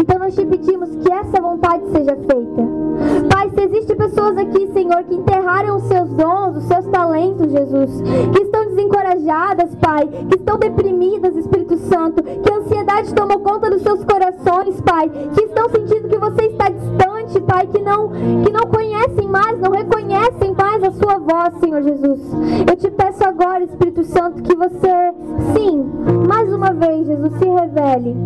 Então 0.00 0.18
nós 0.18 0.34
te 0.34 0.44
pedimos 0.44 0.90
que 0.96 1.12
essa 1.12 1.40
vontade 1.40 1.84
seja 1.92 2.16
feita. 2.16 3.31
Se 3.54 3.60
existem 3.60 3.96
pessoas 3.96 4.36
aqui, 4.38 4.66
Senhor, 4.72 5.02
que 5.04 5.14
enterraram 5.14 5.76
os 5.76 5.82
seus 5.84 6.08
dons, 6.10 6.56
os 6.56 6.64
seus 6.64 6.86
talentos, 6.86 7.52
Jesus, 7.52 8.02
que 8.32 8.42
estão 8.42 8.66
desencorajadas, 8.66 9.74
Pai, 9.76 10.08
que 10.28 10.36
estão 10.36 10.58
deprimidas, 10.58 11.36
Espírito 11.36 11.76
Santo, 11.76 12.22
que 12.22 12.52
a 12.52 12.56
ansiedade 12.56 13.14
tomou 13.14 13.40
conta 13.40 13.70
dos 13.70 13.82
seus 13.82 14.02
corações, 14.04 14.80
Pai, 14.80 15.08
que 15.08 15.44
estão 15.44 15.68
sentindo 15.68 16.08
que 16.08 16.18
você 16.18 16.46
está 16.46 16.70
distante, 16.70 17.40
Pai, 17.40 17.66
que 17.66 17.80
não, 17.80 18.08
que 18.42 18.52
não 18.52 18.66
conhecem 18.70 19.28
mais, 19.28 19.58
não 19.58 19.70
reconhecem 19.70 20.54
mais 20.56 20.82
a 20.82 20.90
sua 20.92 21.18
voz, 21.18 21.54
Senhor 21.60 21.82
Jesus. 21.82 22.20
Eu 22.68 22.76
te 22.76 22.90
peço 22.90 23.24
agora, 23.24 23.64
Espírito 23.64 24.02
Santo, 24.04 24.42
que 24.42 24.54
você, 24.54 25.12
sim, 25.54 25.84
mais 26.26 26.52
uma 26.52 26.72
vez, 26.72 27.06
Jesus, 27.06 27.32
se 27.34 27.44
revele. 27.44 28.16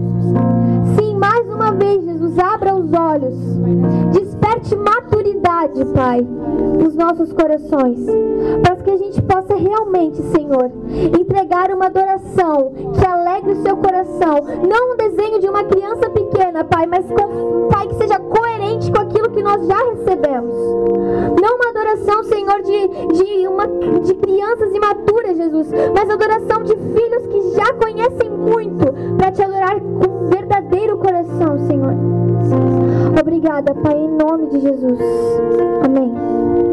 Sim, 0.97 1.17
mais 1.19 1.49
uma 1.49 1.73
vez, 1.73 2.05
Jesus, 2.05 2.39
abra 2.39 2.75
os 2.75 2.93
olhos. 2.93 3.35
Desperte 4.13 4.75
maturidade, 5.17 5.85
Pai, 5.95 6.21
nos 6.21 6.95
nossos 6.95 7.33
corações. 7.33 7.99
Para 8.63 8.77
que 8.77 8.91
a 8.91 8.97
gente 8.97 9.23
possa 9.23 9.57
realmente, 9.57 10.23
Senhor, 10.31 10.71
entregar 11.19 11.71
uma 11.71 11.87
adoração 11.87 12.73
que 12.99 13.07
alegre 13.07 13.53
o 13.53 13.63
seu 13.63 13.77
coração. 13.77 14.45
Não 14.69 14.93
um 14.93 14.97
desenho 14.97 15.41
de 15.41 15.49
uma 15.49 15.65
criança 15.65 16.11
pequena, 16.11 16.65
Pai, 16.65 16.87
mas 16.87 17.07
com, 17.07 17.69
Pai, 17.69 17.89
que 17.89 17.95
seja 17.95 18.19
coerente 18.19 18.93
com 18.93 19.01
aquilo 19.01 19.31
que 19.31 19.43
nós 19.43 19.67
já 19.67 19.79
recebemos. 19.91 20.55
Não 21.41 21.57
uma 21.57 21.71
adoração, 21.71 22.25
Senhor, 22.25 22.63
de, 22.63 22.89
de, 23.15 23.49
uma, 23.49 23.67
de 23.67 24.15
crianças 24.15 24.73
imaturas, 24.75 25.37
Jesus, 25.37 25.69
mas 25.95 26.11
adoração 26.11 26.63
de 26.63 26.77
filhos 26.77 27.27
que 27.27 27.55
já 27.55 27.73
conhecem 27.75 28.31
muito 28.31 29.17
para 29.17 29.33
te 29.33 29.43
adorar 29.43 29.81
com 29.81 30.29
verdadeiro 30.29 30.99
coração, 30.99 31.59
Senhor. 31.67 31.95
Obrigada, 33.21 33.75
Pai, 33.75 33.97
em 33.97 34.09
nome 34.09 34.47
de 34.49 34.61
Jesus. 34.61 34.99
Amém. 35.85 36.67